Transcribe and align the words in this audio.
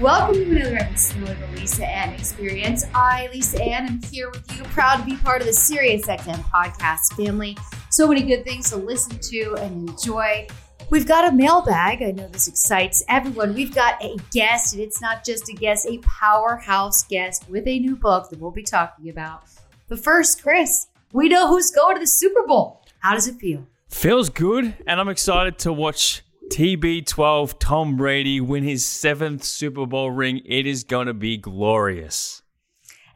Welcome 0.00 0.36
to 0.36 0.50
another 0.50 0.76
episode 0.76 1.28
of 1.28 1.38
the 1.38 1.60
Lisa 1.60 1.86
Ann 1.86 2.14
Experience. 2.14 2.86
I, 2.94 3.28
Lisa 3.34 3.62
Ann, 3.62 3.86
am 3.86 4.02
here 4.10 4.30
with 4.30 4.56
you, 4.56 4.64
proud 4.64 4.96
to 4.96 5.04
be 5.04 5.14
part 5.14 5.42
of 5.42 5.46
the 5.46 5.52
SiriusXM 5.52 6.42
podcast 6.44 7.12
family. 7.22 7.54
So 7.90 8.08
many 8.08 8.22
good 8.22 8.42
things 8.42 8.70
to 8.70 8.76
listen 8.76 9.18
to 9.18 9.56
and 9.56 9.90
enjoy. 9.90 10.46
We've 10.88 11.06
got 11.06 11.30
a 11.30 11.36
mailbag. 11.36 12.00
I 12.00 12.12
know 12.12 12.28
this 12.28 12.48
excites 12.48 13.04
everyone. 13.10 13.52
We've 13.52 13.74
got 13.74 14.02
a 14.02 14.16
guest, 14.32 14.72
and 14.72 14.80
it's 14.80 15.02
not 15.02 15.22
just 15.22 15.50
a 15.50 15.52
guest, 15.52 15.86
a 15.86 15.98
powerhouse 15.98 17.04
guest 17.04 17.44
with 17.50 17.68
a 17.68 17.78
new 17.78 17.94
book 17.94 18.30
that 18.30 18.40
we'll 18.40 18.52
be 18.52 18.62
talking 18.62 19.10
about. 19.10 19.42
But 19.86 20.02
first, 20.02 20.42
Chris, 20.42 20.86
we 21.12 21.28
know 21.28 21.46
who's 21.46 21.70
going 21.72 21.96
to 21.96 22.00
the 22.00 22.06
Super 22.06 22.46
Bowl. 22.46 22.86
How 23.00 23.12
does 23.12 23.28
it 23.28 23.34
feel? 23.34 23.66
Feels 23.90 24.30
good, 24.30 24.72
and 24.86 24.98
I'm 24.98 25.10
excited 25.10 25.58
to 25.58 25.74
watch 25.74 26.22
TB12 26.50 27.58
Tom 27.58 27.96
Brady 27.96 28.40
win 28.40 28.64
his 28.64 28.84
seventh 28.84 29.44
Super 29.44 29.86
Bowl 29.86 30.10
ring. 30.10 30.42
It 30.44 30.66
is 30.66 30.84
going 30.84 31.06
to 31.06 31.14
be 31.14 31.36
glorious. 31.36 32.42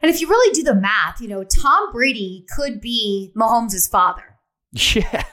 And 0.01 0.09
if 0.13 0.21
you 0.21 0.27
really 0.27 0.53
do 0.53 0.63
the 0.63 0.75
math, 0.75 1.19
you 1.19 1.27
know, 1.27 1.43
Tom 1.43 1.91
Brady 1.91 2.45
could 2.55 2.79
be 2.79 3.31
Mahomes' 3.35 3.89
father. 3.89 4.37
Yeah. 4.71 5.23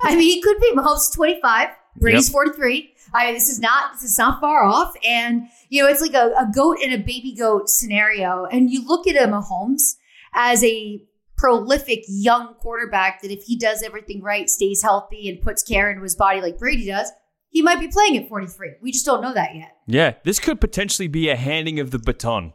I 0.00 0.16
mean, 0.16 0.22
he 0.22 0.40
could 0.40 0.58
be 0.58 0.72
Mahomes 0.74 1.12
25, 1.14 1.68
Brady's 1.96 2.28
Yep. 2.28 2.32
43. 2.32 2.94
I 3.14 3.26
mean, 3.26 3.34
this 3.34 3.48
is 3.48 3.60
not 3.60 3.92
this 3.92 4.04
is 4.04 4.18
not 4.18 4.40
far 4.40 4.64
off. 4.64 4.94
And 5.06 5.48
you 5.68 5.82
know, 5.82 5.88
it's 5.88 6.00
like 6.00 6.14
a, 6.14 6.32
a 6.38 6.50
goat 6.54 6.78
and 6.82 6.92
a 6.92 6.98
baby 6.98 7.34
goat 7.38 7.68
scenario. 7.68 8.46
And 8.46 8.70
you 8.70 8.86
look 8.86 9.06
at 9.06 9.16
a 9.16 9.26
Mahomes 9.30 9.96
as 10.34 10.64
a 10.64 11.04
prolific 11.36 12.04
young 12.08 12.54
quarterback 12.54 13.20
that 13.20 13.30
if 13.30 13.42
he 13.44 13.56
does 13.56 13.82
everything 13.82 14.22
right, 14.22 14.48
stays 14.48 14.82
healthy, 14.82 15.28
and 15.28 15.40
puts 15.40 15.62
care 15.62 15.90
into 15.90 16.02
his 16.02 16.14
body 16.14 16.40
like 16.40 16.58
Brady 16.58 16.86
does, 16.86 17.10
he 17.52 17.62
might 17.62 17.78
be 17.78 17.88
playing 17.88 18.16
at 18.16 18.28
43. 18.28 18.76
We 18.80 18.92
just 18.92 19.04
don't 19.04 19.22
know 19.22 19.34
that 19.34 19.54
yet. 19.54 19.76
Yeah, 19.86 20.14
this 20.24 20.40
could 20.40 20.60
potentially 20.60 21.06
be 21.06 21.28
a 21.28 21.36
handing 21.36 21.78
of 21.78 21.90
the 21.90 21.98
baton 21.98 22.54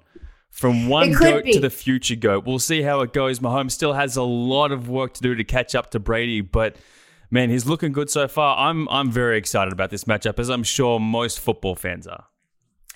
from 0.50 0.90
one 0.90 1.14
goat 1.14 1.46
be. 1.46 1.54
to 1.54 1.60
the 1.60 1.70
future 1.70 2.16
goat. 2.16 2.46
We'll 2.46 2.58
see 2.60 2.82
how 2.82 3.02
it 3.02 3.14
goes. 3.14 3.40
Mahomes 3.40 3.72
still 3.72 3.94
has 3.94 4.18
a 4.18 4.24
lot 4.24 4.72
of 4.72 4.90
work 4.90 5.14
to 5.14 5.22
do 5.22 5.36
to 5.36 5.44
catch 5.44 5.76
up 5.76 5.92
to 5.92 6.00
Brady, 6.00 6.42
but 6.42 6.78
man, 7.30 7.52
he's 7.52 7.68
looking 7.68 7.92
good 7.92 8.10
so 8.10 8.28
far. 8.28 8.58
I'm 8.58 8.90
I'm 8.90 9.12
very 9.12 9.38
excited 9.38 9.72
about 9.72 9.92
this 9.92 10.06
matchup, 10.06 10.40
as 10.40 10.50
I'm 10.50 10.64
sure 10.64 11.00
most 11.00 11.40
football 11.40 11.76
fans 11.76 12.08
are. 12.08 12.26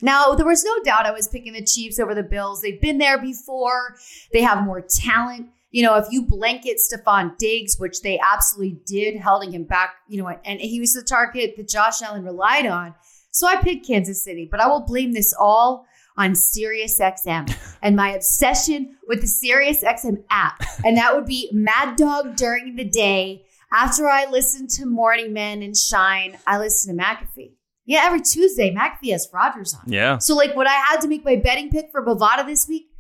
Now, 0.02 0.34
there 0.34 0.48
was 0.48 0.64
no 0.64 0.82
doubt 0.84 1.06
I 1.06 1.12
was 1.12 1.28
picking 1.28 1.54
the 1.54 1.64
Chiefs 1.64 2.00
over 2.00 2.16
the 2.16 2.24
Bills. 2.24 2.62
They've 2.62 2.82
been 2.82 2.98
there 2.98 3.22
before. 3.22 3.96
They 4.34 4.42
have 4.42 4.64
more 4.64 4.82
talent. 4.82 5.50
You 5.72 5.84
know, 5.84 5.96
if 5.96 6.06
you 6.12 6.26
blanket 6.26 6.78
Stefon 6.78 7.38
Diggs, 7.38 7.78
which 7.80 8.02
they 8.02 8.20
absolutely 8.20 8.80
did, 8.86 9.22
holding 9.22 9.54
him 9.54 9.64
back, 9.64 9.96
you 10.08 10.22
know, 10.22 10.28
and 10.28 10.60
he 10.60 10.80
was 10.80 10.94
the 10.94 11.02
target 11.02 11.56
that 11.58 11.70
Josh 11.70 12.02
Allen 12.02 12.24
relied 12.24 12.66
on. 12.66 12.94
So 13.32 13.48
I 13.48 13.56
picked 13.56 13.88
Kansas 13.88 14.24
City, 14.24 14.48
but 14.50 14.60
I 14.60 14.68
will 14.68 14.86
blame 14.86 15.14
this 15.14 15.34
all 15.38 15.86
on 16.18 16.32
SiriusXM 16.32 17.56
and 17.82 17.96
my 17.96 18.12
obsession 18.12 18.98
with 19.08 19.22
the 19.22 19.28
SiriusXM 19.28 20.24
app. 20.30 20.62
And 20.84 20.98
that 20.98 21.16
would 21.16 21.26
be 21.26 21.50
Mad 21.54 21.96
Dog 21.96 22.36
during 22.36 22.76
the 22.76 22.84
day. 22.84 23.46
After 23.74 24.10
I 24.10 24.26
listen 24.30 24.68
to 24.68 24.86
Morning 24.86 25.32
Men 25.32 25.62
and 25.62 25.76
Shine, 25.78 26.38
I 26.46 26.58
listen 26.58 26.96
to 26.96 27.02
McAfee. 27.02 27.54
Yeah, 27.86 28.04
every 28.04 28.22
Tuesday, 28.22 28.76
McAfee 28.76 29.12
has 29.12 29.30
Rodgers 29.34 29.74
on. 29.74 29.92
Yeah. 29.92 30.18
So, 30.18 30.36
like, 30.36 30.56
when 30.56 30.68
I 30.68 30.84
had 30.90 31.02
to 31.02 31.08
make 31.08 31.26
my 31.26 31.38
betting 31.38 31.70
pick 31.70 31.90
for 31.92 32.06
Bovada 32.06 32.46
this 32.46 32.68
week, 32.68 32.91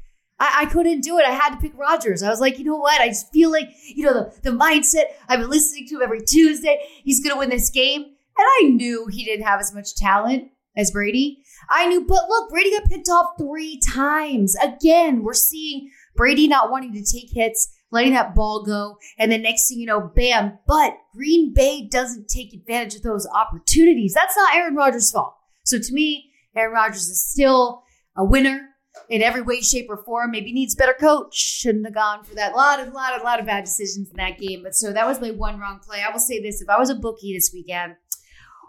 I, 0.41 0.61
I 0.61 0.65
couldn't 0.65 1.01
do 1.01 1.19
it. 1.19 1.25
I 1.25 1.31
had 1.31 1.51
to 1.51 1.57
pick 1.57 1.77
Rodgers. 1.77 2.23
I 2.23 2.29
was 2.29 2.41
like, 2.41 2.57
you 2.57 2.65
know 2.65 2.77
what? 2.77 2.99
I 2.99 3.09
just 3.09 3.31
feel 3.31 3.51
like, 3.51 3.69
you 3.85 4.03
know, 4.03 4.13
the, 4.13 4.33
the 4.41 4.57
mindset. 4.57 5.03
I've 5.29 5.39
been 5.39 5.51
listening 5.51 5.87
to 5.89 5.95
him 5.97 6.01
every 6.01 6.21
Tuesday. 6.21 6.79
He's 7.03 7.23
going 7.23 7.35
to 7.35 7.39
win 7.39 7.51
this 7.51 7.69
game. 7.69 8.01
And 8.01 8.13
I 8.37 8.63
knew 8.69 9.05
he 9.05 9.23
didn't 9.23 9.45
have 9.45 9.59
as 9.59 9.71
much 9.71 9.93
talent 9.95 10.49
as 10.75 10.89
Brady. 10.89 11.43
I 11.69 11.87
knew, 11.87 12.07
but 12.07 12.27
look, 12.27 12.49
Brady 12.49 12.71
got 12.71 12.89
picked 12.89 13.07
off 13.07 13.33
three 13.37 13.79
times. 13.87 14.55
Again, 14.55 15.21
we're 15.21 15.35
seeing 15.35 15.91
Brady 16.15 16.47
not 16.47 16.71
wanting 16.71 16.93
to 16.93 17.03
take 17.03 17.29
hits, 17.31 17.71
letting 17.91 18.13
that 18.13 18.33
ball 18.33 18.63
go. 18.65 18.97
And 19.19 19.31
then 19.31 19.43
next 19.43 19.69
thing 19.69 19.79
you 19.79 19.85
know, 19.85 20.01
bam. 20.15 20.57
But 20.65 20.97
Green 21.13 21.53
Bay 21.53 21.87
doesn't 21.87 22.29
take 22.29 22.51
advantage 22.51 22.95
of 22.95 23.03
those 23.03 23.27
opportunities. 23.27 24.15
That's 24.15 24.35
not 24.35 24.55
Aaron 24.55 24.75
Rodgers' 24.75 25.11
fault. 25.11 25.35
So 25.65 25.77
to 25.77 25.93
me, 25.93 26.31
Aaron 26.55 26.73
Rodgers 26.73 27.09
is 27.09 27.23
still 27.23 27.83
a 28.17 28.25
winner 28.25 28.70
in 29.11 29.21
every 29.21 29.41
way, 29.41 29.59
shape, 29.61 29.87
or 29.89 29.97
form. 29.97 30.31
Maybe 30.31 30.53
needs 30.53 30.73
better 30.73 30.95
coach. 30.99 31.35
Shouldn't 31.35 31.85
have 31.85 31.93
gone 31.93 32.23
for 32.23 32.33
that. 32.35 32.55
Lot 32.55 32.79
of, 32.79 32.93
lot 32.93 33.15
of, 33.15 33.23
lot 33.23 33.39
of 33.39 33.45
bad 33.45 33.65
decisions 33.65 34.09
in 34.09 34.15
that 34.17 34.39
game. 34.39 34.63
But 34.63 34.73
so 34.73 34.93
that 34.93 35.05
was 35.05 35.19
my 35.19 35.31
one 35.31 35.59
wrong 35.59 35.79
play. 35.79 36.01
I 36.01 36.11
will 36.11 36.19
say 36.19 36.41
this: 36.41 36.61
if 36.61 36.69
I 36.69 36.79
was 36.79 36.89
a 36.89 36.95
bookie 36.95 37.33
this 37.33 37.51
weekend, 37.53 37.97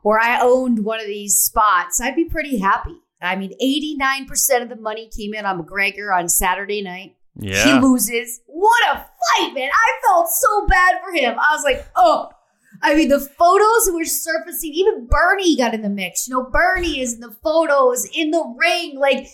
or 0.02 0.20
I 0.20 0.40
owned 0.42 0.84
one 0.84 1.00
of 1.00 1.06
these 1.06 1.36
spots, 1.36 2.00
I'd 2.00 2.16
be 2.16 2.24
pretty 2.24 2.58
happy. 2.58 2.96
I 3.22 3.36
mean, 3.36 3.52
eighty 3.60 3.94
nine 3.96 4.26
percent 4.26 4.64
of 4.64 4.68
the 4.68 4.82
money 4.82 5.08
came 5.16 5.32
in 5.32 5.46
on 5.46 5.62
McGregor 5.62 6.14
on 6.14 6.28
Saturday 6.28 6.82
night. 6.82 7.16
Yeah. 7.36 7.64
He 7.64 7.80
loses. 7.80 8.40
What 8.46 8.82
a 8.90 8.96
fight, 8.96 9.54
man! 9.54 9.70
I 9.72 10.06
felt 10.06 10.28
so 10.28 10.66
bad 10.66 11.00
for 11.02 11.12
him. 11.12 11.38
I 11.38 11.54
was 11.54 11.64
like, 11.64 11.86
oh. 11.96 12.30
I 12.84 12.96
mean, 12.96 13.10
the 13.10 13.20
photos 13.20 13.90
were 13.92 14.04
surfacing. 14.04 14.72
Even 14.72 15.06
Bernie 15.06 15.56
got 15.56 15.74
in 15.74 15.82
the 15.82 15.88
mix. 15.88 16.26
You 16.26 16.34
know, 16.34 16.50
Bernie 16.50 17.00
is 17.00 17.14
in 17.14 17.20
the 17.20 17.30
photos 17.30 18.08
in 18.12 18.32
the 18.32 18.42
ring. 18.58 18.98
Like, 18.98 19.28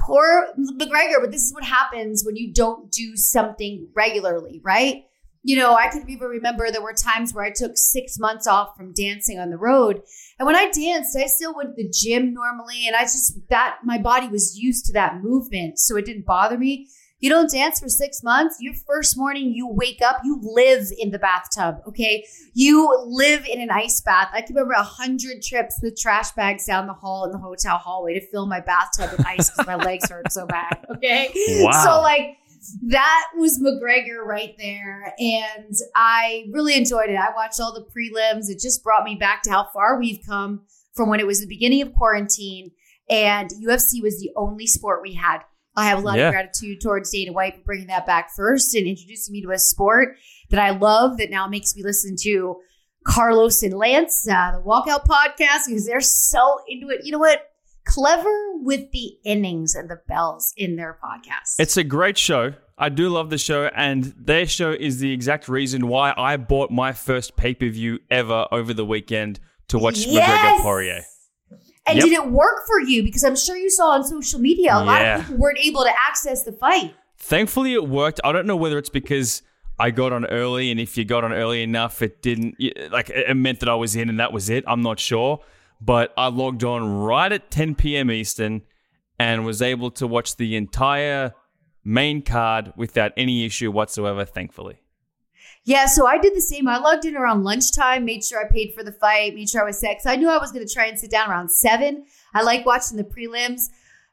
poor 0.00 0.48
McGregor. 0.78 1.20
But 1.20 1.30
this 1.30 1.42
is 1.42 1.54
what 1.54 1.64
happens 1.64 2.24
when 2.24 2.36
you 2.36 2.52
don't 2.52 2.90
do 2.90 3.16
something 3.16 3.88
regularly, 3.94 4.60
right? 4.64 5.04
You 5.42 5.56
know, 5.56 5.74
I 5.74 5.88
can 5.88 6.08
even 6.10 6.28
remember 6.28 6.70
there 6.70 6.82
were 6.82 6.92
times 6.92 7.32
where 7.32 7.44
I 7.44 7.50
took 7.50 7.72
six 7.76 8.18
months 8.18 8.46
off 8.46 8.76
from 8.76 8.92
dancing 8.92 9.38
on 9.38 9.50
the 9.50 9.56
road. 9.56 10.02
And 10.38 10.46
when 10.46 10.56
I 10.56 10.70
danced, 10.70 11.16
I 11.16 11.26
still 11.26 11.54
went 11.54 11.76
to 11.76 11.82
the 11.82 11.90
gym 11.90 12.34
normally. 12.34 12.86
And 12.86 12.94
I 12.94 13.02
just, 13.02 13.38
that, 13.48 13.78
my 13.82 13.96
body 13.96 14.28
was 14.28 14.58
used 14.58 14.84
to 14.86 14.92
that 14.94 15.22
movement. 15.22 15.78
So 15.78 15.96
it 15.96 16.04
didn't 16.04 16.26
bother 16.26 16.58
me. 16.58 16.88
You 17.20 17.28
don't 17.28 17.50
dance 17.50 17.80
for 17.80 17.88
six 17.88 18.22
months. 18.22 18.56
Your 18.60 18.74
first 18.86 19.16
morning, 19.16 19.52
you 19.52 19.68
wake 19.68 20.00
up, 20.02 20.20
you 20.24 20.40
live 20.42 20.88
in 20.98 21.10
the 21.10 21.18
bathtub. 21.18 21.76
Okay. 21.86 22.24
You 22.54 23.04
live 23.06 23.46
in 23.46 23.60
an 23.60 23.70
ice 23.70 24.00
bath. 24.00 24.30
I 24.32 24.40
can 24.40 24.56
remember 24.56 24.72
a 24.72 24.82
hundred 24.82 25.42
trips 25.42 25.78
with 25.82 25.98
trash 25.98 26.30
bags 26.32 26.64
down 26.64 26.86
the 26.86 26.94
hall 26.94 27.26
in 27.26 27.30
the 27.30 27.38
hotel 27.38 27.76
hallway 27.76 28.14
to 28.14 28.26
fill 28.26 28.46
my 28.46 28.60
bathtub 28.60 29.10
with 29.12 29.26
ice 29.26 29.50
because 29.50 29.66
my 29.66 29.76
legs 29.76 30.10
hurt 30.10 30.32
so 30.32 30.46
bad. 30.46 30.84
Okay. 30.96 31.30
Wow. 31.62 31.84
So, 31.84 32.00
like, 32.00 32.38
that 32.88 33.26
was 33.36 33.60
McGregor 33.60 34.24
right 34.24 34.54
there. 34.58 35.14
And 35.18 35.74
I 35.94 36.46
really 36.52 36.74
enjoyed 36.74 37.10
it. 37.10 37.16
I 37.16 37.34
watched 37.34 37.60
all 37.60 37.74
the 37.74 37.84
prelims. 37.84 38.48
It 38.48 38.60
just 38.60 38.82
brought 38.82 39.04
me 39.04 39.14
back 39.14 39.42
to 39.42 39.50
how 39.50 39.68
far 39.74 39.98
we've 39.98 40.20
come 40.26 40.62
from 40.94 41.10
when 41.10 41.20
it 41.20 41.26
was 41.26 41.40
the 41.40 41.46
beginning 41.46 41.82
of 41.82 41.92
quarantine 41.94 42.72
and 43.10 43.50
UFC 43.50 44.00
was 44.02 44.20
the 44.20 44.30
only 44.36 44.66
sport 44.66 45.02
we 45.02 45.14
had. 45.14 45.40
I 45.76 45.86
have 45.88 45.98
a 45.98 46.02
lot 46.02 46.18
Yeah. 46.18 46.28
of 46.28 46.32
gratitude 46.32 46.80
towards 46.80 47.10
Dana 47.10 47.32
White 47.32 47.56
for 47.56 47.62
bringing 47.62 47.86
that 47.88 48.06
back 48.06 48.30
first 48.34 48.74
and 48.74 48.86
introducing 48.86 49.32
me 49.32 49.42
to 49.42 49.50
a 49.52 49.58
sport 49.58 50.16
that 50.50 50.60
I 50.60 50.70
love 50.70 51.16
that 51.18 51.30
now 51.30 51.46
makes 51.46 51.74
me 51.76 51.82
listen 51.82 52.16
to 52.22 52.56
Carlos 53.06 53.62
and 53.62 53.72
Lance, 53.74 54.26
uh, 54.28 54.52
the 54.52 54.62
Walkout 54.62 55.06
podcast, 55.06 55.66
because 55.68 55.86
they're 55.86 56.00
so 56.00 56.58
into 56.68 56.88
it. 56.90 57.00
You 57.04 57.12
know 57.12 57.18
what? 57.18 57.46
Clever 57.86 58.34
with 58.62 58.90
the 58.92 59.12
innings 59.24 59.74
and 59.74 59.88
the 59.88 60.00
bells 60.06 60.52
in 60.56 60.76
their 60.76 60.98
podcast. 61.02 61.54
It's 61.58 61.76
a 61.76 61.84
great 61.84 62.18
show. 62.18 62.52
I 62.76 62.88
do 62.88 63.08
love 63.08 63.30
the 63.30 63.38
show, 63.38 63.66
and 63.74 64.12
their 64.18 64.46
show 64.46 64.70
is 64.72 64.98
the 64.98 65.12
exact 65.12 65.48
reason 65.48 65.88
why 65.88 66.12
I 66.16 66.36
bought 66.36 66.70
my 66.70 66.92
first 66.92 67.36
pay 67.36 67.54
per 67.54 67.68
view 67.68 68.00
ever 68.10 68.46
over 68.52 68.74
the 68.74 68.84
weekend 68.84 69.40
to 69.68 69.78
watch 69.78 70.06
McGregor 70.06 70.60
Poirier. 70.60 71.02
And 71.90 71.98
Yep. 71.98 72.04
did 72.04 72.12
it 72.12 72.30
work 72.30 72.66
for 72.66 72.80
you? 72.80 73.02
Because 73.02 73.24
I'm 73.24 73.36
sure 73.36 73.56
you 73.56 73.70
saw 73.70 73.90
on 73.90 74.04
social 74.04 74.40
media 74.40 74.76
a 74.76 74.84
lot 74.84 75.02
of 75.04 75.20
people 75.26 75.36
weren't 75.36 75.58
able 75.58 75.82
to 75.82 75.92
access 76.08 76.44
the 76.44 76.52
fight. 76.52 76.94
Thankfully, 77.18 77.74
it 77.74 77.86
worked. 77.88 78.20
I 78.24 78.32
don't 78.32 78.46
know 78.46 78.56
whether 78.56 78.78
it's 78.78 78.88
because 78.88 79.42
I 79.78 79.90
got 79.90 80.12
on 80.12 80.24
early, 80.26 80.70
and 80.70 80.78
if 80.78 80.96
you 80.96 81.04
got 81.04 81.24
on 81.24 81.32
early 81.32 81.62
enough, 81.62 82.02
it 82.02 82.22
didn't 82.22 82.56
like 82.90 83.10
it 83.10 83.34
meant 83.36 83.60
that 83.60 83.68
I 83.68 83.74
was 83.74 83.96
in, 83.96 84.08
and 84.08 84.20
that 84.20 84.32
was 84.32 84.48
it. 84.50 84.64
I'm 84.66 84.82
not 84.82 84.98
sure, 85.00 85.40
but 85.80 86.12
I 86.16 86.28
logged 86.28 86.64
on 86.64 86.98
right 86.98 87.32
at 87.32 87.50
10 87.50 87.74
p.m. 87.74 88.10
Eastern 88.10 88.62
and 89.18 89.44
was 89.44 89.60
able 89.60 89.90
to 89.92 90.06
watch 90.06 90.36
the 90.36 90.56
entire 90.56 91.34
main 91.84 92.22
card 92.22 92.72
without 92.76 93.12
any 93.16 93.44
issue 93.44 93.70
whatsoever. 93.70 94.24
Thankfully. 94.24 94.80
Yeah, 95.64 95.86
so 95.86 96.06
I 96.06 96.18
did 96.18 96.34
the 96.34 96.40
same. 96.40 96.66
I 96.68 96.78
logged 96.78 97.04
in 97.04 97.16
around 97.16 97.44
lunchtime, 97.44 98.04
made 98.04 98.24
sure 98.24 98.40
I 98.44 98.50
paid 98.50 98.72
for 98.74 98.82
the 98.82 98.92
fight, 98.92 99.34
made 99.34 99.48
sure 99.50 99.62
I 99.62 99.64
was 99.66 99.78
set. 99.78 99.96
'cause 99.98 100.06
I 100.06 100.16
knew 100.16 100.28
I 100.28 100.38
was 100.38 100.52
going 100.52 100.66
to 100.66 100.72
try 100.72 100.86
and 100.86 100.98
sit 100.98 101.10
down 101.10 101.30
around 101.30 101.50
seven. 101.50 102.06
I 102.34 102.42
like 102.42 102.64
watching 102.64 102.96
the 102.96 103.04
prelims. 103.04 103.62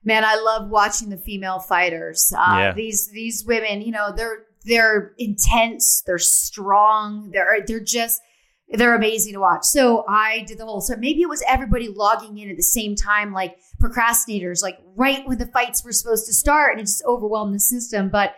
Man, 0.03 0.23
I 0.25 0.35
love 0.35 0.69
watching 0.69 1.09
the 1.09 1.17
female 1.17 1.59
fighters. 1.59 2.31
Uh, 2.37 2.57
Yeah. 2.59 2.73
These 2.73 3.07
these 3.13 3.45
women, 3.45 3.81
you 3.81 3.91
know, 3.91 4.11
they're 4.15 4.43
they're 4.65 5.13
intense, 5.17 6.03
they're 6.05 6.17
strong, 6.19 7.31
they're 7.31 7.61
they're 7.65 7.79
just 7.79 8.21
they're 8.69 8.95
amazing 8.95 9.31
to 9.33 9.39
watch. 9.39 9.63
So 9.63 10.03
I 10.09 10.43
did 10.45 10.57
the 10.57 10.65
whole. 10.65 10.81
So 10.81 10.95
maybe 10.97 11.21
it 11.21 11.29
was 11.29 11.41
everybody 11.47 11.87
logging 11.87 12.37
in 12.37 12.49
at 12.49 12.57
the 12.57 12.63
same 12.63 12.95
time, 12.95 13.31
like 13.31 13.57
procrastinators, 13.81 14.61
like 14.61 14.77
right 14.95 15.25
when 15.25 15.37
the 15.37 15.45
fights 15.47 15.83
were 15.85 15.93
supposed 15.93 16.25
to 16.27 16.33
start, 16.33 16.71
and 16.73 16.81
it 16.81 16.83
just 16.83 17.03
overwhelmed 17.05 17.55
the 17.55 17.59
system. 17.59 18.09
But 18.09 18.33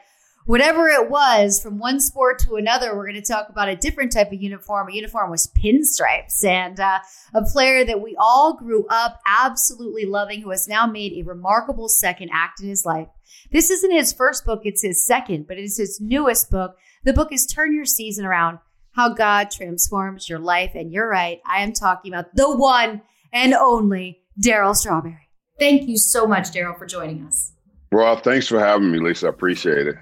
whatever 0.50 0.88
it 0.88 1.12
was 1.12 1.62
from 1.62 1.78
one 1.78 2.00
sport 2.00 2.40
to 2.40 2.56
another, 2.56 2.96
we're 2.96 3.06
going 3.08 3.22
to 3.22 3.34
talk 3.34 3.50
about 3.50 3.70
a 3.70 3.76
different 3.76 4.12
type 4.12 4.32
of 4.32 4.42
uniform. 4.42 4.90
A 4.90 4.96
uniform 4.96 5.30
was 5.30 5.46
pinstripes 5.56 6.44
and 6.44 6.80
uh, 6.80 6.98
a 7.36 7.44
player 7.44 7.86
that 7.86 8.02
we 8.02 8.16
all 8.20 8.58
grew 8.58 8.88
up 8.90 9.20
absolutely 9.28 10.06
loving 10.08 10.42
who 10.42 10.50
has 10.50 10.68
now 10.68 10.88
made 10.88 11.14
a 11.14 11.22
remarkable 11.22 11.88
second 11.88 12.32
act 12.34 12.64
in 12.64 12.68
his 12.68 12.84
life. 12.84 13.10
This 13.52 13.70
isn't 13.70 13.92
his 13.92 14.12
first 14.12 14.44
book, 14.44 14.62
it's 14.64 14.82
his 14.82 15.06
second, 15.06 15.46
but 15.48 15.60
it 15.60 15.66
is 15.66 15.78
his 15.78 16.02
newest 16.02 16.50
book. 16.50 16.78
The 17.04 17.14
book 17.14 17.32
is 17.32 17.46
Turn 17.46 17.76
Your 17.76 17.86
Season 17.86 18.26
Around 18.26 18.58
How 18.94 19.14
God 19.14 19.52
Transforms 19.52 20.28
Your 20.28 20.40
Life. 20.40 20.72
And 20.74 20.92
you're 20.92 21.08
right, 21.08 21.42
I 21.46 21.62
am 21.62 21.74
talking 21.74 22.12
about 22.12 22.34
the 22.34 22.58
one 22.58 23.04
and 23.32 23.54
only 23.54 24.22
Darryl 24.44 24.76
Strawberry. 24.76 25.30
Thank 25.60 25.88
you 25.88 26.00
so 26.00 26.26
much, 26.26 26.46
Darryl 26.46 26.76
for 26.76 26.88
joining 26.88 27.24
us. 27.28 27.52
Well, 27.92 28.16
thanks 28.16 28.48
for 28.48 28.60
having 28.60 28.92
me, 28.92 28.98
Lisa. 28.98 29.28
I 29.28 29.30
appreciate 29.30 29.86
it. 29.86 29.96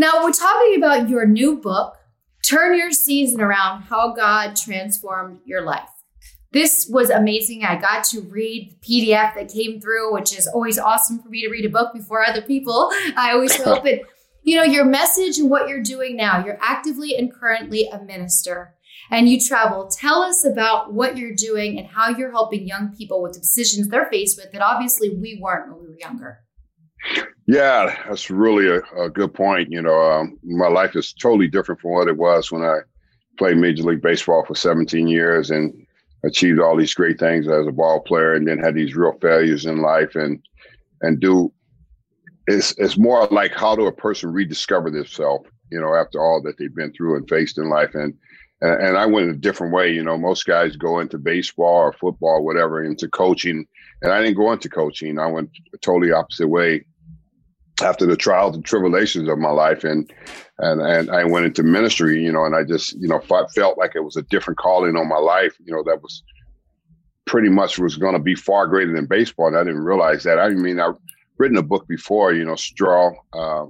Now, 0.00 0.22
we're 0.22 0.32
talking 0.32 0.76
about 0.76 1.08
your 1.08 1.26
new 1.26 1.56
book, 1.56 1.96
Turn 2.46 2.78
Your 2.78 2.92
Season 2.92 3.40
Around 3.40 3.82
How 3.82 4.14
God 4.14 4.54
Transformed 4.54 5.40
Your 5.44 5.62
Life. 5.62 5.90
This 6.52 6.88
was 6.88 7.10
amazing. 7.10 7.64
I 7.64 7.80
got 7.80 8.04
to 8.04 8.20
read 8.20 8.70
the 8.80 8.86
PDF 8.86 9.34
that 9.34 9.52
came 9.52 9.80
through, 9.80 10.14
which 10.14 10.38
is 10.38 10.46
always 10.46 10.78
awesome 10.78 11.18
for 11.18 11.28
me 11.28 11.42
to 11.42 11.48
read 11.48 11.64
a 11.64 11.68
book 11.68 11.92
before 11.92 12.24
other 12.24 12.40
people. 12.40 12.90
I 13.16 13.32
always 13.32 13.60
hope 13.60 13.86
it, 13.86 14.02
you 14.44 14.56
know, 14.56 14.62
your 14.62 14.84
message 14.84 15.38
and 15.38 15.50
what 15.50 15.68
you're 15.68 15.82
doing 15.82 16.14
now. 16.14 16.44
You're 16.44 16.60
actively 16.62 17.16
and 17.16 17.34
currently 17.34 17.88
a 17.88 18.00
minister 18.00 18.76
and 19.10 19.28
you 19.28 19.40
travel. 19.40 19.88
Tell 19.88 20.22
us 20.22 20.44
about 20.44 20.94
what 20.94 21.18
you're 21.18 21.34
doing 21.34 21.76
and 21.76 21.88
how 21.88 22.10
you're 22.10 22.30
helping 22.30 22.68
young 22.68 22.94
people 22.96 23.20
with 23.20 23.32
the 23.32 23.40
decisions 23.40 23.88
they're 23.88 24.08
faced 24.08 24.38
with 24.38 24.52
that 24.52 24.62
obviously 24.62 25.10
we 25.16 25.40
weren't 25.42 25.72
when 25.72 25.80
we 25.80 25.88
were 25.88 25.98
younger. 25.98 26.38
Yeah, 27.48 27.96
that's 28.06 28.30
really 28.30 28.68
a, 28.68 28.80
a 29.02 29.08
good 29.08 29.32
point. 29.32 29.70
You 29.70 29.80
know, 29.80 29.98
um, 29.98 30.38
my 30.42 30.68
life 30.68 30.94
is 30.94 31.14
totally 31.14 31.48
different 31.48 31.80
from 31.80 31.92
what 31.92 32.06
it 32.06 32.16
was 32.16 32.52
when 32.52 32.62
I 32.62 32.80
played 33.38 33.56
Major 33.56 33.84
League 33.84 34.02
Baseball 34.02 34.44
for 34.44 34.54
17 34.54 35.08
years 35.08 35.50
and 35.50 35.72
achieved 36.24 36.60
all 36.60 36.76
these 36.76 36.92
great 36.92 37.18
things 37.18 37.48
as 37.48 37.66
a 37.66 37.72
ball 37.72 38.00
player, 38.00 38.34
and 38.34 38.46
then 38.46 38.58
had 38.58 38.74
these 38.74 38.94
real 38.94 39.16
failures 39.22 39.64
in 39.64 39.80
life. 39.80 40.14
And 40.14 40.42
and 41.00 41.20
do 41.20 41.50
it's 42.48 42.72
it's 42.76 42.98
more 42.98 43.26
like 43.28 43.52
how 43.52 43.74
do 43.74 43.86
a 43.86 43.92
person 43.92 44.30
rediscover 44.30 44.90
themselves? 44.90 45.48
You 45.70 45.80
know, 45.80 45.94
after 45.94 46.20
all 46.20 46.42
that 46.42 46.58
they've 46.58 46.74
been 46.74 46.92
through 46.92 47.16
and 47.16 47.28
faced 47.30 47.56
in 47.56 47.70
life, 47.70 47.94
and 47.94 48.12
and, 48.60 48.98
I 48.98 49.06
went 49.06 49.30
a 49.30 49.34
different 49.34 49.72
way. 49.72 49.90
You 49.90 50.02
know, 50.02 50.18
most 50.18 50.44
guys 50.44 50.76
go 50.76 50.98
into 50.98 51.16
baseball 51.16 51.76
or 51.76 51.92
football, 51.94 52.40
or 52.40 52.42
whatever, 52.42 52.84
into 52.84 53.08
coaching, 53.08 53.66
and 54.02 54.12
I 54.12 54.20
didn't 54.20 54.36
go 54.36 54.52
into 54.52 54.68
coaching. 54.68 55.18
I 55.18 55.28
went 55.28 55.50
a 55.72 55.78
totally 55.78 56.12
opposite 56.12 56.48
way 56.48 56.84
after 57.82 58.06
the 58.06 58.16
trials 58.16 58.56
and 58.56 58.64
tribulations 58.64 59.28
of 59.28 59.38
my 59.38 59.50
life 59.50 59.84
and 59.84 60.12
and 60.58 60.80
and 60.80 61.10
I 61.10 61.24
went 61.24 61.46
into 61.46 61.62
ministry 61.62 62.22
you 62.22 62.32
know 62.32 62.44
and 62.44 62.54
I 62.54 62.64
just 62.64 62.94
you 63.00 63.08
know 63.08 63.20
felt 63.20 63.78
like 63.78 63.92
it 63.94 64.04
was 64.04 64.16
a 64.16 64.22
different 64.22 64.58
calling 64.58 64.96
on 64.96 65.08
my 65.08 65.18
life 65.18 65.56
you 65.64 65.72
know 65.72 65.82
that 65.84 66.02
was 66.02 66.22
pretty 67.26 67.48
much 67.48 67.78
was 67.78 67.96
going 67.96 68.14
to 68.14 68.18
be 68.18 68.34
far 68.34 68.66
greater 68.66 68.92
than 68.92 69.06
baseball 69.06 69.48
and 69.48 69.56
I 69.56 69.64
didn't 69.64 69.84
realize 69.84 70.22
that. 70.24 70.38
I 70.38 70.48
mean 70.50 70.80
I've 70.80 70.96
written 71.38 71.58
a 71.58 71.62
book 71.62 71.86
before 71.88 72.32
you 72.32 72.44
know 72.44 72.56
straw 72.56 73.12
uh, 73.32 73.66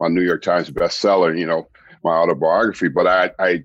my 0.00 0.08
New 0.08 0.22
York 0.22 0.42
Times 0.42 0.70
bestseller 0.70 1.38
you 1.38 1.46
know 1.46 1.68
my 2.02 2.12
autobiography 2.12 2.88
but 2.88 3.06
I 3.06 3.30
I 3.38 3.64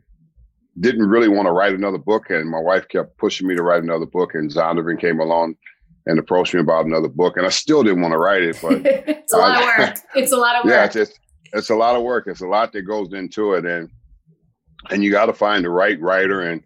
didn't 0.80 1.10
really 1.10 1.28
want 1.28 1.46
to 1.46 1.52
write 1.52 1.74
another 1.74 1.98
book 1.98 2.30
and 2.30 2.50
my 2.50 2.60
wife 2.60 2.88
kept 2.88 3.18
pushing 3.18 3.48
me 3.48 3.56
to 3.56 3.64
write 3.64 3.84
another 3.84 4.06
book 4.06 4.34
and 4.34 4.50
Zondervan 4.50 5.00
came 5.00 5.20
along 5.20 5.56
and 6.06 6.20
approached 6.20 6.54
me 6.54 6.60
about 6.60 6.86
another 6.86 7.08
book, 7.08 7.38
and 7.38 7.46
I 7.46 7.50
still 7.50 7.84
didn't 7.84 8.02
want 8.02 8.14
to 8.14 8.18
write 8.18 8.44
it. 8.44 8.58
But 8.62 8.82
it's 8.86 9.34
a 9.34 9.38
lot 9.38 9.58
of 9.58 9.64
work. 9.64 9.98
It's 10.16 10.32
a 10.32 10.38
lot 10.38 10.56
of 10.56 10.66
work. 10.66 10.74
Yeah, 10.74 10.86
it's 10.86 10.94
just, 10.94 11.20
it's 11.54 11.70
a 11.70 11.76
lot 11.76 11.96
of 11.96 12.04
work. 12.04 12.28
It's 12.28 12.42
a 12.42 12.48
lot 12.48 12.74
that 12.74 12.84
goes 12.84 13.14
into 13.14 13.54
it, 13.54 13.66
and 13.66 13.90
and 14.90 15.04
you 15.04 15.12
got 15.12 15.28
to 15.28 15.34
find 15.34 15.64
the 15.64 15.70
right 15.70 16.00
writer. 16.00 16.42
And 16.42 16.64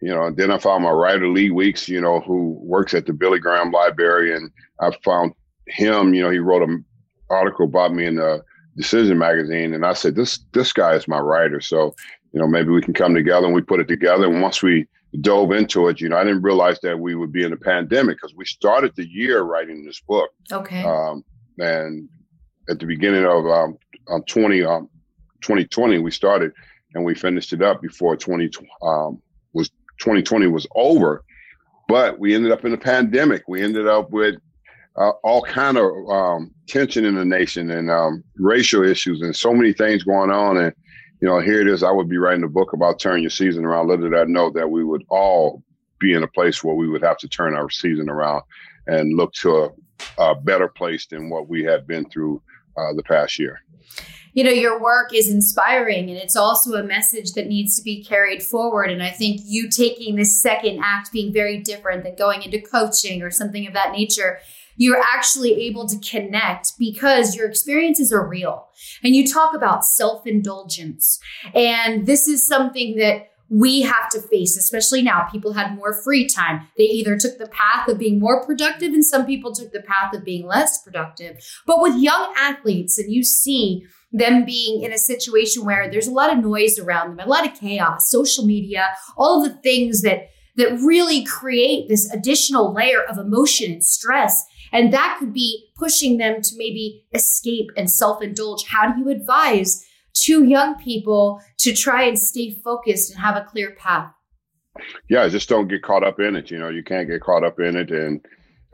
you 0.00 0.08
know, 0.08 0.30
then 0.30 0.50
I 0.50 0.58
found 0.58 0.84
my 0.84 0.90
writer 0.90 1.28
Lee 1.28 1.50
Weeks, 1.50 1.88
you 1.88 2.00
know, 2.00 2.20
who 2.20 2.58
works 2.60 2.94
at 2.94 3.06
the 3.06 3.12
Billy 3.12 3.38
Graham 3.38 3.70
Library, 3.70 4.34
and 4.34 4.50
I 4.80 4.90
found 5.04 5.32
him. 5.66 6.14
You 6.14 6.22
know, 6.22 6.30
he 6.30 6.38
wrote 6.38 6.62
an 6.62 6.84
article 7.28 7.66
about 7.66 7.94
me 7.94 8.06
in 8.06 8.16
the 8.16 8.42
Decision 8.76 9.18
magazine, 9.18 9.74
and 9.74 9.84
I 9.84 9.92
said, 9.92 10.14
this 10.14 10.38
this 10.52 10.72
guy 10.72 10.94
is 10.94 11.08
my 11.08 11.18
writer. 11.18 11.60
So 11.60 11.94
you 12.32 12.40
know, 12.40 12.46
maybe 12.46 12.70
we 12.70 12.82
can 12.82 12.94
come 12.94 13.14
together 13.14 13.46
and 13.46 13.54
we 13.54 13.62
put 13.62 13.80
it 13.80 13.88
together. 13.88 14.26
And 14.26 14.40
once 14.42 14.62
we 14.62 14.86
dove 15.20 15.52
into 15.52 15.88
it, 15.88 16.00
you 16.00 16.08
know, 16.08 16.16
I 16.16 16.24
didn't 16.24 16.42
realize 16.42 16.78
that 16.80 16.98
we 16.98 17.14
would 17.14 17.32
be 17.32 17.44
in 17.44 17.52
a 17.52 17.56
pandemic 17.56 18.16
because 18.16 18.34
we 18.34 18.44
started 18.44 18.92
the 18.94 19.08
year 19.08 19.42
writing 19.42 19.84
this 19.84 20.00
book. 20.00 20.30
Okay. 20.52 20.84
Um, 20.84 21.24
and 21.58 22.08
at 22.68 22.78
the 22.78 22.86
beginning 22.86 23.24
of 23.24 23.46
um, 23.46 23.76
um, 24.08 24.22
20, 24.24 24.62
um, 24.64 24.88
2020, 25.42 25.98
we 25.98 26.10
started 26.10 26.52
and 26.94 27.04
we 27.04 27.14
finished 27.14 27.52
it 27.52 27.62
up 27.62 27.82
before 27.82 28.16
20 28.16 28.50
um, 28.82 29.20
was 29.52 29.70
2020 30.00 30.46
was 30.48 30.66
over. 30.74 31.24
But 31.88 32.18
we 32.18 32.34
ended 32.34 32.52
up 32.52 32.64
in 32.64 32.72
a 32.72 32.78
pandemic. 32.78 33.42
We 33.48 33.62
ended 33.62 33.88
up 33.88 34.10
with 34.10 34.36
uh, 34.96 35.10
all 35.24 35.42
kind 35.42 35.76
of 35.76 35.90
um, 36.08 36.52
tension 36.68 37.04
in 37.04 37.16
the 37.16 37.24
nation 37.24 37.70
and 37.70 37.90
um, 37.90 38.22
racial 38.36 38.84
issues 38.84 39.22
and 39.22 39.34
so 39.34 39.52
many 39.52 39.72
things 39.72 40.04
going 40.04 40.30
on. 40.30 40.56
And 40.56 40.72
you 41.20 41.28
know, 41.28 41.40
here 41.40 41.60
it 41.60 41.68
is. 41.68 41.82
I 41.82 41.90
would 41.90 42.08
be 42.08 42.16
writing 42.16 42.44
a 42.44 42.48
book 42.48 42.72
about 42.72 42.98
turning 42.98 43.22
your 43.22 43.30
season 43.30 43.64
around. 43.64 43.88
Little 43.88 44.08
did 44.08 44.18
I 44.18 44.24
know 44.24 44.50
that 44.50 44.70
we 44.70 44.84
would 44.84 45.04
all 45.08 45.62
be 45.98 46.14
in 46.14 46.22
a 46.22 46.28
place 46.28 46.64
where 46.64 46.74
we 46.74 46.88
would 46.88 47.02
have 47.02 47.18
to 47.18 47.28
turn 47.28 47.54
our 47.54 47.68
season 47.68 48.08
around 48.08 48.42
and 48.86 49.16
look 49.16 49.32
to 49.34 49.70
a, 50.18 50.22
a 50.22 50.34
better 50.34 50.68
place 50.68 51.06
than 51.06 51.28
what 51.28 51.48
we 51.48 51.62
had 51.62 51.86
been 51.86 52.08
through 52.08 52.42
uh, 52.76 52.94
the 52.94 53.02
past 53.02 53.38
year. 53.38 53.60
You 54.32 54.44
know, 54.44 54.50
your 54.50 54.80
work 54.80 55.12
is 55.14 55.28
inspiring 55.28 56.08
and 56.08 56.18
it's 56.18 56.36
also 56.36 56.74
a 56.74 56.82
message 56.82 57.32
that 57.32 57.46
needs 57.46 57.76
to 57.76 57.82
be 57.82 58.04
carried 58.04 58.42
forward. 58.42 58.90
And 58.90 59.02
I 59.02 59.10
think 59.10 59.40
you 59.44 59.68
taking 59.68 60.16
this 60.16 60.40
second 60.40 60.80
act 60.82 61.12
being 61.12 61.32
very 61.32 61.58
different 61.58 62.04
than 62.04 62.16
going 62.16 62.42
into 62.42 62.60
coaching 62.60 63.22
or 63.22 63.30
something 63.30 63.66
of 63.66 63.74
that 63.74 63.92
nature 63.92 64.38
you're 64.76 65.02
actually 65.14 65.52
able 65.66 65.86
to 65.86 65.98
connect 65.98 66.72
because 66.78 67.36
your 67.36 67.46
experiences 67.46 68.10
are 68.10 68.26
real. 68.26 68.66
And 69.04 69.14
you 69.14 69.26
talk 69.26 69.54
about 69.54 69.84
self 69.84 70.26
indulgence. 70.26 71.20
And 71.54 72.06
this 72.06 72.26
is 72.26 72.46
something 72.46 72.96
that 72.96 73.30
we 73.50 73.82
have 73.82 74.08
to 74.10 74.22
face, 74.22 74.56
especially 74.56 75.02
now. 75.02 75.28
People 75.30 75.52
had 75.52 75.74
more 75.74 75.92
free 76.02 76.26
time. 76.26 76.68
They 76.78 76.84
either 76.84 77.18
took 77.18 77.36
the 77.36 77.48
path 77.48 77.88
of 77.88 77.98
being 77.98 78.20
more 78.20 78.46
productive, 78.46 78.94
and 78.94 79.04
some 79.04 79.26
people 79.26 79.52
took 79.52 79.72
the 79.72 79.82
path 79.82 80.14
of 80.14 80.24
being 80.24 80.46
less 80.46 80.82
productive. 80.82 81.36
But 81.66 81.82
with 81.82 82.00
young 82.00 82.32
athletes, 82.38 82.96
and 82.96 83.12
you 83.12 83.22
see 83.22 83.84
them 84.12 84.44
being 84.44 84.82
in 84.82 84.92
a 84.92 84.98
situation 84.98 85.64
where 85.64 85.90
there's 85.90 86.08
a 86.08 86.12
lot 86.12 86.32
of 86.32 86.42
noise 86.42 86.78
around 86.78 87.10
them, 87.10 87.26
a 87.26 87.30
lot 87.30 87.46
of 87.46 87.58
chaos, 87.58 88.10
social 88.10 88.44
media, 88.44 88.88
all 89.16 89.44
of 89.44 89.50
the 89.50 89.58
things 89.58 90.02
that 90.02 90.30
that 90.56 90.72
really 90.80 91.24
create 91.24 91.88
this 91.88 92.10
additional 92.12 92.74
layer 92.74 93.02
of 93.02 93.16
emotion 93.16 93.72
and 93.72 93.84
stress 93.84 94.44
and 94.72 94.92
that 94.92 95.16
could 95.18 95.32
be 95.32 95.70
pushing 95.76 96.18
them 96.18 96.42
to 96.42 96.56
maybe 96.56 97.04
escape 97.14 97.70
and 97.76 97.90
self 97.90 98.22
indulge. 98.22 98.64
How 98.66 98.92
do 98.92 99.00
you 99.00 99.08
advise 99.08 99.86
two 100.14 100.44
young 100.44 100.76
people 100.76 101.40
to 101.58 101.74
try 101.74 102.04
and 102.04 102.18
stay 102.18 102.58
focused 102.62 103.10
and 103.10 103.20
have 103.20 103.36
a 103.36 103.44
clear 103.44 103.74
path? 103.76 104.12
Yeah, 105.08 105.28
just 105.28 105.48
don't 105.48 105.68
get 105.68 105.82
caught 105.82 106.04
up 106.04 106.20
in 106.20 106.36
it. 106.36 106.50
You 106.50 106.58
know, 106.58 106.68
you 106.68 106.82
can't 106.82 107.08
get 107.08 107.20
caught 107.20 107.44
up 107.44 107.58
in 107.58 107.76
it 107.76 107.90
and 107.90 108.24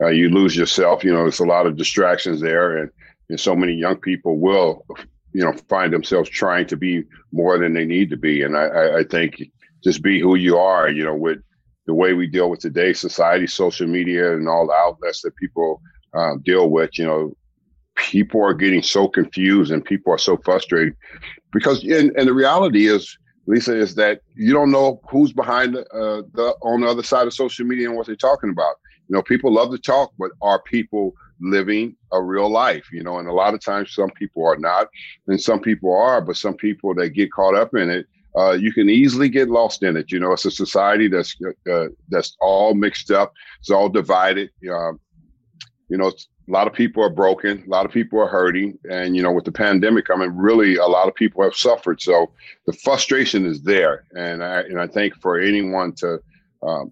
uh, 0.01 0.09
you 0.09 0.29
lose 0.29 0.55
yourself. 0.55 1.03
You 1.03 1.11
know, 1.11 1.23
there's 1.23 1.39
a 1.39 1.45
lot 1.45 1.65
of 1.65 1.77
distractions 1.77 2.41
there. 2.41 2.77
And, 2.77 2.91
and 3.29 3.39
so 3.39 3.55
many 3.55 3.73
young 3.73 3.97
people 3.97 4.39
will, 4.39 4.85
you 5.33 5.43
know, 5.43 5.53
find 5.69 5.93
themselves 5.93 6.29
trying 6.29 6.67
to 6.67 6.77
be 6.77 7.03
more 7.31 7.57
than 7.57 7.73
they 7.73 7.85
need 7.85 8.09
to 8.09 8.17
be. 8.17 8.41
And 8.41 8.57
I, 8.57 8.99
I 8.99 9.03
think 9.03 9.41
just 9.83 10.01
be 10.01 10.19
who 10.19 10.35
you 10.35 10.57
are, 10.57 10.89
you 10.89 11.03
know, 11.03 11.15
with 11.15 11.39
the 11.85 11.93
way 11.93 12.13
we 12.13 12.27
deal 12.27 12.49
with 12.49 12.59
today's 12.59 12.99
society, 12.99 13.47
social 13.47 13.87
media, 13.87 14.33
and 14.33 14.47
all 14.47 14.67
the 14.67 14.73
outlets 14.73 15.21
that 15.21 15.35
people 15.35 15.81
uh, 16.13 16.33
deal 16.43 16.69
with, 16.69 16.97
you 16.97 17.05
know, 17.05 17.33
people 17.95 18.43
are 18.43 18.53
getting 18.53 18.81
so 18.81 19.07
confused 19.07 19.71
and 19.71 19.83
people 19.83 20.13
are 20.13 20.17
so 20.17 20.37
frustrated 20.37 20.93
because, 21.51 21.83
and, 21.83 22.11
and 22.17 22.27
the 22.27 22.33
reality 22.33 22.87
is, 22.87 23.17
Lisa, 23.47 23.75
is 23.77 23.95
that 23.95 24.21
you 24.35 24.53
don't 24.53 24.71
know 24.71 24.99
who's 25.09 25.31
behind 25.31 25.77
uh, 25.77 25.83
the 26.33 26.53
on 26.63 26.81
the 26.81 26.87
other 26.87 27.03
side 27.03 27.27
of 27.27 27.33
social 27.33 27.65
media 27.65 27.87
and 27.87 27.95
what 27.95 28.05
they're 28.05 28.15
talking 28.15 28.49
about. 28.49 28.75
You 29.07 29.15
know, 29.15 29.21
people 29.21 29.53
love 29.53 29.71
to 29.71 29.77
talk, 29.77 30.11
but 30.19 30.31
are 30.41 30.61
people 30.63 31.13
living 31.41 31.95
a 32.11 32.21
real 32.21 32.49
life? 32.49 32.85
You 32.91 33.03
know, 33.03 33.19
and 33.19 33.27
a 33.27 33.33
lot 33.33 33.53
of 33.53 33.63
times 33.63 33.93
some 33.93 34.11
people 34.11 34.45
are 34.45 34.57
not, 34.57 34.87
and 35.27 35.39
some 35.41 35.59
people 35.59 35.95
are, 35.95 36.21
but 36.21 36.37
some 36.37 36.55
people 36.55 36.93
that 36.95 37.09
get 37.09 37.31
caught 37.31 37.55
up 37.55 37.75
in 37.75 37.89
it 37.89 38.07
uh, 38.37 38.51
you 38.51 38.71
can 38.71 38.89
easily 38.89 39.29
get 39.29 39.49
lost 39.49 39.83
in 39.83 39.97
it. 39.97 40.11
You 40.11 40.19
know, 40.19 40.31
it's 40.31 40.45
a 40.45 40.51
society 40.51 41.07
that's 41.07 41.35
uh, 41.71 41.85
that's 42.09 42.37
all 42.39 42.75
mixed 42.75 43.09
up. 43.09 43.33
It's 43.59 43.71
all 43.71 43.89
divided. 43.89 44.51
Uh, 44.61 44.93
you 45.89 45.97
know, 45.97 46.09
a 46.09 46.51
lot 46.51 46.67
of 46.67 46.73
people 46.73 47.03
are 47.03 47.09
broken. 47.09 47.63
A 47.65 47.69
lot 47.69 47.85
of 47.85 47.91
people 47.91 48.19
are 48.19 48.27
hurting, 48.27 48.77
and 48.89 49.15
you 49.15 49.23
know, 49.23 49.31
with 49.31 49.45
the 49.45 49.51
pandemic, 49.51 50.09
I 50.11 50.17
mean, 50.17 50.31
really, 50.35 50.75
a 50.75 50.85
lot 50.85 51.07
of 51.07 51.15
people 51.15 51.43
have 51.43 51.55
suffered. 51.55 51.99
So 52.01 52.31
the 52.67 52.73
frustration 52.73 53.45
is 53.45 53.63
there, 53.63 54.05
and 54.15 54.43
I 54.43 54.61
and 54.61 54.79
I 54.79 54.85
think 54.85 55.15
for 55.15 55.39
anyone 55.39 55.93
to 55.93 56.21
um, 56.61 56.91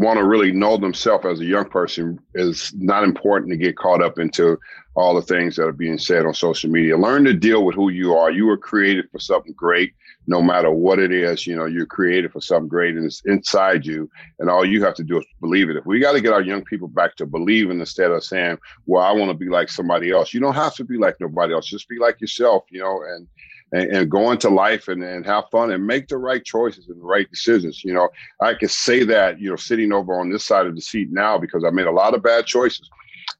want 0.00 0.16
to 0.16 0.24
really 0.24 0.50
know 0.50 0.78
themselves 0.78 1.26
as 1.26 1.40
a 1.40 1.44
young 1.44 1.68
person 1.68 2.18
is 2.34 2.72
not 2.74 3.04
important 3.04 3.50
to 3.50 3.56
get 3.58 3.76
caught 3.76 4.02
up 4.02 4.18
into 4.18 4.58
all 4.94 5.14
the 5.14 5.20
things 5.20 5.56
that 5.56 5.66
are 5.66 5.72
being 5.72 5.98
said 5.98 6.24
on 6.24 6.32
social 6.32 6.70
media. 6.70 6.96
Learn 6.96 7.22
to 7.24 7.34
deal 7.34 7.66
with 7.66 7.74
who 7.74 7.90
you 7.90 8.14
are. 8.14 8.30
You 8.30 8.46
were 8.46 8.56
created 8.56 9.10
for 9.12 9.18
something 9.18 9.52
great, 9.52 9.92
no 10.26 10.40
matter 10.40 10.70
what 10.70 10.98
it 10.98 11.12
is. 11.12 11.46
You 11.46 11.54
know, 11.54 11.66
you're 11.66 11.84
created 11.84 12.32
for 12.32 12.40
something 12.40 12.66
great 12.66 12.96
and 12.96 13.04
it's 13.04 13.22
inside 13.26 13.84
you. 13.84 14.10
And 14.38 14.48
all 14.48 14.64
you 14.64 14.82
have 14.84 14.94
to 14.94 15.04
do 15.04 15.18
is 15.18 15.26
believe 15.38 15.68
it. 15.68 15.76
If 15.76 15.84
we 15.84 16.00
got 16.00 16.12
to 16.12 16.22
get 16.22 16.32
our 16.32 16.40
young 16.40 16.64
people 16.64 16.88
back 16.88 17.14
to 17.16 17.26
believing 17.26 17.78
instead 17.78 18.10
of 18.10 18.24
saying, 18.24 18.56
well, 18.86 19.04
I 19.04 19.12
want 19.12 19.30
to 19.30 19.36
be 19.36 19.50
like 19.50 19.68
somebody 19.68 20.10
else, 20.12 20.32
you 20.32 20.40
don't 20.40 20.54
have 20.54 20.74
to 20.76 20.84
be 20.84 20.96
like 20.96 21.16
nobody 21.20 21.52
else. 21.52 21.66
Just 21.66 21.90
be 21.90 21.98
like 21.98 22.22
yourself, 22.22 22.64
you 22.70 22.80
know, 22.80 23.02
and 23.02 23.28
and, 23.72 23.90
and 23.90 24.10
go 24.10 24.30
into 24.30 24.48
life 24.48 24.88
and, 24.88 25.02
and 25.02 25.24
have 25.26 25.44
fun 25.50 25.70
and 25.70 25.86
make 25.86 26.08
the 26.08 26.18
right 26.18 26.44
choices 26.44 26.88
and 26.88 27.00
the 27.00 27.04
right 27.04 27.28
decisions. 27.30 27.84
You 27.84 27.94
know, 27.94 28.08
I 28.40 28.54
can 28.54 28.68
say 28.68 29.04
that, 29.04 29.40
you 29.40 29.50
know, 29.50 29.56
sitting 29.56 29.92
over 29.92 30.18
on 30.18 30.30
this 30.30 30.44
side 30.44 30.66
of 30.66 30.74
the 30.74 30.80
seat 30.80 31.08
now 31.10 31.38
because 31.38 31.64
I 31.64 31.70
made 31.70 31.86
a 31.86 31.92
lot 31.92 32.14
of 32.14 32.22
bad 32.22 32.46
choices. 32.46 32.88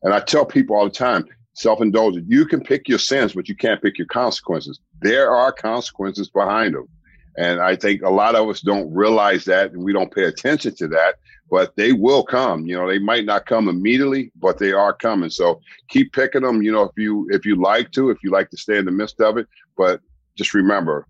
And 0.03 0.15
I 0.15 0.21
tell 0.21 0.47
people 0.47 0.77
all 0.77 0.85
the 0.85 0.91
time, 0.91 1.27
self-indulgent, 1.55 2.27
you 2.29 2.47
can 2.47 2.63
pick 2.63 2.89
your 2.89 2.99
sins, 2.99 3.33
but 3.35 3.49
you 3.49 3.57
can't 3.57 3.83
pick 3.83 3.99
your 3.99 4.07
consequences. 4.07 4.81
There 5.03 5.35
are 5.35 5.53
consequences 5.53 6.31
behind 6.31 6.75
them. 6.75 6.89
And 7.37 7.61
I 7.61 7.77
think 7.77 8.03
a 8.03 8.11
lot 8.11 8.35
of 8.35 8.49
us 8.49 8.61
don't 8.61 8.93
realize 8.93 9.45
that 9.45 9.73
and 9.73 9.83
we 9.83 9.93
don't 9.93 10.15
pay 10.15 10.25
attention 10.25 10.75
to 10.77 10.89
that, 10.89 11.17
but 11.51 11.75
they 11.77 11.93
will 11.93 12.25
come. 12.25 12.67
You 12.67 12.77
know, 12.77 12.89
they 12.89 12.99
might 12.99 13.25
not 13.25 13.47
come 13.47 13.69
immediately, 13.69 14.33
but 14.37 14.59
they 14.59 14.73
are 14.73 14.93
coming. 14.93 15.31
So 15.31 15.61
keep 15.89 16.13
picking 16.13 16.43
them, 16.43 16.63
you 16.63 16.73
know, 16.73 16.83
if 16.83 16.93
you 16.97 17.29
if 17.31 17.45
you 17.47 17.57
like 17.57 17.93
to, 17.93 18.11
if 18.11 18.19
you 18.23 18.31
like 18.31 18.51
to 18.51 18.57
stay 18.57 18.79
in 18.79 18.85
the 18.85 18.91
midst 18.91 19.21
of 19.21 19.37
it, 19.37 19.47
but 19.77 20.01
just 20.37 20.55
remember 20.55 21.07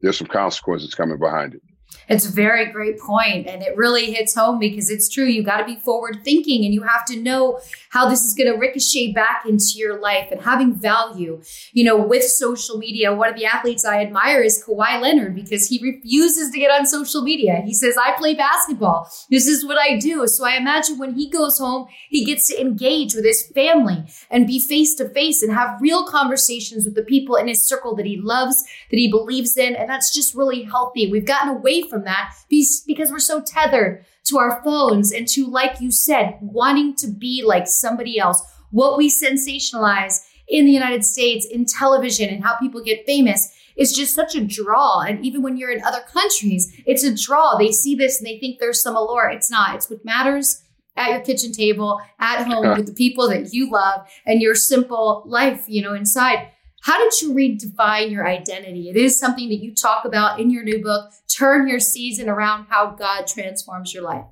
there's 0.00 0.18
some 0.18 0.26
consequences 0.26 0.94
coming 0.94 1.18
behind 1.18 1.54
it. 1.54 1.62
It's 2.08 2.26
a 2.26 2.32
very 2.32 2.66
great 2.66 2.98
point, 2.98 3.46
and 3.46 3.62
it 3.62 3.76
really 3.76 4.12
hits 4.12 4.34
home 4.34 4.58
because 4.58 4.90
it's 4.90 5.08
true. 5.08 5.24
You 5.24 5.42
got 5.42 5.58
to 5.58 5.64
be 5.64 5.76
forward 5.76 6.18
thinking, 6.24 6.64
and 6.64 6.74
you 6.74 6.82
have 6.82 7.04
to 7.06 7.16
know 7.18 7.60
how 7.90 8.08
this 8.08 8.24
is 8.24 8.34
going 8.34 8.52
to 8.52 8.58
ricochet 8.58 9.12
back 9.12 9.44
into 9.46 9.74
your 9.76 10.00
life 10.00 10.28
and 10.30 10.42
having 10.42 10.74
value. 10.74 11.40
You 11.72 11.84
know, 11.84 11.96
with 11.96 12.24
social 12.24 12.78
media, 12.78 13.14
one 13.14 13.28
of 13.28 13.36
the 13.36 13.46
athletes 13.46 13.84
I 13.84 14.02
admire 14.02 14.42
is 14.42 14.62
Kawhi 14.62 15.00
Leonard 15.00 15.34
because 15.34 15.68
he 15.68 15.80
refuses 15.82 16.50
to 16.50 16.58
get 16.58 16.70
on 16.70 16.86
social 16.86 17.22
media. 17.22 17.62
He 17.64 17.72
says, 17.72 17.96
"I 17.96 18.12
play 18.18 18.34
basketball. 18.34 19.08
This 19.30 19.46
is 19.46 19.64
what 19.64 19.78
I 19.78 19.98
do." 19.98 20.26
So 20.26 20.44
I 20.44 20.56
imagine 20.56 20.98
when 20.98 21.14
he 21.14 21.28
goes 21.28 21.58
home, 21.58 21.86
he 22.08 22.24
gets 22.24 22.48
to 22.48 22.60
engage 22.60 23.14
with 23.14 23.24
his 23.24 23.42
family 23.54 24.04
and 24.30 24.46
be 24.46 24.58
face 24.58 24.94
to 24.96 25.08
face 25.08 25.42
and 25.42 25.52
have 25.52 25.80
real 25.80 26.04
conversations 26.04 26.84
with 26.84 26.94
the 26.94 27.02
people 27.02 27.36
in 27.36 27.48
his 27.48 27.62
circle 27.62 27.94
that 27.96 28.06
he 28.06 28.16
loves, 28.16 28.64
that 28.90 28.98
he 28.98 29.08
believes 29.08 29.56
in, 29.56 29.74
and 29.76 29.88
that's 29.88 30.14
just 30.14 30.34
really 30.34 30.64
healthy. 30.64 31.10
We've 31.10 31.24
gotten 31.24 31.50
away 31.50 31.81
from 31.88 32.04
that 32.04 32.34
because 32.50 33.10
we're 33.10 33.18
so 33.18 33.40
tethered 33.40 34.04
to 34.24 34.38
our 34.38 34.62
phones 34.62 35.12
and 35.12 35.26
to, 35.28 35.46
like 35.46 35.80
you 35.80 35.90
said, 35.90 36.38
wanting 36.40 36.94
to 36.96 37.08
be 37.08 37.42
like 37.44 37.66
somebody 37.66 38.18
else. 38.18 38.42
What 38.70 38.96
we 38.96 39.08
sensationalize 39.08 40.20
in 40.48 40.64
the 40.64 40.72
United 40.72 41.04
States 41.04 41.46
in 41.46 41.64
television 41.64 42.28
and 42.28 42.44
how 42.44 42.56
people 42.56 42.82
get 42.82 43.06
famous 43.06 43.52
is 43.76 43.96
just 43.96 44.14
such 44.14 44.34
a 44.34 44.44
draw. 44.44 45.00
And 45.00 45.24
even 45.24 45.42
when 45.42 45.56
you're 45.56 45.70
in 45.70 45.82
other 45.82 46.02
countries, 46.12 46.72
it's 46.86 47.04
a 47.04 47.14
draw. 47.14 47.56
They 47.56 47.72
see 47.72 47.94
this 47.94 48.18
and 48.18 48.26
they 48.26 48.38
think 48.38 48.58
there's 48.58 48.82
some 48.82 48.96
allure. 48.96 49.30
It's 49.30 49.50
not. 49.50 49.74
It's 49.74 49.88
what 49.88 50.04
matters 50.04 50.62
at 50.96 51.10
your 51.10 51.20
kitchen 51.20 51.52
table, 51.52 52.00
at 52.18 52.44
home 52.44 52.76
with 52.76 52.86
the 52.86 52.92
people 52.92 53.28
that 53.28 53.52
you 53.54 53.70
love 53.70 54.06
and 54.26 54.42
your 54.42 54.54
simple 54.54 55.22
life, 55.26 55.64
you 55.66 55.80
know, 55.80 55.94
inside. 55.94 56.50
How 56.82 56.98
did 56.98 57.20
you 57.22 57.32
redefine 57.32 58.10
your 58.10 58.26
identity? 58.26 58.90
It 58.90 58.96
is 58.96 59.18
something 59.18 59.48
that 59.48 59.62
you 59.62 59.74
talk 59.74 60.04
about 60.04 60.40
in 60.40 60.50
your 60.50 60.64
new 60.64 60.82
book, 60.82 61.12
Turn 61.36 61.68
Your 61.68 61.80
Season 61.80 62.28
Around 62.28 62.66
How 62.68 62.90
God 62.90 63.26
Transforms 63.26 63.94
Your 63.94 64.02
Life. 64.04 64.24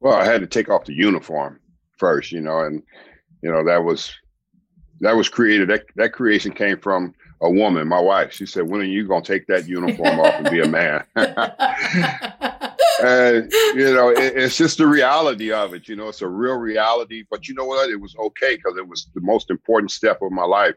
Well, 0.00 0.14
I 0.14 0.24
had 0.24 0.40
to 0.40 0.46
take 0.46 0.68
off 0.68 0.84
the 0.84 0.94
uniform 0.94 1.60
first, 1.98 2.32
you 2.32 2.40
know, 2.40 2.60
and 2.60 2.82
you 3.42 3.50
know, 3.50 3.64
that 3.64 3.84
was 3.84 4.14
that 5.00 5.16
was 5.16 5.28
created 5.28 5.68
that 5.68 5.84
that 5.96 6.12
creation 6.12 6.52
came 6.52 6.78
from 6.78 7.14
a 7.40 7.50
woman, 7.50 7.88
my 7.88 8.00
wife. 8.00 8.32
She 8.32 8.46
said, 8.46 8.68
When 8.68 8.80
are 8.80 8.84
you 8.84 9.06
gonna 9.06 9.24
take 9.24 9.46
that 9.46 9.68
uniform 9.68 10.20
off 10.20 10.34
and 10.34 10.50
be 10.50 10.60
a 10.60 10.68
man? 10.68 11.04
and 13.02 13.52
you 13.74 13.94
know, 13.94 14.10
it, 14.10 14.36
it's 14.36 14.56
just 14.56 14.78
the 14.78 14.86
reality 14.86 15.52
of 15.52 15.74
it. 15.74 15.88
You 15.88 15.96
know, 15.96 16.08
it's 16.08 16.22
a 16.22 16.28
real 16.28 16.56
reality. 16.56 17.24
But 17.30 17.48
you 17.48 17.54
know 17.54 17.64
what? 17.64 17.90
It 17.90 18.00
was 18.00 18.16
okay 18.16 18.56
because 18.56 18.76
it 18.78 18.86
was 18.86 19.08
the 19.14 19.20
most 19.20 19.50
important 19.50 19.90
step 19.90 20.22
of 20.22 20.32
my 20.32 20.44
life, 20.44 20.74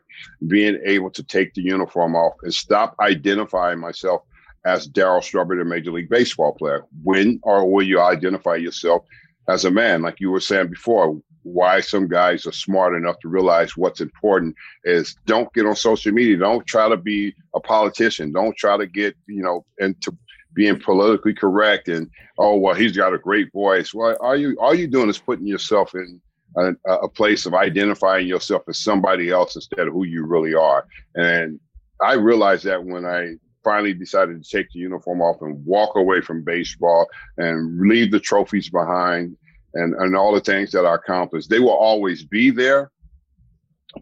being 0.48 0.79
able 0.86 1.12
to 1.12 1.24
take 1.24 1.53
the 1.53 1.62
uniform 1.62 2.15
off 2.15 2.33
and 2.43 2.53
stop 2.53 2.95
identifying 3.00 3.79
myself 3.79 4.24
as 4.66 4.88
Darryl 4.88 5.24
Strawberry, 5.24 5.60
the 5.60 5.66
Major 5.66 5.92
League 5.92 6.10
Baseball 6.10 6.54
player. 6.54 6.86
When 7.04 7.39
or 7.44 7.70
will 7.70 7.86
you 7.86 8.01
identify 8.01 8.56
yourself 8.56 9.06
as 9.48 9.66
a 9.66 9.72
man, 9.72 10.01
like 10.01 10.20
you 10.20 10.32
were 10.32 10.39
saying 10.39 10.68
before? 10.68 11.20
Why 11.44 11.80
some 11.80 12.08
guys 12.08 12.46
are 12.46 12.51
smart 12.51 12.96
enough 12.96 13.20
to 13.22 13.30
realize 13.30 13.78
what's 13.78 14.01
important 14.01 14.56
is 14.84 15.16
don't 15.25 15.51
get 15.54 15.66
on 15.66 15.75
social 15.75 16.12
media. 16.12 16.38
Don't 16.38 16.68
try 16.68 16.89
to 16.89 16.98
be 16.98 17.34
a 17.56 17.60
politician. 17.60 18.32
Don't 18.34 18.56
try 18.58 18.78
to 18.78 18.86
get, 18.86 19.16
you 19.28 19.42
know, 19.42 19.66
into 19.80 20.16
being 20.54 20.80
politically 20.80 21.34
correct 21.34 21.88
and 21.88 22.10
oh 22.38 22.56
well 22.56 22.74
he's 22.74 22.98
got 22.98 23.13
a 23.13 23.18
great 23.18 23.51
voice 23.54 23.94
well 23.94 24.16
all 24.20 24.36
you 24.36 24.58
all 24.60 24.74
you 24.74 24.88
doing 24.88 25.10
is 25.10 25.20
putting 25.20 25.48
yourself 25.48 25.94
in 25.94 26.20
a, 26.58 26.74
a, 26.88 27.08
place 27.08 27.46
of 27.46 27.54
identifying 27.54 28.28
yourself 28.28 28.63
as 28.68 28.80
somebody 28.80 29.30
else 29.30 29.56
instead 29.56 29.88
of 29.88 29.94
who 29.94 30.06
you 30.06 30.25
really 30.25 30.56
are 30.56 30.86
and 31.16 31.60
i 32.01 32.13
realized 32.13 32.63
that 32.63 32.84
when 32.84 33.06
i 33.06 33.36
finally 33.63 33.94
decided 33.94 34.44
to 34.44 34.50
take 34.50 34.68
the 34.72 34.80
uniform 34.80 35.22
off 35.22 35.42
and 35.42 35.66
walk 35.66 35.96
away 35.96 36.22
from 36.22 36.44
baseball 36.44 37.08
and 37.38 37.80
leave 37.80 38.12
the 38.12 38.20
trophies 38.20 38.70
behind 38.70 39.36
and, 39.75 39.94
and 39.96 40.16
all 40.16 40.34
the 40.34 40.42
things 40.42 40.72
that 40.72 40.86
i 40.86 40.96
accomplished 40.96 41.50
they 41.50 41.60
will 41.60 41.70
always 41.70 42.24
be 42.24 42.50
there 42.50 42.92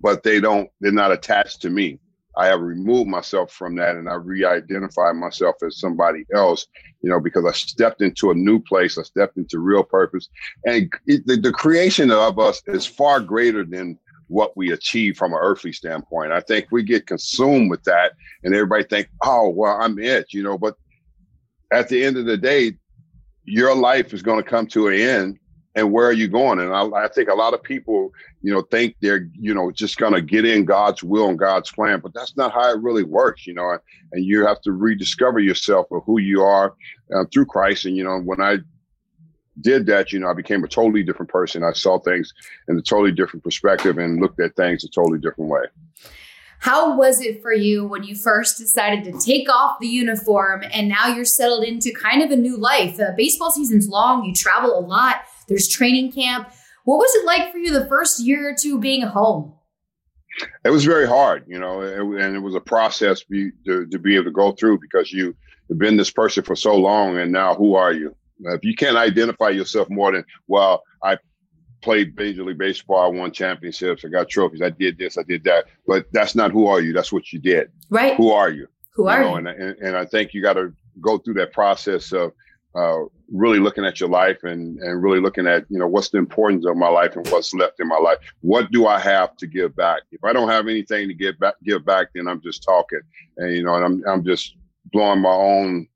but 0.02 0.24
they 0.24 0.40
don't 0.40 0.70
they're 0.82 0.92
not 0.92 1.12
attached 1.12 1.62
to 1.62 1.70
me 1.70 2.00
I 2.38 2.46
have 2.48 2.62
removed 2.62 3.10
myself 3.10 3.52
from 3.52 3.76
that 3.78 3.96
and 3.96 4.08
I 4.08 4.14
re-identified 4.14 5.16
myself 5.16 5.56
as 5.66 5.80
somebody 5.80 6.24
else, 6.36 6.68
you 7.02 7.10
know, 7.10 7.20
because 7.20 7.44
I 7.46 7.52
stepped 7.52 8.02
into 8.04 8.30
a 8.30 8.36
new 8.36 8.60
place. 8.60 8.98
I 8.98 9.02
stepped 9.02 9.38
into 9.38 9.58
real 9.58 9.84
purpose. 9.84 10.30
And 10.66 10.94
it, 11.08 11.26
the, 11.26 11.38
the 11.38 11.52
creation 11.52 12.12
of 12.12 12.38
us 12.38 12.62
is 12.68 12.86
far 12.86 13.22
greater 13.22 13.66
than 13.66 13.98
what 14.28 14.56
we 14.58 14.72
achieve 14.72 15.18
from 15.18 15.34
an 15.34 15.40
earthly 15.42 15.72
standpoint. 15.72 16.32
I 16.32 16.42
think 16.42 16.68
we 16.72 16.84
get 16.84 17.08
consumed 17.08 17.70
with 17.70 17.84
that 17.84 18.14
and 18.44 18.54
everybody 18.54 18.84
think, 18.84 19.10
oh, 19.24 19.50
well, 19.50 19.78
I'm 19.82 19.98
it, 20.00 20.34
you 20.34 20.44
know, 20.44 20.58
but 20.58 20.76
at 21.72 21.90
the 21.90 22.04
end 22.04 22.18
of 22.18 22.26
the 22.26 22.38
day, 22.38 22.74
your 23.46 23.76
life 23.76 24.14
is 24.14 24.22
going 24.22 24.44
to 24.44 24.50
come 24.50 24.68
to 24.68 24.88
an 24.88 24.94
end 24.94 25.40
and 25.78 25.92
where 25.92 26.08
are 26.08 26.14
you 26.14 26.28
going? 26.28 26.60
And 26.60 26.74
I, 26.74 26.88
I, 27.04 27.08
think 27.08 27.30
a 27.30 27.36
lot 27.36 27.54
of 27.54 27.62
people, 27.62 28.12
you 28.42 28.52
know, 28.52 28.64
think 28.64 28.96
they're, 29.00 29.30
you 29.34 29.54
know, 29.54 29.70
just 29.70 29.98
going 29.98 30.14
to 30.14 30.22
get 30.22 30.44
in 30.44 30.66
God's 30.66 31.04
will 31.04 31.30
and 31.30 31.38
God's 31.38 31.72
plan, 31.72 32.00
but 32.00 32.16
that's 32.16 32.36
not 32.36 32.52
how 32.52 32.74
it 32.74 32.82
really 32.82 33.04
works, 33.04 33.46
you 33.46 33.54
know. 33.54 33.78
And 34.12 34.26
you 34.26 34.44
have 34.48 34.60
to 34.62 34.72
rediscover 34.72 35.40
yourself 35.40 35.86
of 35.92 36.02
who 36.04 36.20
you 36.20 36.42
are 36.42 36.74
uh, 37.16 37.26
through 37.32 37.46
Christ. 37.46 37.86
And 37.86 37.96
you 37.96 38.04
know, 38.04 38.20
when 38.20 38.42
I 38.42 38.58
did 39.62 39.86
that, 39.88 40.12
you 40.12 40.20
know, 40.20 40.30
I 40.30 40.34
became 40.34 40.64
a 40.64 40.68
totally 40.68 41.04
different 41.04 41.32
person. 41.32 41.64
I 41.64 41.74
saw 41.74 42.00
things 42.00 42.34
in 42.68 42.78
a 42.78 42.82
totally 42.82 43.12
different 43.12 43.44
perspective 43.44 43.98
and 43.98 44.22
looked 44.22 44.40
at 44.40 44.56
things 44.56 44.84
a 44.84 44.90
totally 44.90 45.20
different 45.20 45.50
way. 45.50 45.64
How 46.60 46.98
was 46.98 47.22
it 47.22 47.42
for 47.42 47.54
you 47.54 47.86
when 47.86 48.04
you 48.04 48.16
first 48.16 48.58
decided 48.58 49.04
to 49.06 49.20
take 49.24 49.48
off 49.48 49.78
the 49.80 49.88
uniform 49.88 50.64
and 50.72 50.90
now 50.90 51.08
you're 51.08 51.24
settled 51.24 51.64
into 51.64 51.92
kind 51.92 52.24
of 52.24 52.32
a 52.32 52.36
new 52.36 52.58
life? 52.58 52.98
The 52.98 53.14
baseball 53.16 53.52
season's 53.52 53.88
long, 53.88 54.26
you 54.26 54.34
travel 54.34 54.78
a 54.78 54.82
lot 54.82 55.18
there's 55.48 55.68
training 55.68 56.12
camp. 56.12 56.50
What 56.84 56.98
was 56.98 57.14
it 57.16 57.26
like 57.26 57.52
for 57.52 57.58
you 57.58 57.72
the 57.72 57.88
first 57.88 58.20
year 58.20 58.50
or 58.50 58.56
two 58.60 58.80
being 58.80 59.02
home? 59.02 59.54
It 60.64 60.70
was 60.70 60.86
very 60.86 61.08
hard, 61.08 61.46
you 61.48 61.60
know, 61.60 61.82
and 61.82 62.36
it 62.36 62.40
was 62.40 62.54
a 62.54 62.60
process 62.60 63.24
be, 63.24 63.52
to, 63.66 63.88
to 63.88 63.98
be 63.98 64.16
able 64.16 64.26
to 64.26 64.32
go 64.32 64.52
through 64.52 64.80
because 64.80 65.12
you 65.12 65.36
have 65.70 65.80
been 65.80 65.98
this 65.98 66.12
person 66.12 66.44
for 66.44 66.56
so 66.56 66.76
long, 66.76 67.18
and 67.18 67.32
now 67.32 67.56
who 67.56 67.76
are 67.76 67.92
you? 67.92 68.16
If 68.40 68.64
you 68.64 68.76
can't 68.76 68.98
identify 68.98 69.50
yourself 69.50 69.90
more 69.90 70.12
than, 70.12 70.24
well, 70.48 70.84
I 71.04 71.18
played 71.82 72.16
Major 72.18 72.44
League 72.44 72.58
Baseball, 72.58 73.02
I 73.02 73.08
won 73.08 73.32
championships, 73.32 74.04
I 74.06 74.10
got 74.10 74.30
trophies, 74.30 74.62
I 74.62 74.70
did 74.70 74.98
this, 74.98 75.18
I 75.18 75.24
did 75.24 75.44
that, 75.46 75.66
but 75.86 76.06
that's 76.12 76.36
not 76.36 76.52
who 76.52 76.68
are 76.68 76.82
you. 76.82 76.94
That's 76.94 77.12
what 77.12 77.32
you 77.32 77.40
did. 77.40 77.72
Right. 77.90 78.16
Who 78.16 78.32
are 78.32 78.50
you? 78.50 78.68
Who 78.94 79.08
are 79.08 79.22
you? 79.22 79.26
Know, 79.26 79.32
you? 79.32 79.36
And, 79.38 79.48
and, 79.48 79.78
and 79.80 79.98
I 79.98 80.06
think 80.06 80.34
you 80.34 80.42
got 80.42 80.54
to 80.54 80.74
go 81.02 81.18
through 81.18 81.36
that 81.36 81.54
process 81.54 82.12
of 82.12 82.34
uh, 82.76 83.06
really 83.32 83.60
looking 83.60 83.86
at 83.86 84.00
your 84.00 84.10
life 84.10 84.44
and 84.44 84.78
and 84.80 85.02
really 85.02 85.20
looking 85.20 85.48
at 85.48 85.66
you 85.70 85.80
know 85.80 85.88
what's 85.88 86.10
the 86.10 86.18
importance 86.18 86.66
of 86.66 86.78
my 86.78 86.88
life 86.88 87.16
and 87.16 87.28
what's 87.30 87.54
left 87.54 87.80
in 87.80 87.88
my 87.88 87.98
life. 87.98 88.18
What 88.42 88.72
do 88.72 88.88
I 88.88 89.00
have 89.00 89.36
to 89.38 89.48
give 89.48 89.76
back? 89.76 90.02
If 90.12 90.24
I 90.24 90.32
don't 90.34 90.50
have 90.50 90.68
anything 90.68 91.08
to 91.08 91.14
give 91.14 91.40
back, 91.40 91.56
give 91.64 91.86
back, 91.86 92.08
then 92.14 92.28
I'm 92.28 92.42
just 92.42 92.64
talking, 92.64 93.00
and 93.38 93.52
you 93.52 93.64
know, 93.64 93.76
and 93.76 93.86
I'm 93.86 94.04
I'm 94.08 94.24
just 94.24 94.56
blowing 94.92 95.22
my 95.22 95.32
own 95.32 95.88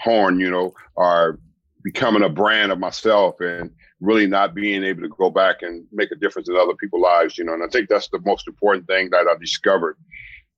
horn, 0.00 0.38
you 0.38 0.50
know, 0.50 0.74
or 0.96 1.38
becoming 1.84 2.22
a 2.22 2.28
brand 2.28 2.72
of 2.72 2.78
myself 2.78 3.40
and 3.40 3.70
really 4.00 4.26
not 4.26 4.54
being 4.54 4.82
able 4.84 5.02
to 5.02 5.08
go 5.08 5.30
back 5.30 5.62
and 5.62 5.84
make 5.92 6.10
a 6.10 6.16
difference 6.16 6.48
in 6.48 6.56
other 6.56 6.74
people's 6.74 7.02
lives, 7.02 7.38
you 7.38 7.44
know. 7.44 7.54
And 7.54 7.62
I 7.62 7.68
think 7.68 7.88
that's 7.88 8.08
the 8.08 8.20
most 8.24 8.48
important 8.48 8.86
thing 8.86 9.10
that 9.10 9.26
I 9.28 9.36
discovered 9.38 9.96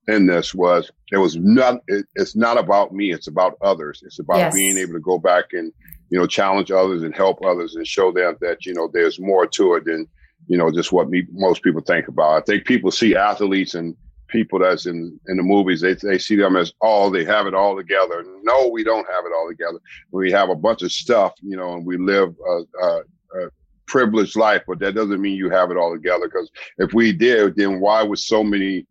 in 0.07 0.27
this 0.27 0.55
was 0.55 0.91
it 1.13 1.17
was 1.17 1.37
not 1.37 1.81
it, 1.89 2.05
it's 2.15 2.37
not 2.37 2.59
about 2.59 2.93
me 2.93 3.11
it's 3.11 3.27
about 3.27 3.57
others 3.63 4.03
it's 4.05 4.19
about 4.19 4.37
yes. 4.37 4.55
being 4.55 4.77
able 4.77 4.93
to 4.93 5.01
go 5.01 5.19
back 5.19 5.47
and 5.53 5.73
you 6.15 6.19
know, 6.19 6.27
challenge 6.27 6.71
others 6.71 7.03
and 7.03 7.13
help 7.13 7.45
others 7.45 7.75
and 7.75 7.87
show 7.87 8.13
them 8.13 8.37
that, 8.41 8.65
you 8.65 8.73
know, 8.73 8.89
there's 8.93 9.19
more 9.19 9.47
to 9.49 9.75
it 9.75 9.85
than, 9.85 10.07
you 10.47 10.57
know, 10.57 10.71
just 10.71 10.93
what 10.93 11.09
me, 11.09 11.25
most 11.33 11.61
people 11.63 11.81
think 11.81 12.07
about. 12.07 12.37
I 12.37 12.41
think 12.43 12.67
people 12.67 12.93
see 12.93 13.17
athletes 13.17 13.75
and 13.75 13.97
people 14.29 14.59
that's 14.59 14.87
in, 14.87 15.19
in 15.29 15.37
the 15.37 15.43
movies, 15.43 15.81
they, 15.81 15.95
they 15.95 16.19
see 16.19 16.37
them 16.37 16.57
as 16.57 16.73
all, 16.81 17.11
they 17.11 17.25
have 17.25 17.47
it 17.47 17.55
all 17.55 17.77
together. 17.77 18.25
No, 18.43 18.69
we 18.69 18.85
don't 18.85 19.07
have 19.09 19.25
it 19.25 19.33
all 19.37 19.49
together. 19.49 19.79
We 20.11 20.31
have 20.33 20.51
a 20.51 20.55
bunch 20.55 20.83
of 20.83 20.93
stuff, 20.93 21.35
you 21.41 21.57
know, 21.57 21.75
and 21.75 21.87
we 21.87 21.97
live 21.97 22.35
a, 22.49 22.85
a, 22.85 23.01
a 23.01 23.51
privileged 23.87 24.37
life, 24.37 24.63
but 24.67 24.79
that 24.81 24.95
doesn't 24.95 25.21
mean 25.21 25.37
you 25.37 25.51
have 25.51 25.71
it 25.71 25.77
all 25.77 25.93
together. 25.93 26.27
Because 26.27 26.51
if 26.79 26.93
we 26.93 27.13
did, 27.13 27.57
then 27.57 27.81
why 27.81 28.03
would 28.03 28.19
so 28.19 28.43
many 28.43 28.87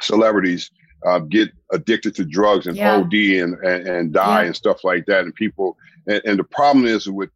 celebrities 0.00 0.70
uh, 1.06 1.18
get 1.18 1.50
addicted 1.72 2.14
to 2.14 2.24
drugs 2.24 2.66
and 2.66 2.76
yeah. 2.76 2.96
OD 2.96 3.14
and, 3.14 3.54
and, 3.64 3.86
and 3.86 4.12
die 4.12 4.42
yeah. 4.42 4.46
and 4.46 4.56
stuff 4.56 4.84
like 4.84 5.04
that? 5.06 5.24
And 5.24 5.34
people, 5.34 5.76
and, 6.06 6.22
and 6.24 6.38
the 6.38 6.44
problem 6.44 6.86
is 6.86 7.08
with 7.08 7.30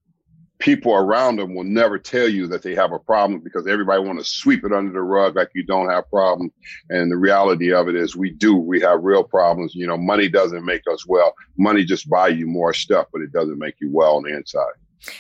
people 0.59 0.95
around 0.95 1.37
them 1.37 1.55
will 1.55 1.65
never 1.65 1.99
tell 1.99 2.29
you 2.29 2.47
that 2.47 2.63
they 2.63 2.75
have 2.75 2.93
a 2.93 2.99
problem 2.99 3.41
because 3.41 3.67
everybody 3.67 4.03
want 4.03 4.19
to 4.19 4.25
sweep 4.25 4.65
it 4.65 4.73
under 4.73 4.93
the 4.93 5.03
rug 5.03 5.37
like 5.37 5.51
you 5.55 5.65
don't 5.65 5.91
have 5.91 6.09
problems 6.11 6.53
and 6.89 7.11
the 7.11 7.17
reality 7.17 7.73
of 7.73 7.89
it 7.89 7.95
is 7.95 8.17
we 8.17 8.31
do 8.31 8.57
we 8.57 8.81
have 8.81 9.03
real 9.03 9.23
problems 9.23 9.75
you 9.75 9.87
know 9.87 9.97
money 9.97 10.29
doesn't 10.29 10.65
make 10.65 10.83
us 10.91 11.07
well 11.07 11.35
money 11.59 11.85
just 11.85 12.09
buy 12.09 12.29
you 12.29 12.47
more 12.47 12.73
stuff 12.73 13.07
but 13.13 13.21
it 13.21 13.33
doesn't 13.33 13.59
make 13.59 13.75
you 13.81 13.91
well 13.93 14.17
on 14.17 14.23
the 14.23 14.35
inside 14.35 14.73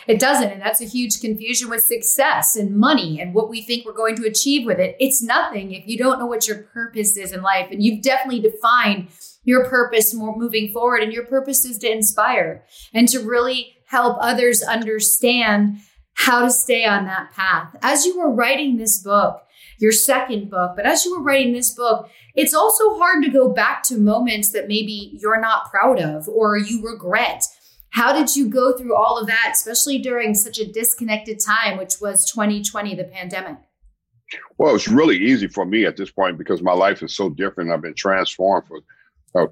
it 0.06 0.18
doesn't. 0.18 0.50
And 0.50 0.60
that's 0.60 0.80
a 0.80 0.86
huge 0.86 1.20
confusion 1.20 1.68
with 1.68 1.82
success 1.82 2.56
and 2.56 2.76
money 2.76 3.20
and 3.20 3.34
what 3.34 3.48
we 3.48 3.62
think 3.62 3.84
we're 3.84 3.92
going 3.92 4.16
to 4.16 4.26
achieve 4.26 4.66
with 4.66 4.78
it. 4.78 4.96
It's 4.98 5.22
nothing 5.22 5.72
if 5.72 5.86
you 5.86 5.98
don't 5.98 6.18
know 6.18 6.26
what 6.26 6.48
your 6.48 6.62
purpose 6.62 7.16
is 7.16 7.32
in 7.32 7.42
life. 7.42 7.68
And 7.70 7.82
you've 7.82 8.02
definitely 8.02 8.40
defined 8.40 9.08
your 9.44 9.68
purpose 9.68 10.14
more 10.14 10.36
moving 10.36 10.72
forward. 10.72 11.02
And 11.02 11.12
your 11.12 11.26
purpose 11.26 11.64
is 11.64 11.78
to 11.78 11.90
inspire 11.90 12.64
and 12.92 13.08
to 13.08 13.20
really 13.20 13.75
help 13.86 14.18
others 14.20 14.62
understand 14.62 15.78
how 16.14 16.42
to 16.42 16.50
stay 16.50 16.84
on 16.84 17.04
that 17.04 17.32
path. 17.32 17.76
As 17.82 18.06
you 18.06 18.18
were 18.18 18.30
writing 18.30 18.76
this 18.76 19.02
book, 19.02 19.42
your 19.78 19.92
second 19.92 20.50
book, 20.50 20.72
but 20.76 20.86
as 20.86 21.04
you 21.04 21.16
were 21.16 21.22
writing 21.22 21.52
this 21.52 21.74
book, 21.74 22.08
it's 22.34 22.54
also 22.54 22.96
hard 22.98 23.22
to 23.24 23.30
go 23.30 23.48
back 23.48 23.82
to 23.84 23.98
moments 23.98 24.50
that 24.52 24.68
maybe 24.68 25.12
you're 25.20 25.40
not 25.40 25.70
proud 25.70 26.00
of 26.00 26.28
or 26.28 26.56
you 26.56 26.82
regret 26.82 27.44
how 27.96 28.12
did 28.12 28.36
you 28.36 28.50
go 28.50 28.76
through 28.76 28.94
all 28.94 29.18
of 29.18 29.26
that, 29.26 29.52
especially 29.54 29.96
during 29.96 30.34
such 30.34 30.58
a 30.58 30.70
disconnected 30.70 31.40
time, 31.42 31.78
which 31.78 31.94
was 31.98 32.30
2020, 32.30 32.94
the 32.94 33.04
pandemic? 33.04 33.56
Well, 34.58 34.74
it's 34.74 34.86
really 34.86 35.16
easy 35.16 35.48
for 35.48 35.64
me 35.64 35.86
at 35.86 35.96
this 35.96 36.10
point 36.10 36.36
because 36.36 36.60
my 36.60 36.74
life 36.74 37.02
is 37.02 37.16
so 37.16 37.30
different. 37.30 37.70
I've 37.70 37.80
been 37.80 37.94
transformed 37.94 38.66
for 38.68 38.80
uh, 39.34 39.46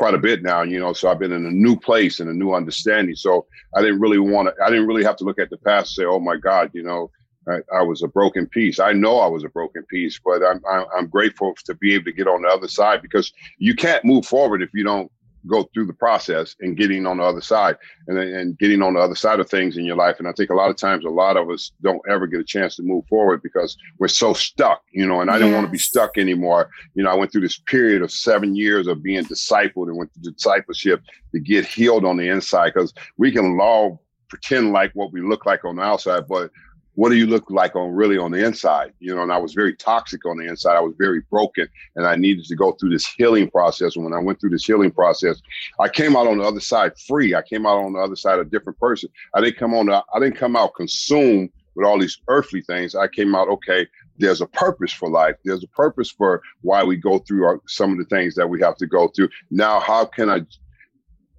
quite 0.00 0.14
a 0.14 0.18
bit 0.18 0.42
now, 0.42 0.62
you 0.62 0.80
know. 0.80 0.94
So 0.94 1.10
I've 1.10 1.18
been 1.18 1.30
in 1.30 1.44
a 1.44 1.50
new 1.50 1.76
place 1.78 2.20
and 2.20 2.30
a 2.30 2.32
new 2.32 2.54
understanding. 2.54 3.14
So 3.14 3.46
I 3.76 3.82
didn't 3.82 4.00
really 4.00 4.18
want 4.18 4.48
to. 4.48 4.64
I 4.64 4.70
didn't 4.70 4.86
really 4.86 5.04
have 5.04 5.16
to 5.16 5.24
look 5.24 5.38
at 5.38 5.50
the 5.50 5.58
past 5.58 5.90
and 5.98 6.04
say, 6.04 6.08
"Oh 6.08 6.18
my 6.18 6.38
God," 6.38 6.70
you 6.72 6.82
know, 6.82 7.10
I, 7.46 7.58
I 7.80 7.82
was 7.82 8.02
a 8.02 8.08
broken 8.08 8.46
piece. 8.46 8.80
I 8.80 8.94
know 8.94 9.18
I 9.18 9.26
was 9.26 9.44
a 9.44 9.50
broken 9.50 9.82
piece, 9.90 10.18
but 10.24 10.42
I'm, 10.42 10.62
I'm 10.66 10.86
I'm 10.96 11.06
grateful 11.06 11.54
to 11.66 11.74
be 11.74 11.92
able 11.94 12.06
to 12.06 12.12
get 12.12 12.28
on 12.28 12.40
the 12.40 12.48
other 12.48 12.66
side 12.66 13.02
because 13.02 13.30
you 13.58 13.74
can't 13.74 14.02
move 14.02 14.24
forward 14.24 14.62
if 14.62 14.70
you 14.72 14.84
don't 14.84 15.12
go 15.46 15.68
through 15.72 15.86
the 15.86 15.92
process 15.92 16.54
and 16.60 16.76
getting 16.76 17.06
on 17.06 17.18
the 17.18 17.22
other 17.22 17.40
side 17.40 17.76
and, 18.06 18.18
and 18.18 18.58
getting 18.58 18.82
on 18.82 18.94
the 18.94 19.00
other 19.00 19.14
side 19.14 19.40
of 19.40 19.48
things 19.48 19.76
in 19.76 19.84
your 19.84 19.96
life. 19.96 20.16
And 20.18 20.28
I 20.28 20.32
think 20.32 20.50
a 20.50 20.54
lot 20.54 20.70
of 20.70 20.76
times, 20.76 21.04
a 21.04 21.10
lot 21.10 21.36
of 21.36 21.50
us 21.50 21.72
don't 21.82 22.02
ever 22.08 22.26
get 22.26 22.40
a 22.40 22.44
chance 22.44 22.76
to 22.76 22.82
move 22.82 23.06
forward 23.08 23.42
because 23.42 23.76
we're 23.98 24.08
so 24.08 24.32
stuck, 24.32 24.82
you 24.92 25.06
know, 25.06 25.20
and 25.20 25.30
I 25.30 25.34
yes. 25.34 25.42
didn't 25.42 25.54
want 25.54 25.66
to 25.66 25.72
be 25.72 25.78
stuck 25.78 26.18
anymore. 26.18 26.70
You 26.94 27.04
know, 27.04 27.10
I 27.10 27.14
went 27.14 27.32
through 27.32 27.42
this 27.42 27.58
period 27.58 28.02
of 28.02 28.10
seven 28.10 28.54
years 28.54 28.86
of 28.86 29.02
being 29.02 29.24
discipled 29.24 29.88
and 29.88 29.96
went 29.96 30.12
to 30.14 30.20
discipleship 30.20 31.02
to 31.32 31.40
get 31.40 31.66
healed 31.66 32.04
on 32.04 32.16
the 32.16 32.28
inside 32.28 32.72
because 32.74 32.92
we 33.16 33.32
can 33.32 33.58
all 33.60 34.02
pretend 34.28 34.72
like 34.72 34.92
what 34.94 35.12
we 35.12 35.20
look 35.20 35.44
like 35.44 35.64
on 35.64 35.76
the 35.76 35.82
outside, 35.82 36.26
but 36.28 36.50
what 36.94 37.10
do 37.10 37.16
you 37.16 37.26
look 37.26 37.50
like 37.50 37.76
on 37.76 37.92
really 37.92 38.18
on 38.18 38.30
the 38.30 38.44
inside? 38.44 38.92
You 38.98 39.14
know, 39.14 39.22
and 39.22 39.32
I 39.32 39.38
was 39.38 39.54
very 39.54 39.74
toxic 39.74 40.26
on 40.26 40.38
the 40.38 40.46
inside. 40.46 40.76
I 40.76 40.80
was 40.80 40.94
very 40.98 41.20
broken 41.30 41.68
and 41.96 42.06
I 42.06 42.16
needed 42.16 42.44
to 42.46 42.56
go 42.56 42.72
through 42.72 42.90
this 42.90 43.06
healing 43.06 43.48
process. 43.50 43.96
And 43.96 44.04
when 44.04 44.12
I 44.12 44.18
went 44.18 44.40
through 44.40 44.50
this 44.50 44.64
healing 44.64 44.90
process, 44.90 45.40
I 45.78 45.88
came 45.88 46.16
out 46.16 46.26
on 46.26 46.38
the 46.38 46.44
other 46.44 46.60
side 46.60 46.98
free. 46.98 47.34
I 47.34 47.42
came 47.42 47.64
out 47.64 47.78
on 47.82 47.92
the 47.92 48.00
other 48.00 48.16
side 48.16 48.38
a 48.38 48.44
different 48.44 48.78
person. 48.78 49.08
I 49.34 49.40
didn't 49.40 49.58
come 49.58 49.74
on, 49.74 49.86
the, 49.86 50.04
I 50.14 50.18
didn't 50.18 50.36
come 50.36 50.56
out 50.56 50.74
consumed 50.74 51.50
with 51.74 51.86
all 51.86 51.98
these 51.98 52.20
earthly 52.28 52.62
things. 52.62 52.94
I 52.94 53.08
came 53.08 53.34
out, 53.34 53.48
okay, 53.48 53.86
there's 54.18 54.40
a 54.40 54.46
purpose 54.46 54.92
for 54.92 55.08
life. 55.08 55.36
There's 55.44 55.64
a 55.64 55.68
purpose 55.68 56.10
for 56.10 56.42
why 56.62 56.82
we 56.84 56.96
go 56.96 57.20
through 57.20 57.44
our, 57.44 57.60
some 57.66 57.92
of 57.92 57.98
the 57.98 58.04
things 58.04 58.34
that 58.34 58.48
we 58.48 58.60
have 58.60 58.76
to 58.76 58.86
go 58.86 59.08
through. 59.08 59.28
Now, 59.50 59.80
how 59.80 60.04
can 60.04 60.28
I 60.28 60.40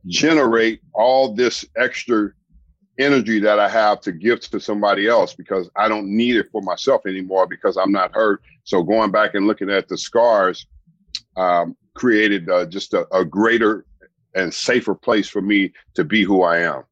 generate 0.07 0.81
all 0.93 1.33
this 1.33 1.65
extra 1.77 2.31
energy 2.99 3.39
that 3.39 3.59
I 3.59 3.69
have 3.69 4.01
to 4.01 4.11
give 4.11 4.41
to 4.41 4.59
somebody 4.59 5.07
else 5.07 5.33
because 5.33 5.69
I 5.75 5.87
don't 5.87 6.07
need 6.07 6.35
it 6.35 6.47
for 6.51 6.61
myself 6.61 7.05
anymore 7.05 7.47
because 7.47 7.77
I'm 7.77 7.91
not 7.91 8.13
hurt. 8.13 8.41
So 8.63 8.83
going 8.83 9.11
back 9.11 9.33
and 9.33 9.47
looking 9.47 9.69
at 9.69 9.87
the 9.87 9.97
scars 9.97 10.65
um, 11.37 11.75
created 11.93 12.49
uh, 12.49 12.65
just 12.65 12.93
a, 12.93 13.07
a 13.15 13.25
greater 13.25 13.85
and 14.35 14.53
safer 14.53 14.95
place 14.95 15.27
for 15.27 15.41
me 15.41 15.73
to 15.95 16.03
be 16.03 16.23
who 16.23 16.43
I 16.43 16.59
am. 16.59 16.83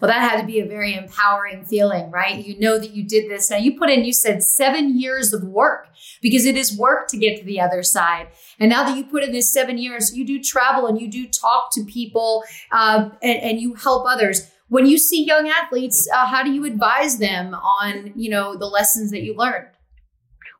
Well, 0.00 0.08
that 0.08 0.30
had 0.30 0.40
to 0.40 0.46
be 0.46 0.60
a 0.60 0.66
very 0.66 0.94
empowering 0.94 1.64
feeling, 1.64 2.10
right? 2.12 2.44
You 2.44 2.58
know 2.60 2.78
that 2.78 2.90
you 2.92 3.02
did 3.02 3.28
this. 3.28 3.50
Now, 3.50 3.56
you 3.56 3.76
put 3.76 3.90
in, 3.90 4.04
you 4.04 4.12
said 4.12 4.44
seven 4.44 4.98
years 4.98 5.32
of 5.32 5.42
work 5.42 5.88
because 6.22 6.46
it 6.46 6.56
is 6.56 6.76
work 6.76 7.08
to 7.08 7.16
get 7.16 7.38
to 7.38 7.44
the 7.44 7.60
other 7.60 7.82
side. 7.82 8.28
And 8.60 8.70
now 8.70 8.84
that 8.84 8.96
you 8.96 9.04
put 9.04 9.24
in 9.24 9.32
this 9.32 9.52
seven 9.52 9.76
years, 9.76 10.16
you 10.16 10.24
do 10.24 10.40
travel 10.40 10.86
and 10.86 11.00
you 11.00 11.08
do 11.08 11.26
talk 11.26 11.72
to 11.72 11.84
people 11.84 12.44
uh, 12.70 13.10
and, 13.22 13.42
and 13.42 13.60
you 13.60 13.74
help 13.74 14.06
others 14.06 14.48
when 14.68 14.86
you 14.86 14.98
see 14.98 15.24
young 15.24 15.48
athletes, 15.48 16.08
uh, 16.14 16.26
how 16.26 16.42
do 16.42 16.52
you 16.52 16.64
advise 16.64 17.18
them 17.18 17.54
on 17.54 18.12
you 18.14 18.30
know 18.30 18.56
the 18.56 18.66
lessons 18.66 19.10
that 19.10 19.22
you 19.22 19.34
learned? 19.34 19.68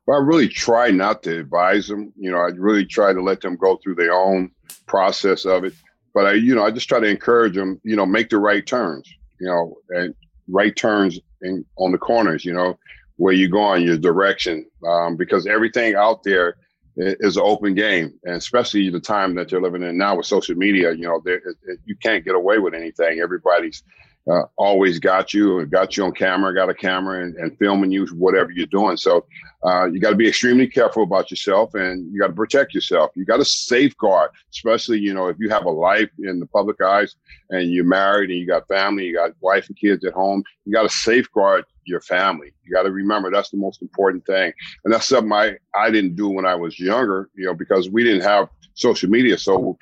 Well, 0.07 0.19
I 0.19 0.25
really 0.25 0.49
try 0.49 0.91
not 0.91 1.23
to 1.25 1.39
advise 1.39 1.89
them. 1.89 2.13
You 2.17 2.31
know, 2.31 2.39
I 2.39 2.49
really 2.57 2.87
try 2.87 3.13
to 3.13 3.23
let 3.23 3.41
them 3.43 3.57
go 3.57 3.79
through 3.83 3.97
their 3.97 4.13
own 4.13 4.51
process 4.87 5.45
of 5.45 5.65
it. 5.65 5.75
But 6.15 6.27
I, 6.27 6.33
you 6.33 6.55
know, 6.55 6.65
I 6.65 6.71
just 6.71 6.89
try 6.89 7.01
to 7.01 7.07
encourage 7.07 7.55
them. 7.55 7.81
You 7.85 7.97
know, 7.97 8.07
make 8.07 8.31
the 8.31 8.39
right 8.39 8.67
turns. 8.67 9.09
You 9.41 9.49
know, 9.49 9.77
and 9.91 10.15
right 10.49 10.75
turns 10.75 11.21
in 11.43 11.65
on 11.77 11.93
the 11.93 11.99
corners. 11.99 12.45
You 12.45 12.55
know, 12.55 12.79
where 13.17 13.35
you 13.35 13.49
go 13.49 13.61
on 13.61 13.83
your 13.83 13.99
direction, 13.99 14.65
um, 14.87 15.17
because 15.17 15.47
everything 15.47 15.95
out 15.95 16.23
there 16.23 16.57
is 16.99 17.37
an 17.37 17.43
open 17.45 17.75
game, 17.75 18.13
and 18.25 18.35
especially 18.35 18.91
the 18.91 19.01
time 19.01 19.35
that 19.37 19.51
you're 19.53 19.63
living 19.63 19.83
in 19.83 19.97
now 19.97 20.17
with 20.17 20.27
social 20.27 20.57
media. 20.57 20.93
You 20.93 21.03
know, 21.03 21.23
there, 21.25 21.37
it, 21.37 21.79
you 21.85 21.97
can't 21.97 22.25
get 22.25 22.35
away 22.35 22.59
with 22.59 22.75
anything. 22.75 23.21
Everybody's 23.21 23.83
uh, 24.31 24.43
always 24.57 24.99
got 24.99 25.33
you, 25.33 25.65
got 25.67 25.97
you 25.97 26.05
on 26.05 26.13
camera, 26.13 26.55
got 26.55 26.69
a 26.69 26.75
camera, 26.75 27.23
and, 27.23 27.35
and 27.37 27.57
filming 27.59 27.91
you 27.91 28.07
whatever 28.09 28.51
you're 28.51 28.67
doing. 28.67 28.97
So 28.97 29.25
uh, 29.65 29.87
you 29.87 30.01
got 30.01 30.11
to 30.11 30.17
be 30.17 30.29
extremely 30.29 30.67
careful 30.67 31.03
about 31.03 31.31
yourself, 31.31 31.75
and 31.75 32.13
you 32.13 32.21
got 32.21 32.29
to 32.29 32.33
protect 32.35 32.75
yourself. 32.75 33.11
You 33.15 33.25
got 33.25 33.39
to 33.39 33.45
safeguard, 33.45 34.31
especially 34.53 34.99
you 34.99 35.15
know 35.15 35.29
if 35.29 35.37
you 35.39 35.49
have 35.51 35.65
a 35.65 35.71
life 35.71 36.11
in 36.19 36.41
the 36.41 36.47
public 36.47 36.81
eyes 36.83 37.15
and 37.51 37.73
you're 37.73 37.85
married 37.85 38.31
and 38.31 38.39
you 38.39 38.47
got 38.47 38.69
family, 38.69 39.07
you 39.07 39.15
got 39.15 39.31
wife 39.41 39.69
and 39.69 39.79
kids 39.79 40.05
at 40.05 40.13
home. 40.13 40.43
You 40.65 40.73
got 40.73 40.83
to 40.83 40.91
safeguard 40.91 41.65
your 41.89 42.01
family. 42.01 42.53
You 42.65 42.73
got 42.73 42.83
to 42.83 42.91
remember 42.91 43.31
that's 43.31 43.51
the 43.51 43.57
most 43.57 43.83
important 43.83 44.25
thing. 44.27 44.53
And 44.85 44.93
that's 44.93 45.07
something 45.07 45.33
I, 45.33 45.57
I 45.75 45.91
didn't 45.91 46.17
do 46.17 46.29
when 46.29 46.47
I 46.47 46.55
was 46.55 46.79
younger, 46.79 47.29
you 47.35 47.47
know, 47.47 47.55
because 47.55 47.91
we 47.91 48.05
didn't 48.05 48.23
have 48.23 48.49
social 48.75 49.09
media. 49.09 49.39
So 49.39 49.77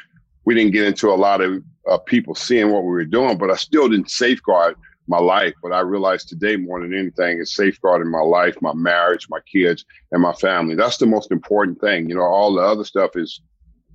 we 0.44 0.54
didn't 0.54 0.72
get 0.72 0.86
into 0.86 1.10
a 1.10 1.14
lot 1.14 1.40
of 1.40 1.62
uh, 1.90 1.98
people 1.98 2.34
seeing 2.34 2.70
what 2.70 2.82
we 2.82 2.90
were 2.90 3.04
doing, 3.04 3.36
but 3.38 3.50
I 3.50 3.56
still 3.56 3.88
didn't 3.88 4.10
safeguard 4.10 4.76
my 5.08 5.18
life. 5.18 5.54
But 5.62 5.72
I 5.72 5.80
realized 5.80 6.28
today 6.28 6.56
more 6.56 6.80
than 6.80 6.94
anything 6.96 7.38
is 7.38 7.54
safeguarding 7.54 8.10
my 8.10 8.20
life, 8.20 8.56
my 8.60 8.74
marriage, 8.74 9.26
my 9.28 9.40
kids, 9.52 9.84
and 10.12 10.22
my 10.22 10.32
family. 10.34 10.74
That's 10.74 10.96
the 10.96 11.06
most 11.06 11.30
important 11.30 11.80
thing. 11.80 12.08
You 12.08 12.16
know, 12.16 12.22
all 12.22 12.54
the 12.54 12.62
other 12.62 12.84
stuff 12.84 13.10
is 13.14 13.40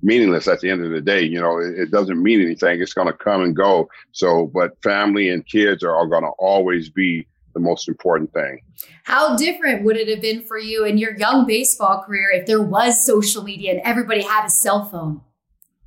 meaningless 0.02 0.48
at 0.48 0.60
the 0.60 0.70
end 0.70 0.84
of 0.84 0.90
the 0.90 1.00
day. 1.00 1.22
You 1.22 1.40
know, 1.40 1.58
it, 1.58 1.78
it 1.78 1.90
doesn't 1.90 2.22
mean 2.22 2.40
anything. 2.40 2.80
It's 2.80 2.94
going 2.94 3.06
to 3.06 3.12
come 3.12 3.42
and 3.42 3.56
go. 3.56 3.88
So, 4.12 4.50
but 4.52 4.72
family 4.82 5.28
and 5.30 5.46
kids 5.46 5.82
are, 5.82 5.94
are 5.94 6.06
going 6.06 6.24
to 6.24 6.32
always 6.38 6.90
be 6.90 7.26
the 7.52 7.60
most 7.60 7.88
important 7.88 8.32
thing. 8.32 8.60
How 9.04 9.36
different 9.36 9.84
would 9.84 9.96
it 9.96 10.08
have 10.08 10.20
been 10.20 10.42
for 10.42 10.58
you 10.58 10.84
in 10.84 10.98
your 10.98 11.16
young 11.16 11.46
baseball 11.46 12.02
career 12.02 12.30
if 12.32 12.46
there 12.46 12.62
was 12.62 13.04
social 13.04 13.42
media 13.42 13.72
and 13.72 13.80
everybody 13.84 14.22
had 14.22 14.46
a 14.46 14.50
cell 14.50 14.84
phone? 14.86 15.20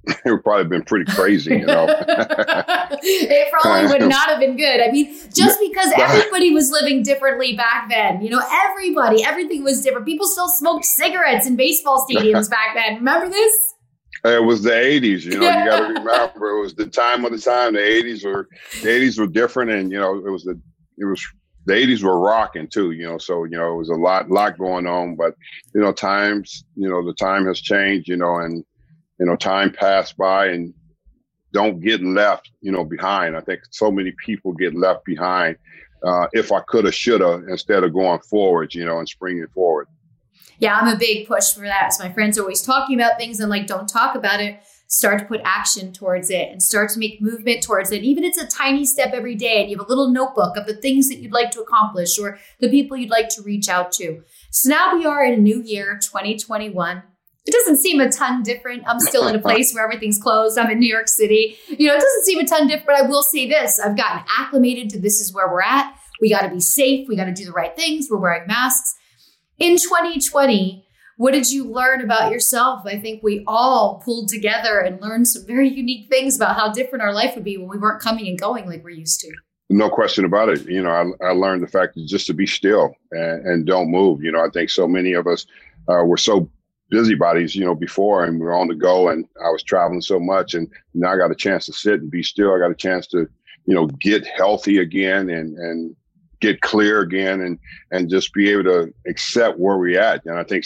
it 0.07 0.31
would 0.31 0.43
probably 0.43 0.63
have 0.63 0.69
been 0.69 0.83
pretty 0.83 1.11
crazy, 1.11 1.55
you 1.55 1.65
know. 1.65 1.87
it 1.89 3.51
probably 3.51 3.87
would 3.87 4.01
not 4.09 4.29
have 4.29 4.39
been 4.39 4.55
good. 4.55 4.81
I 4.81 4.91
mean, 4.91 5.15
just 5.33 5.59
because 5.59 5.91
everybody 5.97 6.51
was 6.51 6.69
living 6.69 7.03
differently 7.03 7.55
back 7.55 7.89
then, 7.89 8.21
you 8.21 8.29
know, 8.29 8.41
everybody, 8.51 9.23
everything 9.23 9.63
was 9.63 9.81
different. 9.81 10.05
People 10.05 10.27
still 10.27 10.49
smoked 10.49 10.85
cigarettes 10.85 11.47
in 11.47 11.55
baseball 11.55 12.05
stadiums 12.09 12.49
back 12.49 12.75
then. 12.75 12.97
Remember 12.97 13.29
this? 13.29 13.53
It 14.23 14.43
was 14.43 14.63
the 14.63 14.71
'80s, 14.71 15.23
you 15.23 15.39
know. 15.39 15.45
You 15.45 15.65
got 15.69 15.87
to 15.87 15.93
remember, 15.93 16.57
it 16.57 16.61
was 16.61 16.73
the 16.73 16.87
time 16.87 17.25
of 17.25 17.31
the 17.31 17.37
time. 17.37 17.73
The 17.73 17.79
'80s 17.79 18.25
were, 18.25 18.47
the 18.81 18.87
'80s 18.87 19.19
were 19.19 19.27
different, 19.27 19.71
and 19.71 19.91
you 19.91 19.99
know, 19.99 20.17
it 20.17 20.29
was 20.29 20.43
the, 20.43 20.59
it 20.97 21.05
was 21.05 21.23
the 21.65 21.73
80s 21.73 22.03
were 22.03 22.19
rocking 22.19 22.67
too, 22.67 22.91
you 22.91 23.05
know, 23.05 23.17
so, 23.17 23.43
you 23.43 23.57
know, 23.57 23.73
it 23.73 23.77
was 23.77 23.89
a 23.89 23.95
lot, 23.95 24.29
lot 24.29 24.57
going 24.57 24.85
on, 24.85 25.15
but, 25.15 25.35
you 25.73 25.81
know, 25.81 25.91
times, 25.91 26.63
you 26.75 26.87
know, 26.87 27.03
the 27.03 27.13
time 27.13 27.45
has 27.47 27.59
changed, 27.59 28.07
you 28.07 28.17
know, 28.17 28.37
and, 28.37 28.63
you 29.19 29.25
know, 29.25 29.35
time 29.35 29.71
passed 29.71 30.15
by 30.17 30.47
and 30.47 30.73
don't 31.53 31.79
get 31.79 32.03
left, 32.03 32.51
you 32.61 32.71
know, 32.71 32.83
behind. 32.83 33.35
I 33.35 33.41
think 33.41 33.61
so 33.71 33.89
many 33.89 34.13
people 34.23 34.53
get 34.53 34.75
left 34.75 35.05
behind. 35.05 35.57
Uh, 36.05 36.27
if 36.33 36.51
I 36.51 36.59
coulda, 36.59 36.91
shoulda, 36.91 37.43
instead 37.49 37.83
of 37.83 37.93
going 37.93 38.19
forward, 38.19 38.75
you 38.75 38.85
know, 38.85 38.99
and 38.99 39.09
springing 39.09 39.47
forward. 39.53 39.87
Yeah, 40.59 40.77
I'm 40.77 40.93
a 40.93 40.97
big 40.97 41.27
push 41.27 41.53
for 41.53 41.61
that. 41.61 41.93
So 41.93 42.03
my 42.03 42.13
friends 42.13 42.37
are 42.37 42.41
always 42.41 42.61
talking 42.61 42.99
about 42.99 43.17
things. 43.17 43.39
I'm 43.39 43.49
like, 43.49 43.67
don't 43.67 43.89
talk 43.89 44.15
about 44.15 44.39
it. 44.39 44.59
Start 44.95 45.19
to 45.19 45.25
put 45.25 45.41
action 45.43 45.91
towards 45.91 46.29
it 46.29 46.49
and 46.49 46.63
start 46.63 46.89
to 46.91 46.99
make 46.99 47.21
movement 47.21 47.61
towards 47.61 47.91
it. 47.91 48.01
Even 48.03 48.23
it's 48.23 48.37
a 48.37 48.47
tiny 48.47 48.85
step 48.85 49.11
every 49.11 49.35
day 49.35 49.59
and 49.59 49.69
you 49.69 49.77
have 49.77 49.85
a 49.85 49.89
little 49.89 50.07
notebook 50.09 50.55
of 50.55 50.67
the 50.67 50.73
things 50.73 51.09
that 51.09 51.17
you'd 51.17 51.33
like 51.33 51.51
to 51.51 51.59
accomplish 51.59 52.17
or 52.17 52.39
the 52.61 52.69
people 52.69 52.95
you'd 52.95 53.09
like 53.09 53.27
to 53.27 53.41
reach 53.41 53.67
out 53.67 53.91
to. 53.91 54.23
So 54.51 54.69
now 54.69 54.95
we 54.95 55.05
are 55.05 55.25
in 55.25 55.33
a 55.33 55.41
new 55.41 55.61
year, 55.61 55.99
2021 56.01 57.03
it 57.45 57.51
doesn't 57.51 57.77
seem 57.77 57.99
a 57.99 58.09
ton 58.09 58.41
different. 58.41 58.83
I'm 58.87 58.99
still 58.99 59.27
in 59.27 59.35
a 59.35 59.39
place 59.39 59.71
where 59.71 59.83
everything's 59.83 60.17
closed. 60.17 60.57
I'm 60.57 60.71
in 60.71 60.79
New 60.79 60.91
York 60.91 61.07
City. 61.07 61.57
You 61.67 61.87
know, 61.87 61.93
it 61.93 61.99
doesn't 61.99 62.25
seem 62.25 62.39
a 62.39 62.47
ton 62.47 62.65
different. 62.65 62.87
But 62.87 62.95
I 62.95 63.01
will 63.03 63.21
say 63.21 63.47
this 63.47 63.79
I've 63.79 63.95
gotten 63.95 64.23
acclimated 64.35 64.89
to 64.91 64.99
this 64.99 65.19
is 65.19 65.31
where 65.31 65.47
we're 65.47 65.61
at. 65.61 65.95
We 66.19 66.31
got 66.31 66.41
to 66.41 66.49
be 66.49 66.59
safe. 66.59 67.07
We 67.07 67.15
got 67.15 67.25
to 67.25 67.33
do 67.33 67.45
the 67.45 67.51
right 67.51 67.75
things. 67.75 68.07
We're 68.09 68.17
wearing 68.17 68.47
masks. 68.47 68.95
In 69.59 69.77
2020, 69.77 70.84
what 71.17 71.31
did 71.31 71.49
you 71.49 71.63
learn 71.63 72.01
about 72.01 72.31
yourself? 72.31 72.85
I 72.85 72.99
think 72.99 73.23
we 73.23 73.43
all 73.47 74.01
pulled 74.03 74.27
together 74.27 74.79
and 74.79 75.01
learned 75.01 75.27
some 75.27 75.45
very 75.45 75.69
unique 75.69 76.09
things 76.09 76.35
about 76.35 76.57
how 76.57 76.71
different 76.71 77.03
our 77.03 77.13
life 77.13 77.35
would 77.35 77.45
be 77.45 77.57
when 77.57 77.69
we 77.69 77.77
weren't 77.77 78.01
coming 78.01 78.27
and 78.27 78.39
going 78.39 78.67
like 78.67 78.83
we're 78.83 78.89
used 78.89 79.21
to. 79.21 79.31
No 79.69 79.89
question 79.89 80.25
about 80.25 80.49
it. 80.49 80.67
You 80.67 80.83
know, 80.83 80.89
I, 80.91 81.25
I 81.25 81.31
learned 81.31 81.63
the 81.63 81.67
fact 81.67 81.95
that 81.95 82.05
just 82.05 82.27
to 82.27 82.33
be 82.33 82.45
still 82.45 82.93
and, 83.11 83.45
and, 83.47 83.65
don't 83.65 83.89
move. 83.89 84.21
You 84.23 84.31
know, 84.31 84.43
I 84.43 84.49
think 84.49 84.69
so 84.69 84.87
many 84.87 85.13
of 85.13 85.25
us 85.25 85.45
uh, 85.87 86.03
were 86.03 86.17
so 86.17 86.49
busybodies, 86.89 87.55
you 87.55 87.65
know, 87.65 87.73
before 87.73 88.25
and 88.25 88.39
we 88.39 88.45
are 88.45 88.53
on 88.53 88.67
the 88.67 88.75
go 88.75 89.09
and 89.09 89.25
I 89.43 89.49
was 89.49 89.63
traveling 89.63 90.01
so 90.01 90.19
much 90.19 90.53
and 90.53 90.69
now 90.93 91.13
I 91.13 91.17
got 91.17 91.31
a 91.31 91.35
chance 91.35 91.65
to 91.65 91.73
sit 91.73 92.01
and 92.01 92.11
be 92.11 92.21
still. 92.21 92.53
I 92.53 92.59
got 92.59 92.69
a 92.69 92.75
chance 92.75 93.07
to, 93.07 93.27
you 93.65 93.73
know, 93.73 93.87
get 93.87 94.27
healthy 94.27 94.77
again 94.77 95.29
and, 95.29 95.57
and 95.57 95.95
get 96.41 96.61
clear 96.61 96.99
again 96.99 97.41
and, 97.41 97.57
and 97.89 98.09
just 98.09 98.33
be 98.33 98.51
able 98.51 98.65
to 98.65 98.93
accept 99.07 99.57
where 99.57 99.77
we're 99.77 99.99
at. 99.99 100.23
And 100.25 100.37
I 100.37 100.43
think 100.43 100.65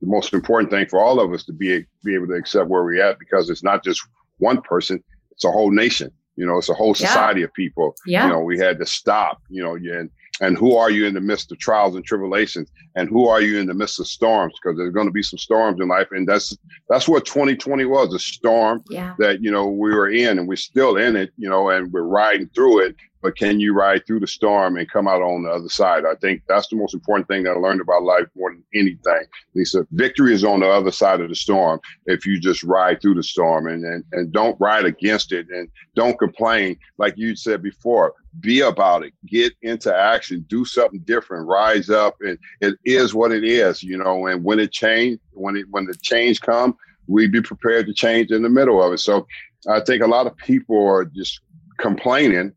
the 0.00 0.06
most 0.06 0.32
important 0.32 0.70
thing 0.70 0.86
for 0.86 1.00
all 1.00 1.20
of 1.20 1.32
us 1.32 1.44
to 1.44 1.52
be, 1.52 1.84
be 2.04 2.14
able 2.14 2.28
to 2.28 2.34
accept 2.34 2.68
where 2.68 2.84
we're 2.84 3.02
at 3.02 3.18
because 3.18 3.50
it's 3.50 3.64
not 3.64 3.82
just 3.82 4.00
one 4.38 4.60
person, 4.62 5.02
it's 5.32 5.44
a 5.44 5.50
whole 5.50 5.70
nation. 5.70 6.10
You 6.36 6.46
know, 6.46 6.58
it's 6.58 6.68
a 6.68 6.74
whole 6.74 6.94
society 6.94 7.40
yeah. 7.40 7.46
of 7.46 7.54
people. 7.54 7.96
Yeah. 8.06 8.26
You 8.26 8.32
know, 8.32 8.40
we 8.40 8.58
had 8.58 8.78
to 8.78 8.86
stop, 8.86 9.42
you 9.48 9.62
know, 9.62 9.74
and 9.74 10.08
and 10.40 10.56
who 10.56 10.76
are 10.76 10.90
you 10.90 11.06
in 11.06 11.14
the 11.14 11.20
midst 11.20 11.50
of 11.52 11.58
trials 11.58 11.94
and 11.94 12.04
tribulations 12.04 12.70
and 12.94 13.08
who 13.08 13.28
are 13.28 13.40
you 13.40 13.58
in 13.58 13.66
the 13.66 13.74
midst 13.74 14.00
of 14.00 14.06
storms 14.06 14.54
because 14.54 14.76
there's 14.76 14.92
going 14.92 15.06
to 15.06 15.12
be 15.12 15.22
some 15.22 15.38
storms 15.38 15.80
in 15.80 15.88
life 15.88 16.08
and 16.12 16.26
that's 16.28 16.56
that's 16.88 17.08
what 17.08 17.24
2020 17.24 17.84
was 17.84 18.14
a 18.14 18.18
storm 18.18 18.82
yeah. 18.90 19.14
that 19.18 19.42
you 19.42 19.50
know 19.50 19.66
we 19.66 19.94
were 19.94 20.10
in 20.10 20.38
and 20.38 20.48
we're 20.48 20.56
still 20.56 20.96
in 20.96 21.16
it 21.16 21.30
you 21.36 21.48
know 21.48 21.70
and 21.70 21.92
we're 21.92 22.02
riding 22.02 22.48
through 22.48 22.80
it 22.80 22.96
but 23.20 23.36
can 23.36 23.58
you 23.58 23.72
ride 23.74 24.06
through 24.06 24.20
the 24.20 24.26
storm 24.26 24.76
and 24.76 24.90
come 24.90 25.08
out 25.08 25.22
on 25.22 25.42
the 25.42 25.50
other 25.50 25.68
side? 25.68 26.04
I 26.04 26.14
think 26.16 26.42
that's 26.48 26.68
the 26.68 26.76
most 26.76 26.94
important 26.94 27.26
thing 27.26 27.42
that 27.44 27.56
I 27.56 27.58
learned 27.58 27.80
about 27.80 28.04
life 28.04 28.26
more 28.36 28.50
than 28.52 28.62
anything. 28.74 29.26
Lisa, 29.54 29.86
victory 29.90 30.32
is 30.32 30.44
on 30.44 30.60
the 30.60 30.68
other 30.68 30.92
side 30.92 31.20
of 31.20 31.28
the 31.28 31.34
storm 31.34 31.80
if 32.06 32.24
you 32.24 32.38
just 32.38 32.62
ride 32.62 33.00
through 33.00 33.14
the 33.14 33.22
storm 33.22 33.66
and, 33.66 33.84
and, 33.84 34.04
and 34.12 34.32
don't 34.32 34.58
ride 34.60 34.84
against 34.84 35.32
it 35.32 35.48
and 35.50 35.68
don't 35.96 36.18
complain. 36.18 36.78
Like 36.98 37.14
you 37.16 37.34
said 37.34 37.60
before, 37.60 38.14
be 38.40 38.60
about 38.60 39.04
it, 39.04 39.12
get 39.26 39.52
into 39.62 39.94
action, 39.94 40.44
do 40.48 40.64
something 40.64 41.00
different, 41.00 41.48
rise 41.48 41.90
up. 41.90 42.16
And 42.20 42.38
it 42.60 42.74
is 42.84 43.14
what 43.14 43.32
it 43.32 43.44
is, 43.44 43.82
you 43.82 43.96
know, 43.96 44.26
and 44.26 44.44
when 44.44 44.58
it 44.58 44.72
change, 44.72 45.18
when 45.32 45.56
it, 45.56 45.66
when 45.70 45.86
the 45.86 45.94
change 46.02 46.40
come, 46.40 46.76
we 47.06 47.26
be 47.26 47.40
prepared 47.40 47.86
to 47.86 47.94
change 47.94 48.30
in 48.30 48.42
the 48.42 48.48
middle 48.48 48.82
of 48.82 48.92
it. 48.92 48.98
So 48.98 49.26
I 49.68 49.80
think 49.80 50.02
a 50.02 50.06
lot 50.06 50.26
of 50.26 50.36
people 50.36 50.86
are 50.86 51.04
just 51.04 51.40
complaining 51.78 52.52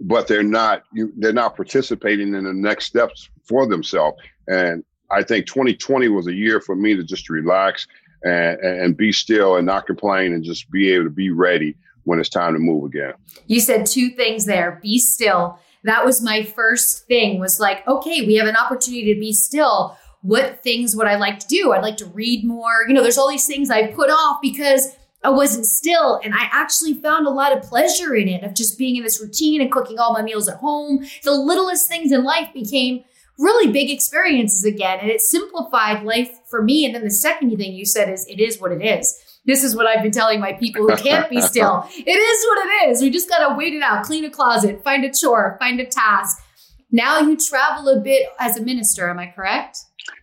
but 0.00 0.28
they're 0.28 0.42
not 0.42 0.82
you, 0.92 1.12
they're 1.16 1.32
not 1.32 1.56
participating 1.56 2.34
in 2.34 2.44
the 2.44 2.52
next 2.52 2.86
steps 2.86 3.28
for 3.44 3.66
themselves. 3.66 4.18
And 4.46 4.84
I 5.10 5.22
think 5.22 5.46
2020 5.46 6.08
was 6.08 6.26
a 6.26 6.34
year 6.34 6.60
for 6.60 6.76
me 6.76 6.94
to 6.94 7.02
just 7.02 7.28
relax 7.30 7.86
and, 8.22 8.58
and 8.60 8.96
be 8.96 9.12
still 9.12 9.56
and 9.56 9.66
not 9.66 9.86
complain 9.86 10.32
and 10.32 10.44
just 10.44 10.70
be 10.70 10.90
able 10.92 11.04
to 11.04 11.10
be 11.10 11.30
ready 11.30 11.76
when 12.08 12.18
it's 12.18 12.30
time 12.30 12.54
to 12.54 12.58
move 12.58 12.84
again. 12.84 13.12
You 13.46 13.60
said 13.60 13.84
two 13.84 14.08
things 14.08 14.46
there. 14.46 14.80
Be 14.82 14.98
still. 14.98 15.58
That 15.84 16.06
was 16.06 16.22
my 16.22 16.42
first 16.42 17.06
thing 17.06 17.38
was 17.38 17.60
like, 17.60 17.86
okay, 17.86 18.26
we 18.26 18.36
have 18.36 18.48
an 18.48 18.56
opportunity 18.56 19.12
to 19.12 19.20
be 19.20 19.34
still. 19.34 19.96
What 20.22 20.62
things 20.62 20.96
would 20.96 21.06
I 21.06 21.16
like 21.16 21.38
to 21.40 21.46
do? 21.46 21.72
I'd 21.72 21.82
like 21.82 21.98
to 21.98 22.06
read 22.06 22.46
more. 22.46 22.86
You 22.88 22.94
know, 22.94 23.02
there's 23.02 23.18
all 23.18 23.28
these 23.28 23.46
things 23.46 23.70
I 23.70 23.88
put 23.92 24.08
off 24.08 24.40
because 24.40 24.96
I 25.22 25.28
wasn't 25.28 25.66
still. 25.66 26.18
And 26.24 26.34
I 26.34 26.48
actually 26.50 26.94
found 26.94 27.26
a 27.26 27.30
lot 27.30 27.54
of 27.54 27.62
pleasure 27.62 28.14
in 28.14 28.26
it 28.26 28.42
of 28.42 28.54
just 28.54 28.78
being 28.78 28.96
in 28.96 29.02
this 29.02 29.20
routine 29.20 29.60
and 29.60 29.70
cooking 29.70 29.98
all 29.98 30.14
my 30.14 30.22
meals 30.22 30.48
at 30.48 30.56
home. 30.56 31.04
The 31.24 31.32
littlest 31.32 31.88
things 31.88 32.10
in 32.10 32.24
life 32.24 32.48
became 32.54 33.04
really 33.38 33.70
big 33.70 33.90
experiences 33.90 34.64
again. 34.64 34.98
And 35.00 35.10
it 35.10 35.20
simplified 35.20 36.04
life 36.04 36.38
for 36.48 36.62
me. 36.62 36.86
And 36.86 36.94
then 36.94 37.04
the 37.04 37.10
second 37.10 37.54
thing 37.56 37.74
you 37.74 37.84
said 37.84 38.08
is, 38.08 38.26
it 38.28 38.40
is 38.40 38.58
what 38.58 38.72
it 38.72 38.82
is. 38.82 39.22
This 39.48 39.64
is 39.64 39.74
what 39.74 39.86
I've 39.86 40.02
been 40.02 40.12
telling 40.12 40.40
my 40.40 40.52
people 40.52 40.86
who 40.86 40.94
can't 40.94 41.28
be 41.30 41.40
still. 41.40 41.88
It 41.96 42.10
is 42.10 42.46
what 42.46 42.66
it 42.66 42.90
is. 42.90 43.00
We 43.00 43.08
just 43.08 43.30
got 43.30 43.48
to 43.48 43.56
wait 43.56 43.72
it 43.72 43.82
out, 43.82 44.04
clean 44.04 44.26
a 44.26 44.30
closet, 44.30 44.84
find 44.84 45.02
a 45.06 45.10
chore, 45.10 45.56
find 45.58 45.80
a 45.80 45.86
task. 45.86 46.44
Now 46.92 47.18
you 47.20 47.34
travel 47.34 47.88
a 47.88 47.98
bit 47.98 48.28
as 48.38 48.58
a 48.58 48.62
minister. 48.62 49.08
Am 49.08 49.18
I 49.18 49.28
correct? 49.28 49.78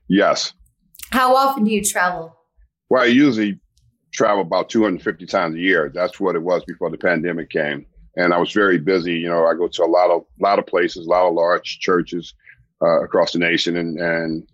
Yes. 0.07 0.53
How 1.11 1.35
often 1.35 1.63
do 1.63 1.71
you 1.71 1.83
travel? 1.83 2.35
Well, 2.91 3.01
I 3.01 3.07
usually 3.07 3.59
travel 4.13 4.43
about 4.43 4.69
250 4.69 5.25
times 5.25 5.55
a 5.55 5.59
year. 5.59 5.91
That's 5.93 6.19
what 6.19 6.35
it 6.35 6.43
was 6.43 6.63
before 6.65 6.91
the 6.91 6.97
pandemic 6.97 7.49
came. 7.49 7.87
And 8.15 8.31
I 8.31 8.37
was 8.37 8.51
very 8.51 8.77
busy. 8.77 9.13
You 9.13 9.29
know, 9.29 9.47
I 9.47 9.55
go 9.55 9.67
to 9.67 9.83
a 9.83 9.85
lot 9.85 10.11
of 10.11 10.21
lot 10.39 10.59
of 10.59 10.67
places, 10.67 11.07
a 11.07 11.09
lot 11.09 11.27
of 11.27 11.33
large 11.33 11.79
churches 11.79 12.31
uh, 12.79 13.03
across 13.03 13.33
the 13.33 13.39
nation, 13.39 13.75
and 13.75 13.99
and 13.99 14.47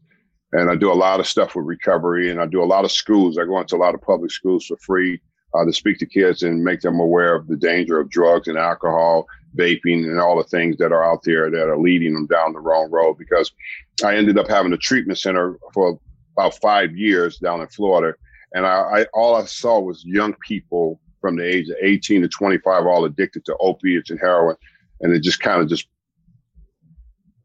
and 0.53 0.69
I 0.69 0.75
do 0.75 0.91
a 0.91 0.93
lot 0.93 1.19
of 1.19 1.27
stuff 1.27 1.55
with 1.55 1.65
recovery, 1.65 2.29
and 2.29 2.41
I 2.41 2.45
do 2.45 2.63
a 2.63 2.65
lot 2.65 2.85
of 2.85 2.91
schools. 2.91 3.37
I 3.37 3.45
go 3.45 3.59
into 3.59 3.75
a 3.75 3.77
lot 3.77 3.95
of 3.95 4.01
public 4.01 4.31
schools 4.31 4.65
for 4.65 4.77
free 4.77 5.21
uh, 5.53 5.65
to 5.65 5.73
speak 5.73 5.99
to 5.99 6.05
kids 6.05 6.43
and 6.43 6.63
make 6.63 6.81
them 6.81 6.99
aware 6.99 7.35
of 7.35 7.47
the 7.47 7.57
danger 7.57 7.99
of 7.99 8.09
drugs 8.09 8.47
and 8.47 8.57
alcohol, 8.57 9.27
vaping, 9.57 10.05
and 10.05 10.19
all 10.19 10.37
the 10.37 10.43
things 10.43 10.77
that 10.77 10.91
are 10.91 11.03
out 11.03 11.23
there 11.23 11.49
that 11.49 11.69
are 11.69 11.77
leading 11.77 12.13
them 12.13 12.27
down 12.27 12.53
the 12.53 12.59
wrong 12.59 12.89
road. 12.91 13.17
Because 13.17 13.51
I 14.03 14.15
ended 14.15 14.37
up 14.37 14.47
having 14.47 14.73
a 14.73 14.77
treatment 14.77 15.19
center 15.19 15.57
for 15.73 15.99
about 16.37 16.55
five 16.61 16.95
years 16.95 17.37
down 17.37 17.61
in 17.61 17.67
Florida 17.67 18.13
and 18.53 18.65
I, 18.65 18.81
I 18.81 19.05
all 19.13 19.35
I 19.35 19.45
saw 19.45 19.79
was 19.79 20.03
young 20.05 20.33
people 20.45 20.99
from 21.19 21.37
the 21.37 21.43
age 21.43 21.69
of 21.69 21.77
18 21.81 22.23
to 22.23 22.27
25 22.27 22.85
all 22.85 23.05
addicted 23.05 23.45
to 23.45 23.57
opiates 23.59 24.09
and 24.09 24.19
heroin 24.19 24.55
and 25.01 25.13
it 25.13 25.23
just 25.23 25.39
kind 25.39 25.61
of 25.61 25.69
just 25.69 25.87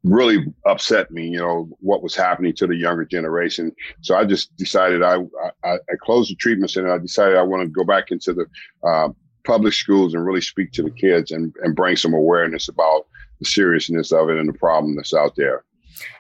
really 0.07 0.45
upset 0.67 1.11
me 1.11 1.27
you 1.27 1.39
know 1.39 1.69
what 1.81 2.03
was 2.03 2.15
happening 2.15 2.55
to 2.55 2.67
the 2.67 2.77
younger 2.77 3.05
generation. 3.05 3.73
So 4.03 4.17
i 4.17 4.25
just 4.25 4.57
decided 4.57 5.03
i 5.03 5.17
i, 5.65 5.75
I 5.75 5.97
closed 6.01 6.31
the 6.31 6.37
treatment 6.37 6.71
center. 6.71 6.93
I 6.93 6.99
decided 6.99 7.37
i 7.37 7.43
want 7.43 7.63
to 7.63 7.69
go 7.69 7.85
back 7.85 8.11
into 8.11 8.33
the 8.33 8.47
uh, 8.87 9.09
public 9.45 9.73
schools 9.73 10.15
and 10.15 10.27
really 10.27 10.41
speak 10.41 10.73
to 10.73 10.83
the 10.83 10.91
kids 10.91 11.31
and, 11.31 11.55
and 11.63 11.75
bring 11.75 11.97
some 11.97 12.13
awareness 12.13 12.69
about 12.69 13.07
the 13.39 13.47
seriousness 13.47 14.13
of 14.13 14.29
it 14.29 14.39
and 14.39 14.49
the 14.49 14.59
problem 14.59 14.97
that's 14.97 15.15
out 15.15 15.37
there. 15.37 15.65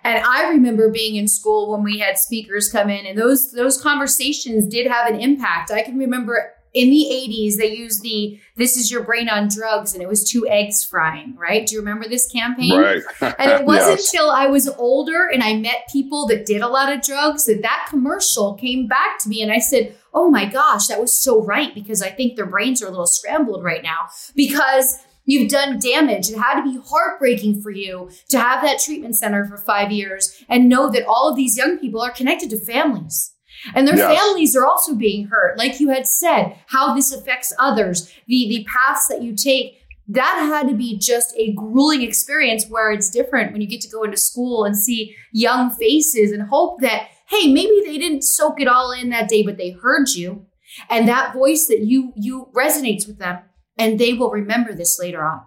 And 0.04 0.24
I 0.24 0.48
remember 0.48 0.90
being 0.90 1.16
in 1.16 1.28
school 1.28 1.72
when 1.72 1.82
we 1.82 1.98
had 1.98 2.18
speakers 2.18 2.70
come 2.70 2.88
in 2.88 3.04
and 3.04 3.18
those 3.18 3.52
those 3.52 3.80
conversations 3.80 4.66
did 4.66 4.86
have 4.86 5.12
an 5.12 5.20
impact. 5.20 5.70
I 5.70 5.82
can 5.82 5.98
remember 5.98 6.52
in 6.76 6.90
the 6.90 7.06
80s 7.10 7.56
they 7.56 7.74
used 7.74 8.02
the 8.02 8.38
this 8.54 8.76
is 8.76 8.90
your 8.90 9.02
brain 9.02 9.30
on 9.30 9.48
drugs 9.48 9.94
and 9.94 10.02
it 10.02 10.08
was 10.08 10.28
two 10.28 10.46
eggs 10.46 10.84
frying 10.84 11.34
right 11.36 11.66
do 11.66 11.74
you 11.74 11.80
remember 11.80 12.06
this 12.06 12.30
campaign 12.30 12.78
right 12.78 13.02
and 13.22 13.50
it 13.50 13.64
wasn't 13.64 13.98
yes. 13.98 14.12
until 14.12 14.30
i 14.30 14.46
was 14.46 14.68
older 14.76 15.26
and 15.26 15.42
i 15.42 15.54
met 15.56 15.88
people 15.90 16.26
that 16.26 16.44
did 16.44 16.60
a 16.60 16.68
lot 16.68 16.92
of 16.92 17.00
drugs 17.00 17.46
that 17.46 17.62
that 17.62 17.86
commercial 17.88 18.54
came 18.54 18.86
back 18.86 19.18
to 19.18 19.28
me 19.30 19.40
and 19.40 19.50
i 19.50 19.58
said 19.58 19.96
oh 20.12 20.30
my 20.30 20.44
gosh 20.44 20.86
that 20.88 21.00
was 21.00 21.16
so 21.16 21.42
right 21.42 21.74
because 21.74 22.02
i 22.02 22.10
think 22.10 22.36
their 22.36 22.46
brains 22.46 22.82
are 22.82 22.86
a 22.86 22.90
little 22.90 23.06
scrambled 23.06 23.64
right 23.64 23.82
now 23.82 24.06
because 24.34 24.98
You've 25.28 25.50
done 25.50 25.80
damage. 25.80 26.30
It 26.30 26.38
had 26.38 26.62
to 26.62 26.70
be 26.70 26.78
heartbreaking 26.88 27.60
for 27.60 27.72
you 27.72 28.10
to 28.28 28.38
have 28.38 28.62
that 28.62 28.78
treatment 28.78 29.16
center 29.16 29.44
for 29.44 29.58
five 29.58 29.90
years 29.90 30.40
and 30.48 30.68
know 30.68 30.88
that 30.92 31.04
all 31.04 31.28
of 31.28 31.34
these 31.34 31.58
young 31.58 31.78
people 31.78 32.00
are 32.00 32.12
connected 32.12 32.48
to 32.50 32.60
families. 32.60 33.32
And 33.74 33.86
their 33.86 33.96
yes. 33.96 34.18
families 34.18 34.56
are 34.56 34.66
also 34.66 34.94
being 34.94 35.26
hurt. 35.28 35.58
Like 35.58 35.80
you 35.80 35.90
had 35.90 36.06
said, 36.06 36.56
how 36.66 36.94
this 36.94 37.12
affects 37.12 37.52
others, 37.58 38.12
the, 38.26 38.48
the 38.48 38.66
paths 38.66 39.08
that 39.08 39.22
you 39.22 39.34
take. 39.34 39.78
That 40.08 40.38
had 40.38 40.68
to 40.68 40.74
be 40.74 40.96
just 40.96 41.34
a 41.36 41.52
grueling 41.52 42.02
experience 42.02 42.66
where 42.68 42.92
it's 42.92 43.10
different 43.10 43.52
when 43.52 43.60
you 43.60 43.66
get 43.66 43.80
to 43.80 43.90
go 43.90 44.04
into 44.04 44.16
school 44.16 44.64
and 44.64 44.76
see 44.76 45.16
young 45.32 45.70
faces 45.70 46.30
and 46.30 46.42
hope 46.48 46.80
that, 46.80 47.08
hey, 47.28 47.52
maybe 47.52 47.82
they 47.84 47.98
didn't 47.98 48.22
soak 48.22 48.60
it 48.60 48.68
all 48.68 48.92
in 48.92 49.10
that 49.10 49.28
day, 49.28 49.42
but 49.42 49.56
they 49.56 49.70
heard 49.70 50.10
you. 50.10 50.46
And 50.88 51.08
that 51.08 51.34
voice 51.34 51.66
that 51.66 51.80
you 51.80 52.12
you 52.14 52.50
resonates 52.54 53.06
with 53.06 53.18
them 53.18 53.38
and 53.78 53.98
they 53.98 54.12
will 54.12 54.30
remember 54.30 54.72
this 54.72 54.98
later 55.00 55.24
on. 55.24 55.40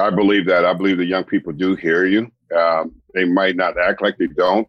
I 0.00 0.10
believe 0.10 0.46
that. 0.46 0.64
I 0.64 0.72
believe 0.72 0.98
the 0.98 1.04
young 1.04 1.24
people 1.24 1.52
do 1.52 1.74
hear 1.74 2.06
you. 2.06 2.30
Um, 2.56 2.92
they 3.14 3.24
might 3.24 3.56
not 3.56 3.74
act 3.78 4.02
like 4.02 4.18
they 4.18 4.28
don't, 4.28 4.68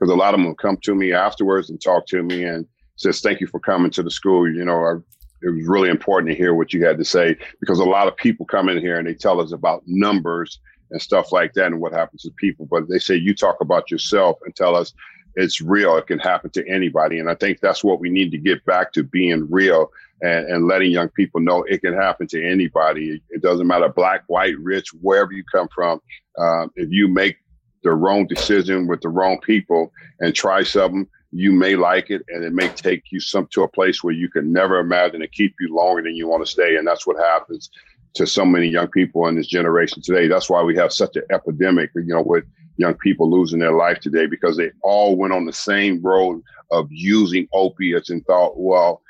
because 0.00 0.10
a 0.10 0.16
lot 0.16 0.34
of 0.34 0.40
them 0.40 0.46
will 0.46 0.54
come 0.54 0.78
to 0.78 0.94
me 0.94 1.12
afterwards 1.12 1.68
and 1.68 1.80
talk 1.80 2.06
to 2.06 2.22
me 2.22 2.44
and 2.44 2.66
says, 2.96 3.20
"Thank 3.20 3.40
you 3.40 3.46
for 3.46 3.60
coming 3.60 3.90
to 3.92 4.02
the 4.02 4.10
school." 4.10 4.50
You 4.50 4.64
know, 4.64 4.82
I 4.84 4.94
it 5.42 5.50
was 5.50 5.66
really 5.66 5.88
important 5.88 6.30
to 6.30 6.36
hear 6.36 6.54
what 6.54 6.72
you 6.72 6.84
had 6.84 6.98
to 6.98 7.04
say 7.04 7.36
because 7.60 7.78
a 7.78 7.84
lot 7.84 8.08
of 8.08 8.16
people 8.16 8.44
come 8.46 8.68
in 8.68 8.78
here 8.78 8.98
and 8.98 9.06
they 9.06 9.14
tell 9.14 9.40
us 9.40 9.52
about 9.52 9.82
numbers 9.86 10.60
and 10.90 11.00
stuff 11.00 11.32
like 11.32 11.52
that 11.54 11.66
and 11.66 11.80
what 11.80 11.92
happens 11.92 12.22
to 12.22 12.30
people. 12.32 12.66
But 12.66 12.88
they 12.88 12.98
say 12.98 13.14
you 13.14 13.34
talk 13.34 13.60
about 13.60 13.90
yourself 13.90 14.38
and 14.44 14.54
tell 14.54 14.76
us 14.76 14.92
it's 15.36 15.60
real. 15.60 15.96
It 15.96 16.08
can 16.08 16.18
happen 16.18 16.50
to 16.50 16.68
anybody. 16.68 17.18
And 17.18 17.30
I 17.30 17.34
think 17.36 17.60
that's 17.60 17.84
what 17.84 18.00
we 18.00 18.10
need 18.10 18.30
to 18.32 18.38
get 18.38 18.64
back 18.64 18.92
to 18.94 19.02
being 19.02 19.46
real 19.48 19.90
and, 20.20 20.46
and 20.46 20.66
letting 20.66 20.90
young 20.90 21.08
people 21.10 21.40
know 21.40 21.62
it 21.62 21.80
can 21.80 21.94
happen 21.94 22.26
to 22.28 22.44
anybody. 22.44 23.22
It 23.30 23.40
doesn't 23.40 23.66
matter 23.66 23.88
black, 23.88 24.24
white, 24.26 24.58
rich, 24.58 24.88
wherever 25.00 25.32
you 25.32 25.44
come 25.52 25.68
from. 25.74 26.02
Um, 26.38 26.70
if 26.74 26.90
you 26.90 27.08
make 27.08 27.36
the 27.82 27.92
wrong 27.92 28.26
decision 28.26 28.86
with 28.86 29.00
the 29.00 29.08
wrong 29.08 29.38
people 29.40 29.92
and 30.20 30.34
try 30.34 30.62
something, 30.62 31.06
you 31.32 31.52
may 31.52 31.76
like 31.76 32.10
it 32.10 32.22
and 32.28 32.44
it 32.44 32.52
may 32.52 32.68
take 32.68 33.12
you 33.12 33.20
some 33.20 33.46
to 33.48 33.62
a 33.62 33.68
place 33.68 34.02
where 34.02 34.14
you 34.14 34.28
can 34.28 34.52
never 34.52 34.78
imagine 34.78 35.22
and 35.22 35.32
keep 35.32 35.54
you 35.60 35.74
longer 35.74 36.02
than 36.02 36.16
you 36.16 36.28
want 36.28 36.44
to 36.44 36.50
stay. 36.50 36.76
And 36.76 36.86
that's 36.86 37.06
what 37.06 37.16
happens 37.16 37.70
to 38.14 38.26
so 38.26 38.44
many 38.44 38.66
young 38.66 38.88
people 38.88 39.26
in 39.28 39.36
this 39.36 39.46
generation 39.46 40.02
today. 40.02 40.26
That's 40.26 40.50
why 40.50 40.62
we 40.62 40.76
have 40.76 40.92
such 40.92 41.16
an 41.16 41.22
epidemic, 41.30 41.90
you 41.94 42.02
know, 42.06 42.22
with 42.22 42.44
young 42.76 42.94
people 42.94 43.30
losing 43.30 43.60
their 43.60 43.72
life 43.72 44.00
today 44.00 44.26
because 44.26 44.56
they 44.56 44.70
all 44.82 45.16
went 45.16 45.32
on 45.32 45.44
the 45.44 45.52
same 45.52 46.02
road 46.02 46.42
of 46.70 46.88
using 46.90 47.46
opiates 47.52 48.10
and 48.10 48.24
thought, 48.26 48.58
well, 48.58 49.02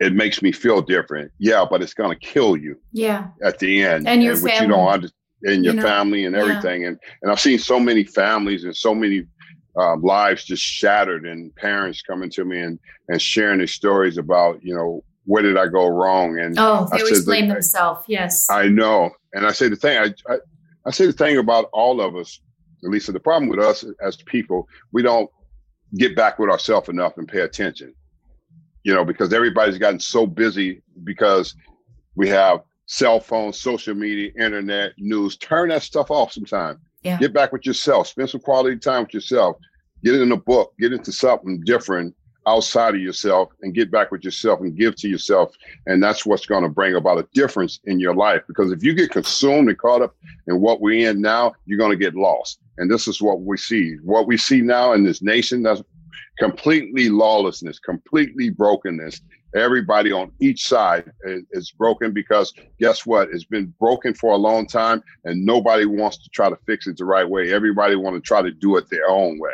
it 0.00 0.14
makes 0.14 0.42
me 0.42 0.50
feel 0.52 0.80
different. 0.80 1.30
Yeah, 1.38 1.64
but 1.68 1.82
it's 1.82 1.94
going 1.94 2.10
to 2.10 2.18
kill 2.18 2.56
you. 2.56 2.76
Yeah. 2.92 3.28
At 3.44 3.58
the 3.58 3.82
end, 3.82 4.08
and 4.08 4.22
your 4.22 4.32
and 4.32 4.42
family. 4.42 4.66
You 4.66 4.68
don't 4.68 4.88
understand 4.88 5.21
and 5.44 5.64
your 5.64 5.74
you 5.74 5.80
know, 5.80 5.86
family 5.86 6.24
and 6.24 6.36
everything. 6.36 6.82
Yeah. 6.82 6.88
And 6.88 6.98
and 7.22 7.32
I've 7.32 7.40
seen 7.40 7.58
so 7.58 7.78
many 7.78 8.04
families 8.04 8.64
and 8.64 8.76
so 8.76 8.94
many 8.94 9.24
um, 9.76 10.02
lives 10.02 10.44
just 10.44 10.62
shattered, 10.62 11.26
and 11.26 11.54
parents 11.56 12.02
coming 12.02 12.30
to 12.30 12.44
me 12.44 12.60
and 12.60 12.78
and 13.08 13.20
sharing 13.20 13.58
their 13.58 13.66
stories 13.66 14.18
about 14.18 14.62
you 14.62 14.74
know 14.74 15.04
where 15.24 15.42
did 15.42 15.56
I 15.56 15.68
go 15.68 15.86
wrong? 15.86 16.38
And 16.38 16.58
oh, 16.58 16.88
they 16.90 16.98
I 16.98 17.00
always 17.00 17.24
blame 17.24 17.48
the, 17.48 17.54
themselves. 17.54 18.04
Yes, 18.08 18.46
I 18.50 18.68
know. 18.68 19.10
And 19.32 19.46
I 19.46 19.52
say 19.52 19.68
the 19.68 19.76
thing 19.76 19.98
I, 19.98 20.32
I 20.32 20.38
I 20.86 20.90
say 20.90 21.06
the 21.06 21.12
thing 21.12 21.38
about 21.38 21.68
all 21.72 22.00
of 22.00 22.16
us. 22.16 22.40
At 22.84 22.90
least 22.90 23.12
the 23.12 23.20
problem 23.20 23.48
with 23.48 23.60
us 23.60 23.84
as 24.04 24.16
people, 24.16 24.66
we 24.90 25.02
don't 25.02 25.30
get 25.94 26.16
back 26.16 26.40
with 26.40 26.50
ourselves 26.50 26.88
enough 26.88 27.16
and 27.16 27.28
pay 27.28 27.42
attention. 27.42 27.94
You 28.82 28.92
know, 28.92 29.04
because 29.04 29.32
everybody's 29.32 29.78
gotten 29.78 30.00
so 30.00 30.26
busy 30.26 30.82
because 31.04 31.54
we 32.16 32.28
have 32.30 32.62
cell 32.92 33.18
phones, 33.18 33.58
social 33.58 33.94
media, 33.94 34.30
internet, 34.38 34.92
news. 34.98 35.38
Turn 35.38 35.70
that 35.70 35.82
stuff 35.82 36.10
off 36.10 36.32
sometime. 36.32 36.78
Yeah. 37.02 37.18
Get 37.18 37.32
back 37.32 37.50
with 37.50 37.64
yourself. 37.64 38.08
Spend 38.08 38.28
some 38.28 38.42
quality 38.42 38.76
time 38.76 39.04
with 39.04 39.14
yourself. 39.14 39.56
Get 40.04 40.16
in 40.16 40.30
a 40.30 40.36
book. 40.36 40.74
Get 40.78 40.92
into 40.92 41.10
something 41.10 41.62
different 41.64 42.14
outside 42.46 42.94
of 42.94 43.00
yourself 43.00 43.48
and 43.62 43.72
get 43.72 43.90
back 43.90 44.10
with 44.10 44.24
yourself 44.24 44.60
and 44.60 44.76
give 44.76 44.94
to 44.96 45.08
yourself. 45.08 45.54
And 45.86 46.02
that's 46.02 46.26
what's 46.26 46.44
going 46.44 46.64
to 46.64 46.68
bring 46.68 46.94
about 46.94 47.16
a 47.16 47.26
difference 47.32 47.80
in 47.84 47.98
your 47.98 48.14
life. 48.14 48.42
Because 48.46 48.70
if 48.70 48.84
you 48.84 48.92
get 48.92 49.10
consumed 49.10 49.70
and 49.70 49.78
caught 49.78 50.02
up 50.02 50.14
in 50.46 50.60
what 50.60 50.82
we're 50.82 51.08
in 51.08 51.22
now, 51.22 51.54
you're 51.64 51.78
going 51.78 51.92
to 51.92 52.04
get 52.04 52.14
lost. 52.14 52.58
And 52.76 52.90
this 52.90 53.08
is 53.08 53.22
what 53.22 53.40
we 53.40 53.56
see. 53.56 53.94
What 54.02 54.26
we 54.26 54.36
see 54.36 54.60
now 54.60 54.92
in 54.92 55.02
this 55.02 55.22
nation, 55.22 55.62
that's 55.62 55.82
completely 56.38 57.08
lawlessness, 57.08 57.78
completely 57.78 58.50
brokenness 58.50 59.22
everybody 59.54 60.12
on 60.12 60.30
each 60.40 60.66
side 60.66 61.10
is, 61.24 61.42
is, 61.52 61.72
broken 61.72 62.12
because 62.12 62.52
guess 62.78 63.06
what 63.06 63.28
it's 63.32 63.44
been 63.44 63.72
broken 63.80 64.14
for 64.14 64.32
a 64.32 64.36
long 64.36 64.66
time 64.66 65.02
and 65.24 65.44
nobody 65.44 65.86
wants 65.86 66.18
to 66.18 66.28
try 66.30 66.48
to 66.48 66.56
fix 66.66 66.86
it 66.86 66.96
the 66.96 67.04
right 67.04 67.28
way 67.28 67.52
everybody 67.52 67.96
want 67.96 68.14
to 68.14 68.20
try 68.20 68.42
to 68.42 68.50
do 68.50 68.76
it 68.76 68.88
their 68.90 69.08
own 69.08 69.38
way 69.38 69.52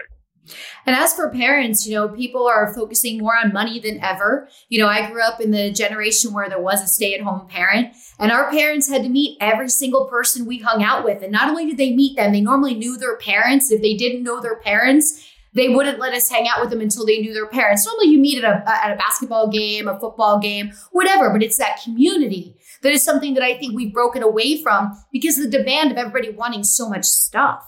and 0.87 0.97
as 0.97 1.15
for 1.15 1.31
parents, 1.31 1.87
you 1.87 1.95
know, 1.95 2.09
people 2.09 2.47
are 2.47 2.73
focusing 2.75 3.19
more 3.19 3.37
on 3.37 3.53
money 3.53 3.79
than 3.79 4.01
ever. 4.01 4.49
You 4.69 4.81
know, 4.81 4.89
I 4.89 5.11
grew 5.11 5.23
up 5.23 5.41
in 5.41 5.51
the 5.51 5.71
generation 5.71 6.33
where 6.33 6.49
there 6.49 6.61
was 6.61 6.83
a 6.83 6.87
stay 6.87 7.15
at 7.15 7.21
home 7.21 7.47
parent, 7.47 7.95
and 8.19 8.33
our 8.33 8.51
parents 8.51 8.89
had 8.89 9.03
to 9.03 9.09
meet 9.09 9.37
every 9.41 9.69
single 9.69 10.07
person 10.07 10.47
we 10.47 10.59
hung 10.59 10.83
out 10.83 11.05
with. 11.05 11.23
And 11.23 11.33
not 11.33 11.49
only 11.49 11.67
did 11.67 11.77
they 11.77 11.95
meet 11.95 12.17
them, 12.17 12.33
they 12.33 12.41
normally 12.41 12.75
knew 12.75 12.97
their 12.97 13.17
parents. 13.19 13.71
If 13.71 13.83
they 13.83 13.97
didn't 13.97 14.23
know 14.23 14.41
their 14.41 14.57
parents, 14.57 15.25
they 15.59 15.69
wouldn't 15.69 15.99
let 15.99 16.15
us 16.15 16.31
hang 16.31 16.47
out 16.49 16.61
with 16.61 16.71
them 16.71 16.81
until 16.81 17.05
they 17.05 17.21
knew 17.21 17.35
their 17.35 17.49
parents. 17.49 17.87
Normally, 17.87 18.09
you 18.09 18.19
meet 18.19 18.43
at 18.43 18.51
a, 18.51 18.69
at 18.69 18.93
a 18.93 18.97
basketball 18.97 19.49
game, 19.49 19.89
a 19.89 19.99
football 19.99 20.39
game, 20.39 20.73
whatever, 20.93 21.31
but 21.31 21.43
it's 21.43 21.59
that 21.59 21.81
community 21.83 22.57
that 22.83 22.93
is 22.93 23.03
something 23.03 23.35
that 23.35 23.43
I 23.43 23.59
think 23.59 23.75
we've 23.75 23.93
broken 23.93 24.23
away 24.23 24.63
from 24.63 24.97
because 25.13 25.39
of 25.39 25.51
the 25.51 25.59
demand 25.59 25.91
of 25.91 25.99
everybody 25.99 26.31
wanting 26.31 26.65
so 26.65 26.89
much 26.89 27.05
stuff. 27.05 27.65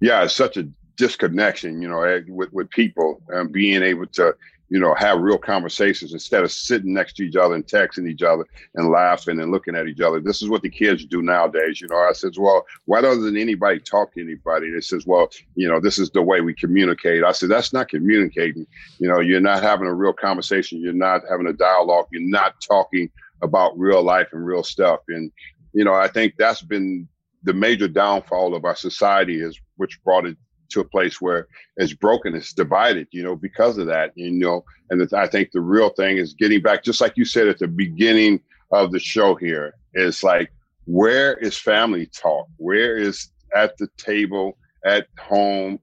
Yeah, 0.00 0.24
it's 0.24 0.34
such 0.34 0.56
a 0.56 0.68
disconnection, 0.96 1.80
you 1.80 1.88
know, 1.88 2.02
eh, 2.02 2.20
with, 2.28 2.52
with 2.52 2.70
people 2.70 3.22
and 3.28 3.52
being 3.52 3.82
able 3.82 4.06
to 4.08 4.34
you 4.72 4.80
know, 4.80 4.94
have 4.94 5.20
real 5.20 5.36
conversations 5.36 6.14
instead 6.14 6.42
of 6.42 6.50
sitting 6.50 6.94
next 6.94 7.12
to 7.12 7.24
each 7.24 7.36
other 7.36 7.54
and 7.54 7.66
texting 7.66 8.08
each 8.08 8.22
other 8.22 8.46
and 8.74 8.88
laughing 8.88 9.38
and 9.38 9.52
looking 9.52 9.76
at 9.76 9.86
each 9.86 10.00
other. 10.00 10.18
This 10.18 10.40
is 10.40 10.48
what 10.48 10.62
the 10.62 10.70
kids 10.70 11.04
do 11.04 11.20
nowadays. 11.20 11.78
You 11.78 11.88
know, 11.88 11.98
I 11.98 12.14
says, 12.14 12.38
well, 12.38 12.64
why 12.86 13.02
doesn't 13.02 13.36
anybody 13.36 13.80
talk 13.80 14.14
to 14.14 14.22
anybody? 14.22 14.70
They 14.70 14.80
says, 14.80 15.06
well, 15.06 15.28
you 15.56 15.68
know, 15.68 15.78
this 15.78 15.98
is 15.98 16.08
the 16.08 16.22
way 16.22 16.40
we 16.40 16.54
communicate. 16.54 17.22
I 17.22 17.32
said, 17.32 17.50
that's 17.50 17.74
not 17.74 17.90
communicating. 17.90 18.66
You 18.98 19.10
know, 19.10 19.20
you're 19.20 19.42
not 19.42 19.62
having 19.62 19.88
a 19.88 19.94
real 19.94 20.14
conversation. 20.14 20.80
You're 20.80 20.94
not 20.94 21.20
having 21.28 21.48
a 21.48 21.52
dialogue. 21.52 22.06
You're 22.10 22.30
not 22.30 22.54
talking 22.66 23.10
about 23.42 23.78
real 23.78 24.02
life 24.02 24.28
and 24.32 24.42
real 24.42 24.64
stuff. 24.64 25.00
And, 25.08 25.30
you 25.74 25.84
know, 25.84 25.92
I 25.92 26.08
think 26.08 26.36
that's 26.38 26.62
been 26.62 27.06
the 27.42 27.52
major 27.52 27.88
downfall 27.88 28.54
of 28.54 28.64
our 28.64 28.76
society 28.76 29.42
is 29.42 29.60
which 29.76 30.02
brought 30.02 30.24
it 30.24 30.38
to 30.72 30.80
a 30.80 30.84
place 30.84 31.20
where 31.20 31.48
it's 31.76 31.92
broken, 31.92 32.34
it's 32.34 32.52
divided, 32.52 33.08
you 33.10 33.22
know, 33.22 33.36
because 33.36 33.78
of 33.78 33.86
that, 33.86 34.12
you 34.14 34.30
know. 34.30 34.64
And 34.90 35.08
I 35.14 35.26
think 35.26 35.50
the 35.52 35.60
real 35.60 35.90
thing 35.90 36.18
is 36.18 36.34
getting 36.34 36.62
back, 36.62 36.84
just 36.84 37.00
like 37.00 37.16
you 37.16 37.24
said 37.24 37.48
at 37.48 37.58
the 37.58 37.68
beginning 37.68 38.40
of 38.70 38.92
the 38.92 38.98
show 38.98 39.34
here, 39.34 39.74
is 39.94 40.22
like, 40.22 40.50
where 40.86 41.34
is 41.34 41.56
family 41.56 42.06
talk? 42.06 42.46
Where 42.56 42.96
is 42.96 43.30
at 43.54 43.76
the 43.78 43.88
table, 43.96 44.56
at 44.84 45.06
home, 45.18 45.78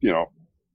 you 0.00 0.10
know, 0.10 0.26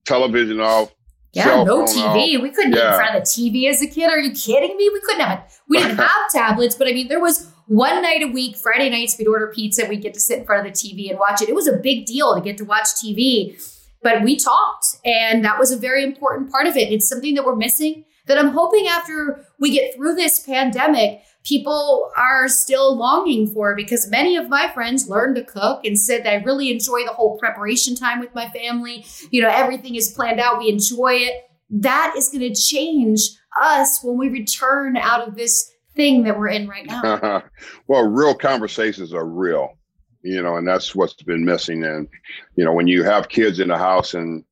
television 0.06 0.60
off, 0.60 0.94
yeah, 1.34 1.64
no 1.64 1.84
TV. 1.84 2.36
Off. 2.36 2.42
We 2.44 2.52
couldn't 2.52 2.74
yeah. 2.74 2.82
be 2.82 2.88
in 2.88 2.94
front 2.94 3.16
of 3.16 3.24
the 3.24 3.28
TV 3.28 3.70
as 3.70 3.82
a 3.82 3.88
kid. 3.88 4.10
Are 4.10 4.20
you 4.20 4.32
kidding 4.32 4.78
me? 4.78 4.90
We 4.94 5.02
couldn't 5.02 5.22
have. 5.22 5.40
it. 5.40 5.60
We 5.68 5.80
didn't 5.80 5.98
have 5.98 6.32
tablets, 6.32 6.76
but 6.76 6.88
I 6.88 6.94
mean, 6.94 7.08
there 7.08 7.20
was 7.20 7.52
one 7.68 8.02
night 8.02 8.22
a 8.22 8.28
week, 8.28 8.58
Friday 8.58 8.90
nights, 8.90 9.18
we'd 9.18 9.28
order 9.28 9.52
pizza. 9.54 9.86
We'd 9.88 10.02
get 10.02 10.14
to 10.14 10.20
sit 10.20 10.40
in 10.40 10.46
front 10.46 10.68
of 10.68 10.74
the 10.74 10.78
TV 10.78 11.10
and 11.10 11.20
watch 11.20 11.42
it. 11.42 11.50
It 11.50 11.56
was 11.56 11.68
a 11.68 11.78
big 11.78 12.06
deal 12.06 12.36
to 12.36 12.42
get 12.42 12.58
to 12.58 12.66
watch 12.66 12.88
TV, 13.04 13.62
but 14.02 14.22
we 14.24 14.36
talked, 14.36 14.98
and 15.06 15.44
that 15.46 15.60
was 15.60 15.72
a 15.72 15.78
very 15.78 16.04
important 16.04 16.52
part 16.52 16.68
of 16.68 16.76
it. 16.76 16.92
It's 16.92 17.08
something 17.08 17.36
that 17.36 17.46
we're 17.46 17.56
missing 17.56 18.06
that 18.26 18.38
I'm 18.38 18.50
hoping 18.50 18.88
after 18.88 19.46
we 19.60 19.72
get 19.72 19.96
through 19.96 20.16
this 20.16 20.40
pandemic, 20.40 21.22
people 21.44 22.12
are 22.16 22.48
still 22.48 22.96
longing 22.96 23.48
for 23.48 23.76
because 23.76 24.10
many 24.10 24.38
of 24.38 24.50
my 24.50 24.72
friends 24.74 25.10
learned 25.10 25.36
to 25.36 25.44
cook 25.44 25.84
and 25.84 26.00
said 26.00 26.26
I 26.26 26.36
really 26.36 26.72
enjoy 26.72 27.04
the 27.06 27.14
whole 27.14 27.38
preparation 27.38 27.96
time 27.96 28.20
with 28.20 28.34
my 28.34 28.48
family. 28.50 29.06
You 29.32 29.42
know, 29.42 29.50
everything 29.50 29.96
is 29.96 30.12
planned 30.12 30.40
out, 30.40 30.60
we 30.60 30.70
enjoy 30.70 31.16
it. 31.16 31.44
That 31.70 32.14
is 32.18 32.30
going 32.30 32.54
to 32.54 32.60
change 32.60 33.20
us 33.62 34.00
when 34.04 34.18
we 34.18 34.30
return 34.30 34.96
out 34.96 35.28
of 35.28 35.36
this 35.36 35.73
thing 35.96 36.24
that 36.24 36.38
we're 36.38 36.50
in 36.50 36.68
right 36.68 36.86
now? 36.86 37.44
well, 37.88 38.04
real 38.04 38.36
conversations 38.36 39.14
are 39.14 39.26
real, 39.26 39.78
you 40.22 40.42
know, 40.42 40.58
and 40.58 40.68
that's 40.68 40.96
what's 40.96 41.14
been 41.14 41.46
missing. 41.46 41.84
And, 41.84 42.08
you 42.56 42.64
know, 42.64 42.74
when 42.74 42.88
you 42.88 43.04
have 43.04 43.30
kids 43.30 43.60
in 43.60 43.68
the 43.68 43.78
house 43.78 44.14
and 44.14 44.44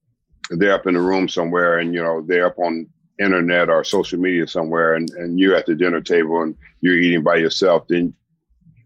they're 0.50 0.74
up 0.74 0.88
in 0.88 0.94
the 0.94 1.02
room 1.02 1.28
somewhere 1.28 1.80
and, 1.80 1.94
you 1.94 2.02
know, 2.02 2.22
they're 2.22 2.48
up 2.48 2.60
on 2.60 2.88
internet 3.20 3.70
or 3.70 3.84
social 3.84 4.20
media 4.20 4.48
somewhere 4.48 4.96
and, 4.96 5.10
and 5.12 5.40
you're 5.40 5.56
at 5.56 5.66
the 5.66 5.76
dinner 5.76 6.02
table 6.02 6.42
and 6.42 6.56
you're 6.82 6.98
eating 6.98 7.24
by 7.24 7.36
yourself, 7.36 7.88
then 7.88 8.14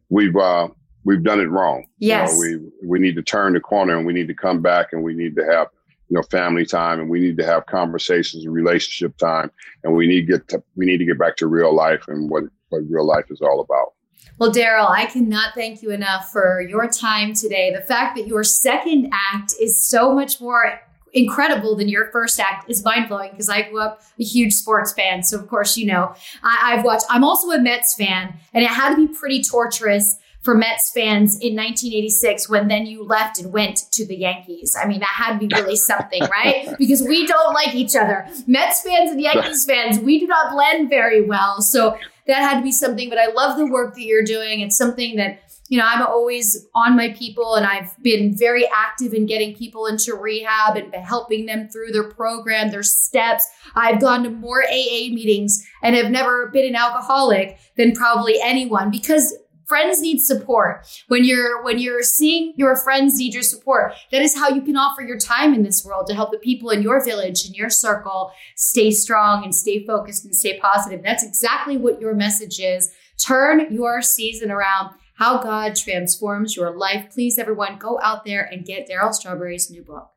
we've, 0.10 0.36
uh, 0.36 0.68
we've 1.06 1.24
done 1.24 1.40
it 1.40 1.50
wrong. 1.50 1.86
Yes. 2.00 2.38
You 2.42 2.58
know, 2.58 2.70
we, 2.82 2.88
we 2.88 3.00
need 3.00 3.16
to 3.16 3.24
turn 3.24 3.54
the 3.54 3.60
corner 3.60 3.98
and 3.98 4.06
we 4.06 4.14
need 4.14 4.28
to 4.28 4.34
come 4.34 4.62
back 4.62 4.94
and 4.94 5.04
we 5.04 5.14
need 5.14 5.36
to 5.36 5.46
have 5.46 5.68
you 6.10 6.16
know 6.16 6.24
family 6.24 6.66
time 6.66 7.00
and 7.00 7.10
we 7.10 7.20
need 7.20 7.38
to 7.38 7.46
have 7.46 7.66
conversations 7.66 8.46
and 8.46 8.54
relationship 8.54 9.18
time 9.18 9.52
and 9.84 9.96
we 9.96 10.08
need 10.08 10.28
to 10.28 10.38
get 10.38 10.48
to, 10.50 10.64
we 10.76 10.86
need 10.86 10.98
to 10.98 11.06
get 11.06 11.18
back 11.18 11.36
to 11.38 11.48
real 11.48 11.76
life 11.76 12.04
and 12.08 12.30
what 12.30 12.44
what 12.70 12.82
real 12.90 13.06
life 13.06 13.26
is 13.30 13.42
all 13.42 13.62
about 13.62 13.94
well 14.38 14.52
Darryl 14.52 14.90
i 14.90 15.06
cannot 15.06 15.54
thank 15.56 15.82
you 15.82 15.92
enough 15.92 16.32
for 16.32 16.62
your 16.62 16.88
time 16.88 17.34
today 17.34 17.74
the 17.74 17.86
fact 17.86 18.16
that 18.18 18.28
your 18.28 18.44
second 18.44 19.12
act 19.12 19.54
is 19.60 19.88
so 19.88 20.14
much 20.14 20.40
more 20.40 20.80
incredible 21.16 21.76
than 21.76 21.88
your 21.88 22.12
first 22.12 22.40
act 22.40 22.70
is 22.70 22.84
mind 22.84 23.08
blowing 23.08 23.32
because 23.32 23.48
I 23.48 23.64
grew 23.64 23.80
up 23.80 24.02
a 24.20 24.24
huge 24.24 24.54
sports 24.54 24.92
fan. 24.92 25.24
So, 25.24 25.40
of 25.40 25.48
course, 25.48 25.78
you 25.78 25.88
know, 25.88 26.14
I, 26.44 26.76
have 26.76 26.84
watched, 26.84 27.06
I'm 27.10 27.24
also 27.24 27.52
a 27.52 27.60
Mets 27.60 27.96
fan, 27.96 28.34
and 28.54 28.64
it 28.64 28.70
had 28.70 28.94
to 28.94 29.08
be 29.08 29.14
pretty 29.14 29.42
torturous 29.42 30.18
for 30.46 30.54
Mets 30.56 30.92
fans 30.94 31.34
in 31.42 31.56
1986 31.56 32.48
when 32.48 32.68
then 32.68 32.86
you 32.86 33.04
left 33.04 33.40
and 33.40 33.52
went 33.52 33.92
to 33.92 34.06
the 34.06 34.16
Yankees. 34.16 34.78
I 34.80 34.86
mean, 34.88 35.00
that 35.00 35.08
had 35.08 35.40
to 35.40 35.48
be 35.48 35.54
really 35.54 35.76
something, 35.76 36.22
right? 36.32 36.70
Because 36.78 37.02
we 37.02 37.26
don't 37.26 37.54
like 37.54 37.74
each 37.74 37.96
other. 37.96 38.28
Mets 38.48 38.82
fans 38.84 39.12
and 39.12 39.20
Yankees 39.20 39.66
fans, 39.66 40.00
we 40.00 40.20
do 40.20 40.28
not 40.28 40.54
blend 40.54 40.90
very 40.90 41.22
well. 41.26 41.62
So 41.62 41.98
that 42.28 42.38
had 42.38 42.58
to 42.60 42.64
be 42.64 42.72
something, 42.72 43.10
but 43.10 43.18
I 43.18 43.28
love 43.28 43.58
the 43.58 43.66
work 43.66 43.96
that 43.96 44.04
you're 44.04 44.24
doing. 44.24 44.62
It's 44.62 44.78
something 44.78 45.16
that 45.18 45.42
you 45.68 45.80
know, 45.80 45.86
I'm 45.88 46.06
always 46.06 46.68
on 46.76 46.96
my 46.96 47.10
people 47.14 47.56
and 47.56 47.66
I've 47.66 47.96
been 48.04 48.38
very 48.38 48.68
active 48.68 49.14
in 49.14 49.26
getting 49.26 49.56
people 49.56 49.88
into 49.88 50.14
rehab 50.14 50.78
and 50.78 50.94
helping 50.94 51.48
them 51.48 51.70
through 51.70 51.92
their 51.92 52.04
program, 52.04 52.70
their 52.70 52.84
steps. 52.84 53.48
I've 53.74 54.00
gone 54.00 54.24
to 54.24 54.30
more 54.30 54.64
AA 54.64 55.10
meetings 55.10 55.66
and 55.82 55.96
have 55.96 56.12
never 56.12 56.50
been 56.50 56.68
an 56.68 56.76
alcoholic 56.76 57.58
than 57.78 57.94
probably 57.94 58.40
anyone 58.42 58.92
because 58.92 59.36
friends 59.68 60.02
need 60.02 60.20
support 60.20 60.86
when 61.08 61.24
you're 61.24 61.64
when 61.64 61.80
you're 61.80 62.04
seeing 62.04 62.54
your 62.56 62.76
friends 62.76 63.18
need 63.18 63.34
your 63.34 63.44
support 63.44 63.94
that 64.12 64.22
is 64.22 64.36
how 64.36 64.50
you 64.50 64.62
can 64.62 64.76
offer 64.76 65.02
your 65.02 65.18
time 65.18 65.54
in 65.54 65.64
this 65.64 65.84
world 65.86 66.08
to 66.08 66.14
help 66.14 66.32
the 66.32 66.38
people 66.38 66.70
in 66.70 66.82
your 66.82 67.04
village 67.04 67.48
in 67.48 67.54
your 67.54 67.70
circle 67.70 68.32
stay 68.56 68.92
strong 68.92 69.44
and 69.44 69.56
stay 69.56 69.86
focused 69.86 70.26
and 70.26 70.36
stay 70.36 70.60
positive 70.60 71.02
that's 71.04 71.24
exactly 71.24 71.78
what 71.78 72.00
your 72.00 72.14
message 72.14 72.60
is 72.60 72.92
turn 73.18 73.74
your 73.74 74.02
season 74.02 74.52
around 74.52 74.94
how 75.16 75.42
God 75.42 75.76
transforms 75.76 76.56
your 76.56 76.78
life. 76.78 77.12
Please, 77.14 77.40
everyone, 77.40 77.78
go 77.78 78.00
out 78.02 78.26
there 78.26 78.44
and 78.44 78.66
get 78.66 78.88
Darryl 78.90 79.14
Strawberry's 79.14 79.72
new 79.72 79.82
book. 79.82 80.10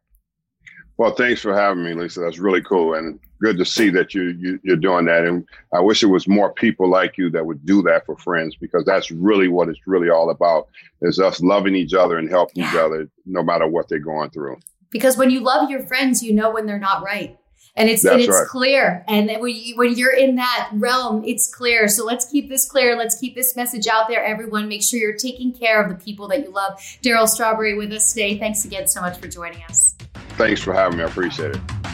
Well, 0.97 1.15
thanks 1.15 1.41
for 1.41 1.55
having 1.55 1.85
me, 1.85 1.95
Lisa. 1.95 2.21
That's 2.21 2.39
really 2.39 2.63
cool 2.63 2.95
and 2.95 3.21
good 3.40 3.59
to 3.59 3.64
see 3.64 3.90
that 3.90 4.14
you, 4.14 4.37
you 4.38 4.61
you're 4.62 4.77
doing 4.77 5.07
that. 5.07 5.24
And 5.24 5.46
I 5.72 5.81
wish 5.81 6.03
it 6.03 6.07
was 6.07 6.29
more 6.29 6.53
people 6.53 6.88
like 6.88 7.16
you 7.18 7.31
that 7.31 7.46
would 7.46 7.64
do 7.64 7.83
that 7.83 8.07
for 8.07 8.16
friends 8.16 8.57
because 8.57 8.85
that's 8.85 9.11
really 9.11 9.48
what 9.48 9.68
it's 9.68 9.87
really 9.87 10.11
all 10.11 10.31
about: 10.31 10.68
is 11.03 11.18
us 11.18 11.40
loving 11.40 11.74
each 11.74 11.94
other 11.94 12.18
and 12.18 12.29
helping 12.29 12.62
yeah. 12.62 12.70
each 12.70 12.77
other 12.79 13.09
no 13.27 13.42
matter 13.42 13.66
what 13.66 13.88
they're 13.88 13.98
going 13.98 14.31
through. 14.31 14.59
Because 14.90 15.16
when 15.16 15.31
you 15.31 15.40
love 15.40 15.70
your 15.70 15.87
friends, 15.87 16.22
you 16.22 16.33
know 16.33 16.51
when 16.51 16.66
they're 16.66 16.79
not 16.79 17.03
right 17.03 17.38
and 17.79 17.88
it's 17.88 18.03
That's 18.03 18.14
and 18.14 18.22
it's 18.22 18.29
right. 18.29 18.46
clear. 18.46 19.05
And 19.07 19.31
when 19.40 19.55
you, 19.55 19.77
when 19.77 19.96
you're 19.96 20.14
in 20.14 20.35
that 20.35 20.70
realm, 20.74 21.24
it's 21.24 21.53
clear. 21.53 21.87
So 21.88 22.05
let's 22.05 22.29
keep 22.29 22.48
this 22.48 22.68
clear. 22.68 22.96
Let's 22.96 23.18
keep 23.18 23.37
this 23.37 23.55
message 23.55 23.87
out 23.87 24.09
there, 24.09 24.22
everyone. 24.22 24.68
Make 24.68 24.83
sure 24.83 24.98
you're 24.98 25.16
taking 25.16 25.53
care 25.53 25.81
of 25.81 25.88
the 25.88 25.94
people 25.94 26.29
that 26.29 26.40
you 26.40 26.51
love. 26.51 26.79
Darryl 27.03 27.29
Strawberry 27.29 27.77
with 27.77 27.92
us 27.92 28.12
today. 28.12 28.37
Thanks 28.37 28.64
again 28.64 28.88
so 28.88 29.01
much 29.01 29.16
for 29.18 29.29
joining 29.29 29.62
us. 29.64 29.94
Thanks 30.31 30.61
for 30.61 30.72
having 30.72 30.98
me. 30.98 31.05
I 31.05 31.07
appreciate 31.07 31.55
it. 31.55 31.88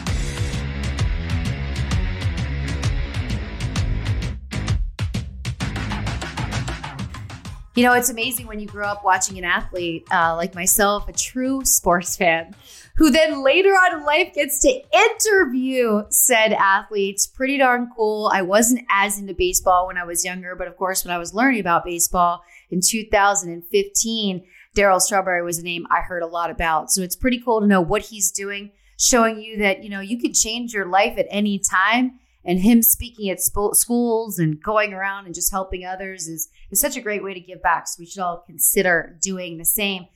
You 7.75 7.83
know, 7.83 7.91
it's 7.91 8.09
amazing 8.09 8.47
when 8.47 8.61
you 8.61 8.67
grow 8.67 8.87
up 8.87 9.03
watching 9.03 9.37
an 9.37 9.43
athlete 9.43 10.07
uh, 10.09 10.33
like 10.37 10.55
myself, 10.55 11.09
a 11.09 11.11
true 11.11 11.65
sports 11.65 12.15
fan 12.15 12.55
who 12.95 13.11
then 13.11 13.43
later 13.43 13.71
on 13.71 13.99
in 13.99 14.05
life 14.05 14.33
gets 14.33 14.61
to 14.61 14.81
interview 14.93 16.03
said 16.09 16.53
athletes. 16.53 17.27
Pretty 17.27 17.57
darn 17.57 17.89
cool. 17.93 18.31
I 18.33 18.43
wasn't 18.43 18.85
as 18.89 19.19
into 19.19 19.33
baseball 19.33 19.87
when 19.87 19.97
I 19.97 20.05
was 20.05 20.23
younger, 20.23 20.55
but 20.55 20.69
of 20.69 20.77
course, 20.77 21.03
when 21.03 21.13
I 21.13 21.17
was 21.17 21.33
learning 21.33 21.59
about 21.59 21.83
baseball 21.83 22.43
in 22.69 22.79
2015, 22.79 24.45
Darryl 24.73 25.01
Strawberry 25.01 25.43
was 25.43 25.59
a 25.59 25.63
name 25.63 25.85
I 25.91 25.99
heard 25.99 26.23
a 26.23 26.27
lot 26.27 26.49
about. 26.49 26.91
So 26.91 27.01
it's 27.01 27.17
pretty 27.17 27.41
cool 27.41 27.59
to 27.59 27.67
know 27.67 27.81
what 27.81 28.03
he's 28.03 28.31
doing, 28.31 28.71
showing 28.97 29.41
you 29.41 29.57
that, 29.57 29.83
you 29.83 29.89
know, 29.89 29.99
you 29.99 30.17
could 30.17 30.33
change 30.33 30.73
your 30.73 30.85
life 30.85 31.17
at 31.17 31.27
any 31.29 31.59
time. 31.59 32.19
And 32.47 32.59
him 32.59 32.83
speaking 32.83 33.29
at 33.31 33.41
schools 33.41 34.37
and 34.37 34.61
going 34.61 34.93
around 34.93 35.25
and 35.25 35.33
just 35.33 35.51
helping 35.51 35.83
others 35.83 36.27
is, 36.27 36.47
such 36.75 36.97
a 36.97 37.01
great 37.01 37.23
way 37.23 37.33
to 37.33 37.39
give 37.39 37.61
back. 37.61 37.87
So 37.87 37.97
we 37.99 38.05
should 38.05 38.21
all 38.21 38.43
consider 38.45 39.17
doing 39.21 39.57
the 39.57 39.65
same. 39.65 40.07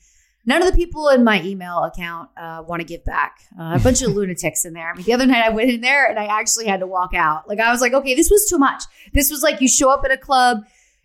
None 0.45 0.61
of 0.61 0.71
the 0.71 0.75
people 0.75 1.09
in 1.09 1.23
my 1.23 1.43
email 1.43 1.83
account 1.83 2.29
uh, 2.35 2.63
want 2.65 2.79
to 2.79 2.85
give 2.85 3.03
back. 3.03 3.41
Uh, 3.59 3.75
a 3.75 3.79
bunch 3.79 4.01
of 4.01 4.11
lunatics 4.15 4.65
in 4.65 4.73
there. 4.73 4.89
I 4.89 4.95
mean, 4.95 5.05
the 5.05 5.13
other 5.13 5.25
night 5.25 5.43
I 5.43 5.49
went 5.49 5.69
in 5.69 5.81
there 5.81 6.09
and 6.09 6.17
I 6.17 6.25
actually 6.25 6.65
had 6.65 6.79
to 6.79 6.87
walk 6.87 7.13
out. 7.13 7.47
Like 7.47 7.59
I 7.59 7.71
was 7.71 7.81
like, 7.81 7.93
okay, 7.93 8.15
this 8.15 8.31
was 8.31 8.47
too 8.49 8.57
much. 8.57 8.83
This 9.13 9.29
was 9.29 9.43
like 9.43 9.61
you 9.61 9.67
show 9.67 9.89
up 9.89 10.03
at 10.05 10.11
a 10.11 10.17
club, 10.17 10.59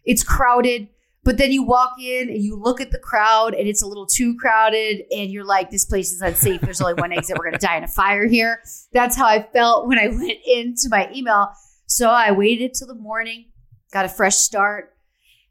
it's 0.04 0.22
crowded, 0.22 0.88
but 1.24 1.38
then 1.38 1.50
you 1.50 1.62
walk 1.62 1.94
in 1.98 2.28
and 2.28 2.42
you 2.42 2.54
look 2.54 2.80
at 2.80 2.90
the 2.90 2.98
crowd 2.98 3.54
and 3.54 3.66
it's 3.66 3.82
a 3.82 3.86
little 3.86 4.06
too 4.06 4.36
crowded 4.36 5.02
and 5.10 5.30
you're 5.30 5.44
like, 5.44 5.70
this 5.70 5.84
place 5.84 6.12
is 6.12 6.20
unsafe. 6.20 6.60
There's 6.60 6.80
only 6.80 6.94
one 6.94 7.12
exit. 7.12 7.36
We're 7.38 7.50
going 7.50 7.58
to 7.58 7.66
die 7.66 7.76
in 7.76 7.84
a 7.84 7.88
fire 7.88 8.26
here. 8.26 8.60
That's 8.92 9.16
how 9.16 9.26
I 9.26 9.42
felt 9.42 9.88
when 9.88 9.98
I 9.98 10.08
went 10.08 10.38
into 10.46 10.88
my 10.90 11.10
email. 11.14 11.48
So 11.86 12.10
I 12.10 12.30
waited 12.30 12.74
till 12.74 12.86
the 12.86 12.94
morning, 12.94 13.46
got 13.92 14.04
a 14.04 14.08
fresh 14.08 14.36
start, 14.36 14.93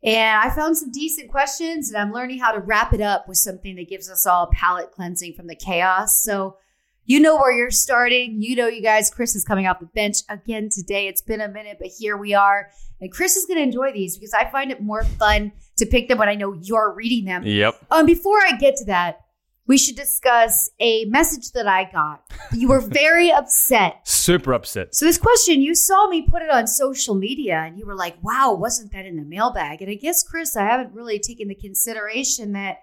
and 0.04 0.40
I 0.40 0.54
found 0.54 0.78
some 0.78 0.92
decent 0.92 1.32
questions, 1.32 1.90
and 1.90 1.98
I'm 1.98 2.12
learning 2.12 2.40
how 2.40 2.52
to 2.52 2.60
wrap 2.60 2.94
it 2.94 3.02
up 3.02 3.28
with 3.28 3.38
something 3.38 3.76
that 3.78 3.90
gives 3.90 4.10
us 4.10 4.26
all 4.26 4.50
palate 4.52 4.92
cleansing 4.92 5.34
from 5.34 5.48
the 5.48 5.56
chaos. 5.56 6.22
So, 6.22 6.58
you 7.06 7.20
know 7.20 7.36
where 7.36 7.52
you're 7.52 7.72
starting. 7.72 8.42
You 8.42 8.56
know, 8.56 8.68
you 8.68 8.82
guys, 8.82 9.10
Chris 9.10 9.36
is 9.36 9.44
coming 9.44 9.68
off 9.68 9.80
the 9.80 9.88
bench 9.88 10.20
again 10.30 10.70
today. 10.70 11.08
It's 11.08 11.22
been 11.22 11.42
a 11.42 11.50
minute, 11.50 11.78
but 11.80 11.90
here 11.90 12.16
we 12.16 12.34
are. 12.34 12.70
And 13.02 13.12
Chris 13.12 13.36
is 13.36 13.46
going 13.46 13.58
to 13.58 13.64
enjoy 13.64 13.92
these 13.92 14.18
because 14.18 14.34
I 14.34 14.50
find 14.50 14.72
it 14.72 14.82
more 14.82 15.04
fun 15.04 15.52
to 15.78 15.86
pick 15.86 16.08
them 16.08 16.18
when 16.18 16.30
I 16.30 16.36
know 16.36 16.54
you're 16.54 16.94
reading 16.94 17.26
them. 17.26 17.44
Yep. 17.46 17.76
Um, 17.92 18.06
before 18.06 18.38
I 18.38 18.56
get 18.58 18.78
to 18.78 18.86
that, 18.86 19.23
we 19.66 19.78
should 19.78 19.96
discuss 19.96 20.70
a 20.80 21.06
message 21.06 21.52
that 21.52 21.68
I 21.68 21.90
got. 21.90 22.24
You 22.52 22.70
were 22.70 22.82
very 22.82 23.32
upset. 23.40 24.08
Super 24.08 24.54
upset. 24.54 24.94
So, 24.96 25.06
this 25.06 25.18
question, 25.18 25.62
you 25.62 25.76
saw 25.76 26.08
me 26.08 26.22
put 26.22 26.42
it 26.42 26.50
on 26.50 26.68
social 26.68 27.16
media 27.16 27.64
and 27.66 27.78
you 27.78 27.86
were 27.86 27.96
like, 27.96 28.22
wow, 28.22 28.54
wasn't 28.54 28.92
that 28.92 29.06
in 29.06 29.16
the 29.16 29.24
mailbag? 29.24 29.82
And 29.82 29.90
I 29.90 29.96
guess, 29.96 30.24
Chris, 30.24 30.58
I 30.58 30.64
haven't 30.64 30.94
really 30.94 31.20
taken 31.20 31.48
the 31.48 31.56
consideration 31.56 32.54
that 32.54 32.80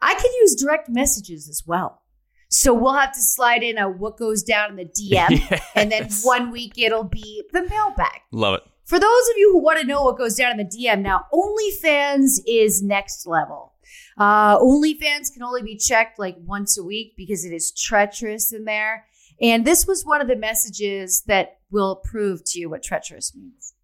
I 0.00 0.14
could 0.14 0.30
use 0.40 0.54
direct 0.54 0.88
messages 0.88 1.48
as 1.48 1.64
well. 1.66 2.02
So, 2.48 2.72
we'll 2.72 2.94
have 2.94 3.12
to 3.12 3.20
slide 3.20 3.62
in 3.62 3.76
a 3.78 3.88
what 3.88 4.16
goes 4.16 4.42
down 4.42 4.70
in 4.70 4.76
the 4.76 4.84
DM. 4.84 5.30
Yes. 5.30 5.66
And 5.74 5.92
then 5.92 6.10
one 6.22 6.50
week 6.50 6.74
it'll 6.76 7.04
be 7.04 7.44
the 7.52 7.62
mailbag. 7.62 8.20
Love 8.32 8.54
it. 8.54 8.62
For 8.84 8.98
those 8.98 9.28
of 9.30 9.36
you 9.36 9.52
who 9.52 9.62
want 9.62 9.78
to 9.80 9.86
know 9.86 10.02
what 10.02 10.18
goes 10.18 10.34
down 10.34 10.58
in 10.58 10.66
the 10.66 10.76
DM 10.76 11.02
now, 11.02 11.26
OnlyFans 11.32 12.40
is 12.44 12.82
next 12.82 13.24
level. 13.24 13.74
Uh, 14.18 14.58
OnlyFans 14.58 15.32
can 15.32 15.42
only 15.42 15.62
be 15.62 15.76
checked 15.76 16.18
like 16.18 16.36
once 16.38 16.78
a 16.78 16.82
week 16.82 17.14
because 17.16 17.44
it 17.44 17.52
is 17.52 17.72
treacherous 17.72 18.52
in 18.52 18.64
there. 18.64 19.06
And 19.40 19.64
this 19.64 19.86
was 19.86 20.04
one 20.04 20.20
of 20.20 20.28
the 20.28 20.36
messages 20.36 21.22
that 21.26 21.58
will 21.70 21.96
prove 21.96 22.44
to 22.46 22.60
you 22.60 22.68
what 22.68 22.82
treacherous 22.82 23.34
means. 23.34 23.74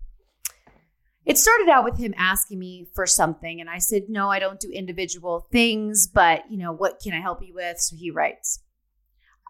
It 1.25 1.39
started 1.39 1.69
out 1.69 1.85
with 1.85 1.99
him 1.99 2.15
asking 2.17 2.61
me 2.61 2.87
for 2.95 3.05
something, 3.05 3.61
and 3.61 3.69
I 3.69 3.79
said, 3.79 4.05
No, 4.09 4.31
I 4.31 4.39
don't 4.39 4.61
do 4.61 4.71
individual 4.71 5.47
things, 5.51 6.07
but 6.07 6.49
you 6.49 6.57
know, 6.57 6.73
what 6.73 7.01
can 7.03 7.15
I 7.15 7.21
help 7.21 7.43
you 7.43 7.55
with? 7.55 7.81
So 7.81 7.97
he 7.97 8.11
writes, 8.11 8.61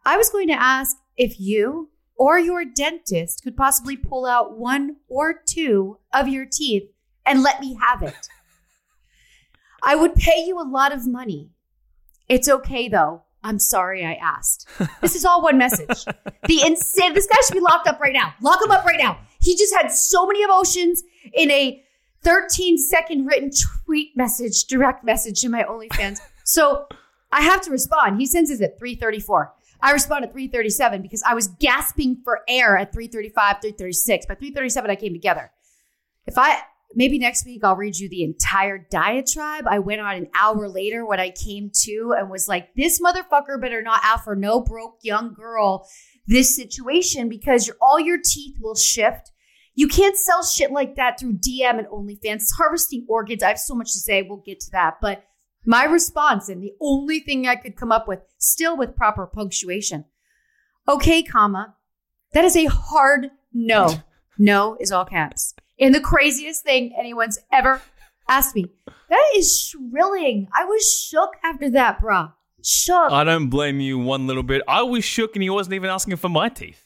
I 0.06 0.16
was 0.16 0.30
going 0.30 0.48
to 0.48 0.54
ask 0.54 0.96
if 1.16 1.38
you 1.40 1.90
or 2.14 2.38
your 2.38 2.64
dentist 2.64 3.42
could 3.42 3.56
possibly 3.56 3.96
pull 3.96 4.24
out 4.24 4.56
one 4.56 4.96
or 5.08 5.34
two 5.34 5.98
of 6.14 6.28
your 6.28 6.46
teeth 6.46 6.84
and 7.26 7.42
let 7.42 7.60
me 7.60 7.76
have 7.80 8.02
it. 8.02 8.28
I 9.86 9.94
would 9.94 10.16
pay 10.16 10.44
you 10.44 10.60
a 10.60 10.66
lot 10.68 10.92
of 10.92 11.06
money. 11.06 11.50
It's 12.28 12.48
okay 12.48 12.88
though. 12.88 13.22
I'm 13.44 13.60
sorry 13.60 14.04
I 14.04 14.14
asked. 14.14 14.68
This 15.00 15.14
is 15.14 15.24
all 15.24 15.40
one 15.40 15.56
message. 15.56 16.04
The 16.48 16.62
insane, 16.66 17.14
this 17.14 17.28
guy 17.28 17.36
should 17.46 17.54
be 17.54 17.60
locked 17.60 17.86
up 17.86 18.00
right 18.00 18.12
now. 18.12 18.34
Lock 18.40 18.60
him 18.60 18.72
up 18.72 18.84
right 18.84 18.98
now. 18.98 19.18
He 19.40 19.56
just 19.56 19.72
had 19.72 19.92
so 19.92 20.26
many 20.26 20.42
emotions 20.42 21.04
in 21.32 21.50
a 21.52 21.80
13 22.24 22.76
second 22.76 23.26
written 23.26 23.50
tweet 23.84 24.16
message, 24.16 24.64
direct 24.64 25.04
message 25.04 25.40
to 25.40 25.48
my 25.48 25.62
OnlyFans. 25.62 26.18
So 26.48 26.86
I 27.32 27.42
have 27.42 27.60
to 27.62 27.72
respond. 27.72 28.20
He 28.20 28.26
sends 28.26 28.52
it 28.52 28.60
at 28.60 28.78
334. 28.78 29.52
I 29.80 29.90
respond 29.90 30.24
at 30.24 30.32
337 30.32 31.02
because 31.02 31.20
I 31.24 31.34
was 31.34 31.48
gasping 31.48 32.20
for 32.22 32.42
air 32.48 32.78
at 32.78 32.92
335, 32.92 33.56
336. 33.62 34.26
By 34.26 34.34
337, 34.36 34.88
I 34.88 34.94
came 34.94 35.12
together. 35.12 35.50
If 36.24 36.38
I 36.38 36.60
maybe 36.94 37.18
next 37.18 37.44
week 37.44 37.62
I'll 37.64 37.76
read 37.76 37.96
you 37.96 38.08
the 38.08 38.22
entire 38.22 38.78
diatribe. 38.78 39.66
I 39.68 39.78
went 39.78 40.00
on 40.00 40.16
an 40.16 40.28
hour 40.34 40.68
later 40.68 41.04
when 41.04 41.20
I 41.20 41.30
came 41.30 41.70
to 41.82 42.14
and 42.16 42.30
was 42.30 42.48
like, 42.48 42.74
this 42.74 43.00
motherfucker 43.00 43.60
better 43.60 43.82
not 43.82 44.00
offer 44.04 44.34
no 44.36 44.60
broke 44.60 44.98
young 45.02 45.34
girl 45.34 45.86
this 46.26 46.56
situation 46.56 47.28
because 47.28 47.66
your, 47.66 47.76
all 47.80 48.00
your 48.00 48.18
teeth 48.22 48.56
will 48.60 48.74
shift. 48.74 49.30
You 49.74 49.88
can't 49.88 50.16
sell 50.16 50.42
shit 50.42 50.72
like 50.72 50.96
that 50.96 51.20
through 51.20 51.34
DM 51.34 51.78
and 51.78 51.86
OnlyFans. 51.88 52.36
It's 52.36 52.56
harvesting 52.56 53.06
organs. 53.08 53.42
I 53.42 53.48
have 53.48 53.58
so 53.58 53.74
much 53.74 53.92
to 53.92 53.98
say. 53.98 54.22
We'll 54.22 54.42
get 54.44 54.60
to 54.60 54.70
that. 54.72 54.94
But 55.00 55.24
my 55.64 55.84
response, 55.84 56.48
and 56.48 56.62
the 56.62 56.72
only 56.80 57.20
thing 57.20 57.46
I 57.46 57.56
could 57.56 57.76
come 57.76 57.92
up 57.92 58.08
with, 58.08 58.20
still 58.38 58.76
with 58.76 58.96
proper 58.96 59.26
punctuation. 59.26 60.06
Okay, 60.88 61.22
comma. 61.22 61.74
That 62.32 62.44
is 62.44 62.56
a 62.56 62.66
hard 62.66 63.30
no. 63.52 63.94
No 64.38 64.76
is 64.78 64.92
all 64.92 65.06
caps 65.06 65.54
in 65.78 65.92
the 65.92 66.00
craziest 66.00 66.62
thing 66.62 66.94
anyone's 66.98 67.38
ever 67.52 67.82
asked 68.28 68.54
me. 68.54 68.66
That 69.08 69.24
is 69.36 69.60
shrilling. 69.60 70.48
I 70.54 70.64
was 70.64 71.06
shook 71.08 71.34
after 71.44 71.70
that, 71.70 72.00
brah. 72.00 72.32
Shook. 72.64 73.12
I 73.12 73.22
don't 73.24 73.48
blame 73.48 73.78
you 73.80 73.98
one 73.98 74.26
little 74.26 74.42
bit. 74.42 74.62
I 74.66 74.82
was 74.82 75.04
shook 75.04 75.36
and 75.36 75.42
he 75.42 75.50
wasn't 75.50 75.74
even 75.74 75.90
asking 75.90 76.16
for 76.16 76.28
my 76.28 76.48
teeth. 76.48 76.84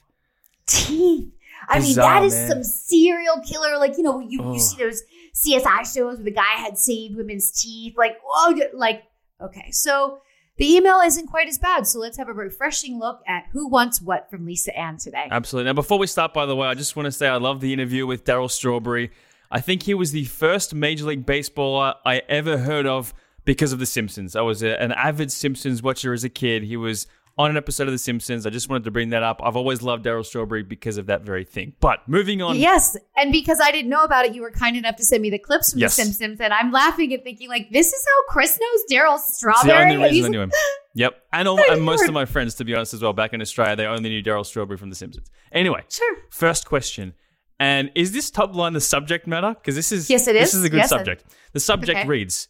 Teeth. 0.66 1.32
I 1.68 1.78
Bizarre, 1.78 2.20
mean, 2.20 2.22
that 2.22 2.26
is 2.26 2.34
man. 2.34 2.48
some 2.48 2.64
serial 2.64 3.40
killer. 3.46 3.78
Like, 3.78 3.96
you 3.96 4.02
know, 4.02 4.20
you, 4.20 4.52
you 4.52 4.58
see 4.58 4.76
those 4.82 5.02
CSI 5.34 5.80
shows 5.94 6.16
where 6.16 6.24
the 6.24 6.30
guy 6.32 6.56
had 6.56 6.76
saved 6.76 7.16
women's 7.16 7.50
teeth. 7.62 7.94
Like, 7.96 8.18
oh, 8.24 8.58
like, 8.74 9.04
okay. 9.40 9.70
So 9.70 10.20
the 10.60 10.76
email 10.76 11.00
isn't 11.00 11.26
quite 11.26 11.48
as 11.48 11.58
bad. 11.58 11.86
So 11.86 11.98
let's 11.98 12.18
have 12.18 12.28
a 12.28 12.34
refreshing 12.34 12.98
look 12.98 13.22
at 13.26 13.46
who 13.52 13.66
wants 13.66 14.02
what 14.02 14.28
from 14.28 14.44
Lisa 14.44 14.76
Ann 14.78 14.98
today. 14.98 15.26
Absolutely. 15.30 15.70
Now, 15.70 15.72
before 15.72 15.98
we 15.98 16.06
start, 16.06 16.34
by 16.34 16.44
the 16.44 16.54
way, 16.54 16.68
I 16.68 16.74
just 16.74 16.94
want 16.96 17.06
to 17.06 17.12
say 17.12 17.28
I 17.28 17.36
love 17.36 17.62
the 17.62 17.72
interview 17.72 18.06
with 18.06 18.26
Darryl 18.26 18.50
Strawberry. 18.50 19.10
I 19.50 19.62
think 19.62 19.84
he 19.84 19.94
was 19.94 20.12
the 20.12 20.26
first 20.26 20.74
Major 20.74 21.06
League 21.06 21.24
Baseballer 21.24 21.94
I 22.04 22.18
ever 22.28 22.58
heard 22.58 22.86
of 22.86 23.14
because 23.46 23.72
of 23.72 23.78
The 23.78 23.86
Simpsons. 23.86 24.36
I 24.36 24.42
was 24.42 24.62
a, 24.62 24.80
an 24.80 24.92
avid 24.92 25.32
Simpsons 25.32 25.82
watcher 25.82 26.12
as 26.12 26.24
a 26.24 26.28
kid. 26.28 26.64
He 26.64 26.76
was 26.76 27.06
on 27.38 27.50
an 27.50 27.56
episode 27.56 27.88
of 27.88 27.92
The 27.92 27.98
Simpsons. 27.98 28.46
I 28.46 28.50
just 28.50 28.68
wanted 28.68 28.84
to 28.84 28.90
bring 28.90 29.10
that 29.10 29.22
up. 29.22 29.40
I've 29.42 29.56
always 29.56 29.82
loved 29.82 30.04
Darryl 30.04 30.24
Strawberry 30.24 30.62
because 30.62 30.96
of 30.98 31.06
that 31.06 31.22
very 31.22 31.44
thing. 31.44 31.74
But 31.80 32.06
moving 32.08 32.42
on. 32.42 32.56
Yes, 32.56 32.96
and 33.16 33.32
because 33.32 33.58
I 33.62 33.70
didn't 33.72 33.88
know 33.90 34.04
about 34.04 34.26
it, 34.26 34.34
you 34.34 34.42
were 34.42 34.50
kind 34.50 34.76
enough 34.76 34.96
to 34.96 35.04
send 35.04 35.22
me 35.22 35.30
the 35.30 35.38
clips 35.38 35.72
from 35.72 35.80
Yes. 35.80 35.96
The 35.96 36.02
Simpsons, 36.02 36.40
and 36.40 36.52
I'm 36.52 36.70
laughing 36.72 37.12
and 37.14 37.22
thinking 37.22 37.48
like, 37.48 37.70
this 37.70 37.92
is 37.92 38.06
how 38.06 38.32
Chris 38.32 38.58
knows 38.60 38.80
Darryl 38.90 39.14
It's 39.16 39.40
the 39.40 39.74
only 39.76 39.96
reason 39.96 40.26
I 40.26 40.28
knew 40.28 40.40
him. 40.42 40.52
Yep. 40.92 41.14
And, 41.32 41.46
all, 41.46 41.60
and 41.70 41.82
most 41.82 42.08
of 42.08 42.12
my 42.12 42.24
friends, 42.24 42.56
to 42.56 42.64
be 42.64 42.74
honest, 42.74 42.94
as 42.94 43.00
well, 43.00 43.12
back 43.12 43.32
in 43.32 43.40
Australia, 43.40 43.76
they 43.76 43.86
only 43.86 44.08
knew 44.10 44.24
Darryl 44.24 44.44
Strawberry 44.44 44.76
from 44.76 44.90
The 44.90 44.96
Simpsons. 44.96 45.30
Anyway, 45.52 45.84
Sure. 45.88 46.16
first 46.30 46.66
question. 46.66 47.14
And 47.60 47.92
is 47.94 48.10
this 48.10 48.28
top 48.30 48.56
line 48.56 48.72
the 48.72 48.80
subject 48.80 49.28
matter? 49.28 49.54
Because 49.54 49.76
this 49.76 49.92
is 49.92 50.10
Yes, 50.10 50.26
it 50.26 50.34
is. 50.34 50.48
This 50.50 50.54
is. 50.54 50.64
a 50.64 50.68
good 50.68 50.78
Yes, 50.78 50.88
subject. 50.88 51.24
The 51.52 51.60
subject 51.60 52.00
Okay. 52.00 52.08
reads: 52.08 52.48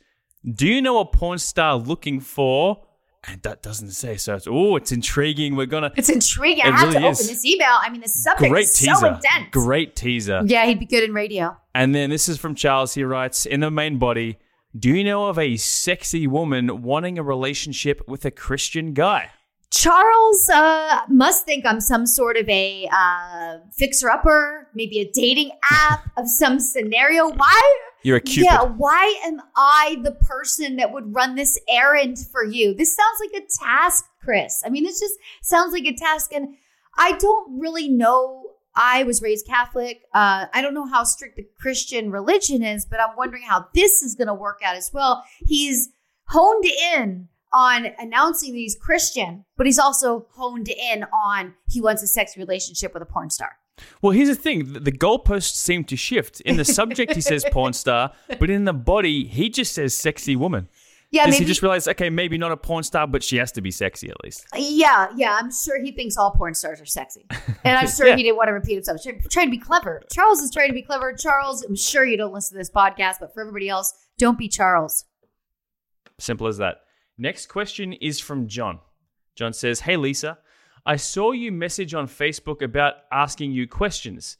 Do 0.50 0.66
you 0.66 0.80
know 0.80 1.00
a 1.00 1.04
porn 1.04 1.38
star 1.38 1.76
looking 1.76 2.20
for? 2.20 2.80
And 3.28 3.42
that 3.42 3.62
doesn't 3.62 3.90
say. 3.90 4.16
So 4.16 4.34
it's 4.36 4.46
oh, 4.48 4.76
it's 4.76 4.92
intriguing. 4.92 5.54
We're 5.54 5.66
gonna 5.66 5.92
It's 5.96 6.08
intriguing. 6.08 6.64
I 6.64 6.68
It 6.68 6.72
have 6.72 6.88
really 6.88 7.00
to 7.02 7.08
is. 7.10 7.20
open 7.20 7.34
this 7.34 7.44
email. 7.44 7.68
I 7.80 7.90
mean, 7.90 8.00
the 8.00 8.08
subject 8.08 8.50
great 8.50 8.64
is 8.64 8.72
teaser. 8.72 8.94
so 8.94 9.06
intense. 9.08 9.48
Great 9.52 9.94
teaser. 9.94 10.42
Yeah, 10.46 10.64
he'd 10.66 10.78
be 10.80 10.86
good 10.86 11.04
in 11.04 11.12
radio. 11.12 11.56
And 11.74 11.94
then 11.94 12.08
this 12.10 12.28
is 12.30 12.38
from 12.38 12.54
Charles. 12.54 12.94
He 12.94 13.04
writes 13.04 13.44
in 13.44 13.60
the 13.60 13.70
main 13.70 13.98
body. 13.98 14.38
Do 14.78 14.88
you 14.88 15.04
know 15.04 15.26
of 15.28 15.38
a 15.38 15.56
sexy 15.56 16.26
woman 16.26 16.82
wanting 16.82 17.18
a 17.18 17.22
relationship 17.22 18.00
with 18.08 18.24
a 18.24 18.30
Christian 18.30 18.94
guy? 18.94 19.30
Charles 19.70 20.48
uh, 20.48 21.00
must 21.08 21.44
think 21.44 21.64
I'm 21.66 21.80
some 21.80 22.06
sort 22.06 22.36
of 22.36 22.48
a 22.48 22.88
uh, 22.92 23.58
fixer 23.76 24.10
upper, 24.10 24.68
maybe 24.74 24.98
a 25.00 25.10
dating 25.12 25.50
app 25.70 26.10
of 26.16 26.28
some 26.28 26.58
scenario. 26.58 27.28
Why? 27.28 27.78
You're 28.03 28.16
a 28.16 28.20
cupid. 28.20 28.51
Yeah, 28.51 28.62
why 28.62 29.20
am 29.24 29.40
I 29.57 29.98
the 30.03 30.12
person 30.12 30.76
that 30.76 30.92
would 30.92 31.14
run 31.14 31.34
this 31.34 31.59
errand 31.68 32.18
for 32.18 32.44
you? 32.44 32.74
This 32.74 32.96
sounds 32.96 33.20
like 33.20 33.42
a 33.42 33.46
task, 33.64 34.07
Chris. 34.22 34.62
I 34.64 34.70
mean, 34.70 34.84
this 34.84 35.01
just 35.01 35.14
sounds 35.42 35.72
like 35.72 35.84
a 35.84 35.94
task. 35.94 36.32
And 36.32 36.57
I 36.96 37.12
don't 37.12 37.61
really 37.61 37.88
know. 37.88 38.44
I 38.74 39.03
was 39.03 39.20
raised 39.20 39.46
Catholic. 39.46 40.03
Uh, 40.14 40.46
I 40.55 40.62
don't 40.62 40.74
know 40.74 40.86
how 40.86 41.05
strict 41.05 41.36
the 41.36 41.46
Christian 41.59 42.11
religion 42.11 42.62
is, 42.62 42.86
but 42.86 43.01
I'm 43.01 43.16
wondering 43.16 43.42
how 43.42 43.66
this 43.74 44.03
is 44.03 44.14
going 44.14 44.28
to 44.28 44.34
work 44.34 44.61
out 44.64 44.76
as 44.76 44.90
well. 44.92 45.24
He's 45.46 45.90
honed 46.26 46.64
in 46.94 47.28
on 47.53 47.88
announcing 47.98 48.53
that 48.53 48.59
he's 48.59 48.76
Christian, 48.76 49.44
but 49.57 49.66
he's 49.66 49.78
also 49.78 50.26
honed 50.34 50.68
in 50.68 51.05
on 51.12 51.55
he 51.68 51.80
wants 51.80 52.03
a 52.03 52.07
sex 52.07 52.36
relationship 52.36 52.94
with 52.94 53.03
a 53.03 53.07
porn 53.07 53.28
star. 53.30 53.57
Well, 54.02 54.12
here's 54.12 54.28
the 54.28 54.34
thing: 54.34 54.72
the 54.72 54.92
goalposts 54.92 55.54
seem 55.54 55.84
to 55.84 55.96
shift. 55.96 56.40
In 56.42 56.56
the 56.56 56.64
subject, 56.64 57.14
he 57.14 57.20
says 57.20 57.44
porn 57.50 57.72
star, 57.72 58.12
but 58.38 58.50
in 58.50 58.64
the 58.64 58.72
body, 58.72 59.24
he 59.26 59.48
just 59.48 59.72
says 59.72 59.94
sexy 59.94 60.36
woman. 60.36 60.68
Yeah, 61.12 61.26
Does 61.26 61.34
maybe. 61.34 61.44
he 61.44 61.48
just 61.48 61.60
realize, 61.62 61.88
okay, 61.88 62.08
maybe 62.08 62.38
not 62.38 62.52
a 62.52 62.56
porn 62.56 62.84
star, 62.84 63.04
but 63.04 63.24
she 63.24 63.36
has 63.38 63.50
to 63.52 63.60
be 63.60 63.72
sexy 63.72 64.08
at 64.10 64.22
least? 64.22 64.46
Yeah, 64.56 65.08
yeah, 65.16 65.36
I'm 65.40 65.50
sure 65.50 65.82
he 65.82 65.90
thinks 65.90 66.16
all 66.16 66.30
porn 66.30 66.54
stars 66.54 66.80
are 66.80 66.86
sexy, 66.86 67.26
and 67.64 67.76
I'm 67.76 67.88
sure 67.96 68.06
Yeah. 68.06 68.14
he 68.16 68.22
didn't 68.22 68.36
want 68.36 68.46
to 68.46 68.52
repeat 68.52 68.74
himself. 68.74 69.00
Trying 69.28 69.48
to 69.48 69.50
be 69.50 69.58
clever. 69.58 70.02
Charles 70.12 70.40
is 70.40 70.52
trying 70.52 70.68
to 70.68 70.72
be 70.72 70.82
clever. 70.82 71.12
Charles, 71.12 71.64
I'm 71.64 71.74
sure 71.74 72.04
you 72.04 72.16
don't 72.16 72.32
listen 72.32 72.54
to 72.56 72.58
this 72.60 72.70
podcast, 72.70 73.16
but 73.18 73.34
for 73.34 73.40
everybody 73.40 73.68
else, 73.68 73.92
don't 74.18 74.38
be 74.38 74.46
Charles. 74.46 75.04
Simple 76.20 76.46
as 76.46 76.58
that. 76.58 76.82
Next 77.18 77.46
question 77.46 77.92
is 77.94 78.20
from 78.20 78.46
John. 78.46 78.78
John 79.34 79.52
says, 79.52 79.80
Hey 79.80 79.96
Lisa, 79.96 80.38
I 80.86 80.96
saw 80.96 81.32
you 81.32 81.52
message 81.52 81.94
on 81.94 82.06
Facebook 82.06 82.62
about 82.62 82.94
asking 83.12 83.52
you 83.52 83.68
questions. 83.68 84.38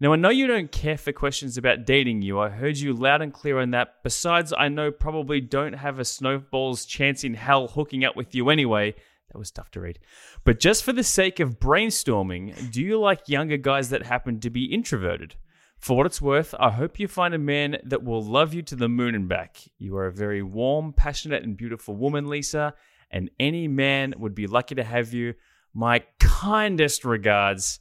Now, 0.00 0.12
I 0.12 0.16
know 0.16 0.30
you 0.30 0.46
don't 0.46 0.72
care 0.72 0.96
for 0.96 1.12
questions 1.12 1.56
about 1.56 1.86
dating 1.86 2.22
you. 2.22 2.40
I 2.40 2.48
heard 2.48 2.76
you 2.76 2.92
loud 2.92 3.22
and 3.22 3.32
clear 3.32 3.60
on 3.60 3.70
that. 3.70 4.02
Besides, 4.02 4.52
I 4.56 4.68
know 4.68 4.90
probably 4.90 5.40
don't 5.40 5.74
have 5.74 5.98
a 5.98 6.04
snowball's 6.04 6.84
chance 6.84 7.24
in 7.24 7.34
hell 7.34 7.68
hooking 7.68 8.04
up 8.04 8.16
with 8.16 8.34
you 8.34 8.50
anyway. 8.50 8.94
That 9.32 9.38
was 9.38 9.50
tough 9.50 9.70
to 9.72 9.80
read. 9.80 9.98
But 10.44 10.60
just 10.60 10.84
for 10.84 10.92
the 10.92 11.04
sake 11.04 11.40
of 11.40 11.58
brainstorming, 11.58 12.72
do 12.72 12.82
you 12.82 12.98
like 12.98 13.28
younger 13.28 13.56
guys 13.56 13.90
that 13.90 14.04
happen 14.04 14.40
to 14.40 14.50
be 14.50 14.64
introverted? 14.64 15.36
For 15.78 15.96
what 15.96 16.06
it's 16.06 16.22
worth, 16.22 16.54
I 16.60 16.70
hope 16.70 17.00
you 17.00 17.08
find 17.08 17.34
a 17.34 17.38
man 17.38 17.78
that 17.84 18.04
will 18.04 18.22
love 18.22 18.54
you 18.54 18.62
to 18.62 18.76
the 18.76 18.88
moon 18.88 19.14
and 19.14 19.28
back. 19.28 19.56
You 19.78 19.96
are 19.96 20.06
a 20.06 20.12
very 20.12 20.42
warm, 20.42 20.92
passionate, 20.92 21.42
and 21.42 21.56
beautiful 21.56 21.96
woman, 21.96 22.28
Lisa, 22.28 22.74
and 23.10 23.30
any 23.40 23.68
man 23.68 24.14
would 24.18 24.34
be 24.34 24.46
lucky 24.46 24.74
to 24.76 24.84
have 24.84 25.12
you. 25.12 25.34
My 25.74 26.04
kindest 26.18 27.04
regards, 27.04 27.80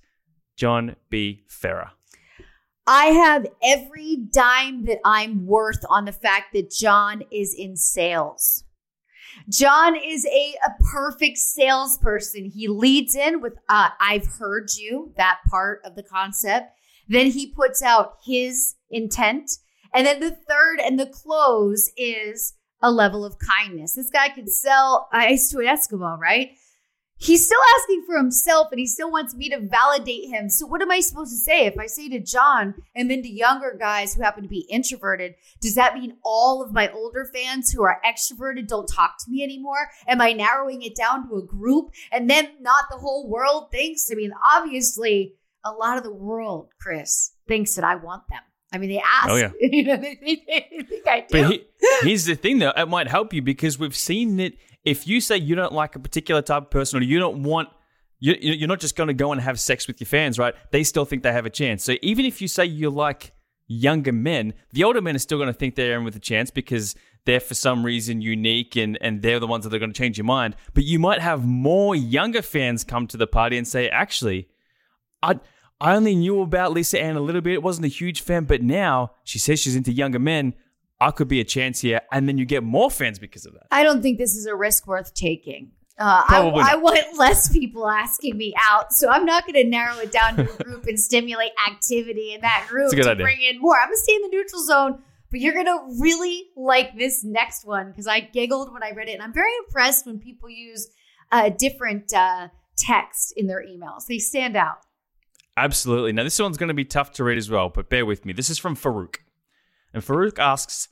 John 0.56 0.96
B. 1.10 1.44
Ferrer. 1.48 1.92
I 2.88 3.06
have 3.08 3.48
every 3.64 4.18
dime 4.34 4.86
that 4.86 5.00
I'm 5.06 5.46
worth 5.46 5.84
on 5.90 6.06
the 6.06 6.12
fact 6.12 6.54
that 6.54 6.72
John 6.72 7.24
is 7.32 7.56
in 7.58 7.78
sales. 7.78 8.64
John 9.50 9.96
is 9.96 10.26
a, 10.26 10.56
a 10.66 10.84
perfect 10.92 11.38
salesperson. 11.38 12.46
He 12.46 12.68
leads 12.68 13.16
in 13.16 13.42
with, 13.42 13.54
uh, 13.70 13.90
I've 14.00 14.26
heard 14.26 14.70
you, 14.78 15.14
that 15.18 15.40
part 15.50 15.82
of 15.86 15.96
the 15.96 16.04
concept. 16.04 16.74
Then 17.08 17.28
he 17.28 17.54
puts 17.54 17.82
out 17.82 18.18
his 18.26 18.76
intent. 18.90 19.52
And 19.94 20.06
then 20.06 20.20
the 20.20 20.32
third 20.32 20.80
and 20.80 21.00
the 21.00 21.06
close 21.06 21.92
is 21.98 22.54
a 22.82 22.92
level 22.92 23.24
of 23.24 23.38
kindness. 23.40 23.94
This 23.94 24.10
guy 24.10 24.30
could 24.30 24.50
sell 24.50 25.08
ice 25.12 25.50
to 25.52 25.60
an 25.60 25.66
Eskimo, 25.66 26.18
right? 26.18 26.52
He's 27.22 27.46
still 27.46 27.60
asking 27.78 28.04
for 28.08 28.18
himself 28.18 28.70
and 28.72 28.80
he 28.80 28.88
still 28.88 29.12
wants 29.12 29.36
me 29.36 29.48
to 29.50 29.60
validate 29.60 30.30
him. 30.30 30.50
So, 30.50 30.66
what 30.66 30.82
am 30.82 30.90
I 30.90 31.02
supposed 31.02 31.32
to 31.32 31.38
say? 31.38 31.68
If 31.68 31.78
I 31.78 31.86
say 31.86 32.10
to 32.10 32.20
John 32.20 32.74
and 32.96 33.12
then 33.12 33.22
to 33.22 33.30
younger 33.30 33.76
guys 33.80 34.16
who 34.16 34.24
happen 34.24 34.42
to 34.42 34.50
be 34.50 34.66
introverted, 34.72 35.36
does 35.62 35.76
that 35.76 35.94
mean 35.94 36.18
all 36.26 36.64
of 36.64 36.74
my 36.74 36.90
older 36.92 37.30
fans 37.32 37.72
who 37.72 37.84
are 37.84 38.02
extroverted 38.04 38.68
don't 38.68 38.88
talk 38.88 39.16
to 39.24 39.32
me 39.32 39.44
anymore? 39.44 39.90
Am 40.08 40.20
I 40.20 40.34
narrowing 40.34 40.82
it 40.82 40.96
down 40.96 41.30
to 41.30 41.36
a 41.36 41.46
group 41.46 41.92
and 42.12 42.28
then 42.30 42.50
not 42.60 42.86
the 42.90 42.98
whole 42.98 43.30
world 43.30 43.72
thinks? 43.72 44.10
I 44.12 44.16
mean, 44.16 44.32
obviously, 44.56 45.36
a 45.64 45.72
lot 45.72 45.98
of 45.98 46.04
the 46.04 46.14
world, 46.14 46.70
Chris, 46.82 47.34
thinks 47.48 47.76
that 47.76 47.84
I 47.86 47.96
want 47.96 48.24
them. 48.30 48.40
I 48.74 48.78
mean, 48.78 48.90
they 48.90 49.00
ask. 49.00 49.30
Oh, 49.30 49.36
yeah. 49.36 49.52
you 49.62 49.84
know, 49.84 49.98
they, 49.98 50.16
they- 50.24 50.44
they 50.48 50.84
think 50.84 51.08
I 51.08 51.20
do. 51.22 51.26
But 51.44 51.52
he, 51.52 51.66
here's 52.02 52.26
the 52.26 52.36
thing, 52.36 52.60
though, 52.60 52.74
it 52.76 52.88
might 52.88 53.08
help 53.10 53.34
you 53.34 53.42
because 53.42 53.78
we've 53.78 53.96
seen 53.96 54.38
that 54.38 54.54
if 54.84 55.08
you 55.08 55.22
say 55.22 55.38
you 55.38 55.56
don't 55.56 55.74
like 55.74 55.96
a 55.96 56.00
particular 56.00 56.42
type 56.42 56.64
of 56.64 56.70
person 56.72 57.00
or 57.00 57.04
you 57.04 57.20
don't 57.20 57.44
want, 57.44 57.70
you, 58.20 58.36
you- 58.40 58.54
you're 58.54 58.68
not 58.68 58.80
just 58.80 58.96
going 58.96 59.08
to 59.08 59.14
go 59.14 59.32
and 59.32 59.42
have 59.42 59.60
sex 59.60 59.88
with 59.88 60.00
your 60.00 60.08
fans, 60.08 60.40
right? 60.40 60.54
They 60.72 60.84
still 60.84 61.06
think 61.06 61.24
they 61.24 61.32
have 61.32 61.46
a 61.46 61.50
chance. 61.52 61.84
So 61.84 61.96
even 62.02 62.26
if 62.26 62.42
you 62.42 62.48
say 62.48 62.66
you 62.66 62.90
like 62.90 63.34
younger 63.68 64.12
men, 64.12 64.54
the 64.72 64.84
older 64.84 65.02
men 65.02 65.16
are 65.16 65.20
still 65.20 65.38
going 65.38 65.48
to 65.48 65.54
think 65.54 65.76
they're 65.76 65.98
in 65.98 66.04
with 66.04 66.16
a 66.16 66.20
chance 66.20 66.52
because 66.52 66.96
they're 67.26 67.40
for 67.40 67.54
some 67.54 67.86
reason 67.86 68.22
unique 68.22 68.76
and, 68.76 68.98
and 69.02 69.22
they're 69.22 69.40
the 69.40 69.48
ones 69.48 69.64
that 69.64 69.74
are 69.74 69.80
going 69.80 69.94
to 69.94 69.98
change 69.98 70.18
your 70.18 70.26
mind. 70.26 70.56
But 70.74 70.84
you 70.84 70.98
might 71.00 71.22
have 71.22 71.46
more 71.46 71.96
younger 71.96 72.42
fans 72.42 72.84
come 72.84 73.06
to 73.08 73.18
the 73.18 73.28
party 73.28 73.58
and 73.58 73.68
say, 73.68 73.88
actually, 73.90 74.48
I 75.22 75.40
I 75.80 75.96
only 75.96 76.16
knew 76.16 76.42
about 76.42 76.74
Lisa 76.74 77.00
Ann 77.02 77.16
a 77.16 77.22
little 77.22 77.42
bit. 77.42 77.64
Wasn't 77.64 77.86
a 77.86 77.90
huge 77.90 78.22
fan, 78.22 78.44
but 78.46 78.62
now 78.62 79.12
she 79.24 79.40
says 79.40 79.60
she's 79.60 79.76
into 79.76 79.92
younger 79.92 80.20
men. 80.20 80.54
I 81.02 81.12
could 81.12 81.28
be 81.28 81.40
a 81.42 81.44
chance 81.44 81.82
here, 81.82 82.00
and 82.12 82.30
then 82.30 82.38
you 82.38 82.46
get 82.46 82.64
more 82.64 82.92
fans 82.92 83.18
because 83.20 83.46
of 83.46 83.54
that. 83.54 83.64
I 83.72 83.84
don't 83.84 84.02
think 84.02 84.20
this 84.20 84.36
is 84.36 84.46
a 84.46 84.56
risk 84.56 84.86
worth 84.88 85.14
taking. 85.14 85.72
Uh, 85.98 86.24
I, 86.28 86.74
I 86.74 86.76
want 86.78 87.18
less 87.18 87.52
people 87.52 87.88
asking 87.88 88.38
me 88.38 88.54
out, 88.60 88.94
so 88.94 89.10
I'm 89.10 89.26
not 89.26 89.44
going 89.46 89.56
to 89.56 89.64
narrow 89.66 89.98
it 89.98 90.12
down 90.12 90.36
to 90.38 90.44
a 90.44 90.64
group 90.64 90.86
and 90.86 91.00
stimulate 91.00 91.52
activity 91.68 92.34
in 92.34 92.42
that 92.42 92.66
group 92.70 92.86
It's 92.86 92.94
a 92.94 92.96
good 92.98 93.04
to 93.04 93.12
idea. 93.12 93.24
bring 93.26 93.42
in 93.42 93.60
more. 93.60 93.78
I'm 93.80 93.88
going 93.88 93.98
to 93.98 94.02
stay 94.02 94.16
in 94.16 94.22
the 94.22 94.30
neutral 94.30 94.64
zone, 94.64 95.02
but 95.30 95.40
you're 95.40 95.54
going 95.54 95.66
to 95.66 95.80
really 96.00 96.46
like 96.56 96.98
this 96.98 97.24
next 97.24 97.66
one 97.66 97.90
because 97.92 98.08
I 98.08 98.20
giggled 98.22 98.72
when 98.72 98.84
I 98.84 98.92
read 98.92 99.10
it, 99.10 99.14
and 99.14 99.22
I'm 99.22 99.34
very 99.34 99.52
impressed 99.66 100.06
when 100.06 100.20
people 100.20 100.50
use 100.50 100.88
uh, 101.32 101.50
different 101.50 102.14
uh, 102.14 102.48
text 102.78 103.34
in 103.36 103.48
their 103.48 103.64
emails. 103.64 104.06
They 104.08 104.20
stand 104.20 104.56
out. 104.56 104.78
Absolutely. 105.58 106.14
Now, 106.14 106.24
this 106.24 106.40
one's 106.40 106.58
going 106.58 106.70
to 106.70 106.74
be 106.74 106.86
tough 106.86 107.12
to 107.14 107.24
read 107.24 107.38
as 107.38 107.50
well, 107.50 107.70
but 107.70 107.90
bear 107.90 108.06
with 108.06 108.26
me. 108.26 108.34
This 108.34 108.50
is 108.50 108.58
from 108.58 108.76
Farouk. 108.76 109.18
And 109.94 110.04
Farouk 110.04 110.40
asks, 110.40 110.88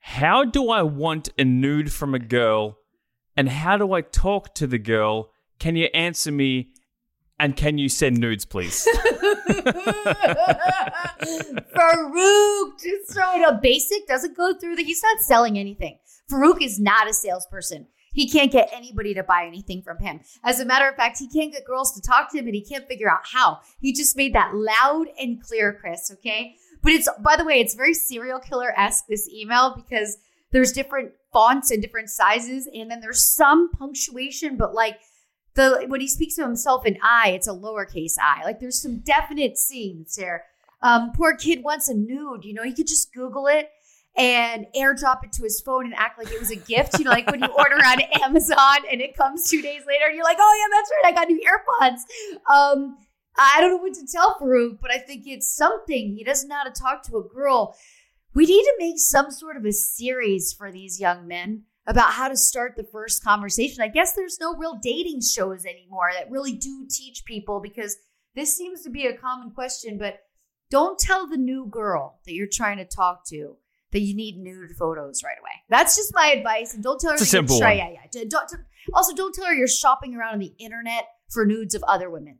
How 0.00 0.44
do 0.44 0.70
I 0.70 0.82
want 0.82 1.28
a 1.38 1.44
nude 1.44 1.92
from 1.92 2.14
a 2.14 2.18
girl? 2.18 2.78
And 3.36 3.48
how 3.48 3.76
do 3.76 3.92
I 3.92 4.02
talk 4.02 4.54
to 4.56 4.66
the 4.66 4.78
girl? 4.78 5.30
Can 5.58 5.76
you 5.76 5.86
answer 5.94 6.32
me? 6.32 6.70
And 7.38 7.56
can 7.56 7.78
you 7.78 7.88
send 7.88 8.18
nudes, 8.18 8.44
please? 8.44 8.86
Farouk, 11.76 12.80
just 12.80 13.16
it 13.16 13.44
up. 13.44 13.62
Basic 13.62 14.06
doesn't 14.06 14.36
go 14.36 14.54
through 14.54 14.76
the. 14.76 14.84
He's 14.84 15.02
not 15.02 15.20
selling 15.20 15.58
anything. 15.58 15.98
Farouk 16.30 16.62
is 16.62 16.78
not 16.78 17.08
a 17.08 17.14
salesperson. 17.14 17.86
He 18.12 18.28
can't 18.28 18.52
get 18.52 18.68
anybody 18.72 19.14
to 19.14 19.22
buy 19.22 19.46
anything 19.46 19.82
from 19.82 19.98
him. 19.98 20.20
As 20.44 20.60
a 20.60 20.66
matter 20.66 20.86
of 20.86 20.96
fact, 20.96 21.18
he 21.18 21.28
can't 21.28 21.52
get 21.52 21.64
girls 21.64 21.92
to 21.94 22.02
talk 22.02 22.30
to 22.30 22.38
him, 22.38 22.46
and 22.46 22.54
he 22.54 22.62
can't 22.62 22.86
figure 22.86 23.10
out 23.10 23.22
how. 23.24 23.60
He 23.80 23.92
just 23.92 24.16
made 24.16 24.34
that 24.34 24.54
loud 24.54 25.06
and 25.18 25.42
clear, 25.42 25.72
Chris. 25.72 26.10
Okay, 26.12 26.56
but 26.82 26.92
it's 26.92 27.08
by 27.20 27.36
the 27.36 27.44
way, 27.44 27.60
it's 27.60 27.74
very 27.74 27.94
serial 27.94 28.40
killer 28.40 28.72
esque 28.78 29.06
this 29.08 29.28
email 29.28 29.74
because 29.74 30.18
there's 30.50 30.72
different 30.72 31.12
fonts 31.32 31.70
and 31.70 31.80
different 31.80 32.10
sizes, 32.10 32.68
and 32.72 32.90
then 32.90 33.00
there's 33.00 33.24
some 33.24 33.70
punctuation, 33.70 34.56
but 34.56 34.74
like 34.74 34.98
the 35.54 35.84
when 35.88 36.00
he 36.00 36.08
speaks 36.08 36.34
to 36.36 36.42
himself 36.42 36.86
in 36.86 36.98
I, 37.02 37.30
it's 37.30 37.48
a 37.48 37.52
lowercase 37.52 38.14
I. 38.20 38.44
Like 38.44 38.60
there's 38.60 38.80
some 38.80 38.98
definite 38.98 39.58
scenes 39.58 40.16
there. 40.16 40.44
Um, 40.82 41.12
poor 41.14 41.36
kid 41.36 41.62
wants 41.62 41.88
a 41.88 41.94
nude. 41.94 42.44
You 42.44 42.54
know, 42.54 42.64
he 42.64 42.74
could 42.74 42.88
just 42.88 43.12
Google 43.14 43.46
it 43.46 43.70
and 44.16 44.66
airdrop 44.76 45.24
it 45.24 45.32
to 45.32 45.42
his 45.42 45.60
phone 45.60 45.86
and 45.86 45.94
act 45.94 46.18
like 46.18 46.30
it 46.32 46.40
was 46.40 46.50
a 46.50 46.56
gift. 46.56 46.98
You 46.98 47.04
know, 47.04 47.12
like 47.12 47.30
when 47.30 47.40
you 47.40 47.48
order 47.48 47.76
on 47.76 48.00
Amazon 48.22 48.78
and 48.90 49.00
it 49.00 49.16
comes 49.16 49.48
two 49.48 49.62
days 49.62 49.82
later, 49.86 50.06
and 50.06 50.14
you're 50.14 50.24
like, 50.24 50.38
oh 50.40 50.58
yeah, 50.58 50.76
that's 50.76 50.90
right, 50.90 51.12
I 51.12 51.14
got 51.14 51.28
new 51.28 51.40
AirPods. 51.40 52.52
Um, 52.52 52.98
I 53.36 53.60
don't 53.60 53.70
know 53.70 53.76
what 53.82 53.94
to 53.94 54.06
tell 54.06 54.36
Farouk, 54.40 54.78
but 54.80 54.90
I 54.90 54.98
think 54.98 55.24
it's 55.26 55.50
something. 55.50 56.14
He 56.14 56.24
doesn't 56.24 56.48
know 56.48 56.56
how 56.56 56.64
to 56.64 56.70
talk 56.70 57.02
to 57.04 57.16
a 57.16 57.22
girl. 57.22 57.74
We 58.34 58.46
need 58.46 58.62
to 58.62 58.74
make 58.78 58.98
some 58.98 59.30
sort 59.30 59.56
of 59.56 59.64
a 59.64 59.72
series 59.72 60.52
for 60.52 60.70
these 60.70 61.00
young 61.00 61.26
men 61.26 61.62
about 61.86 62.12
how 62.12 62.28
to 62.28 62.36
start 62.36 62.74
the 62.76 62.84
first 62.84 63.24
conversation. 63.24 63.82
I 63.82 63.88
guess 63.88 64.14
there's 64.14 64.38
no 64.40 64.54
real 64.54 64.78
dating 64.82 65.22
shows 65.22 65.64
anymore 65.64 66.10
that 66.14 66.30
really 66.30 66.52
do 66.52 66.86
teach 66.88 67.24
people 67.24 67.60
because 67.60 67.96
this 68.34 68.56
seems 68.56 68.82
to 68.82 68.90
be 68.90 69.06
a 69.06 69.16
common 69.16 69.50
question, 69.50 69.98
but 69.98 70.20
don't 70.70 70.98
tell 70.98 71.26
the 71.26 71.36
new 71.36 71.66
girl 71.66 72.20
that 72.24 72.32
you're 72.32 72.46
trying 72.50 72.78
to 72.78 72.84
talk 72.84 73.26
to 73.28 73.56
that 73.90 74.00
you 74.00 74.14
need 74.14 74.38
nude 74.38 74.74
photos 74.76 75.22
right 75.22 75.36
away. 75.38 75.50
That's 75.68 75.96
just 75.96 76.14
my 76.14 76.28
advice. 76.28 76.72
And 76.72 76.82
don't 76.82 76.98
tell 76.98 77.10
her 77.10 77.14
It's 77.14 77.24
a 77.24 77.26
simple 77.26 77.58
try- 77.58 77.76
one. 77.76 77.76
Yeah, 77.78 77.90
yeah. 77.90 78.24
Don't, 78.28 78.30
don't- 78.30 78.64
also, 78.94 79.14
don't 79.14 79.34
tell 79.34 79.44
her 79.46 79.54
you're 79.54 79.68
shopping 79.68 80.16
around 80.16 80.34
on 80.34 80.38
the 80.38 80.54
internet 80.58 81.06
for 81.28 81.44
nudes 81.44 81.74
of 81.74 81.82
other 81.84 82.08
women. 82.08 82.38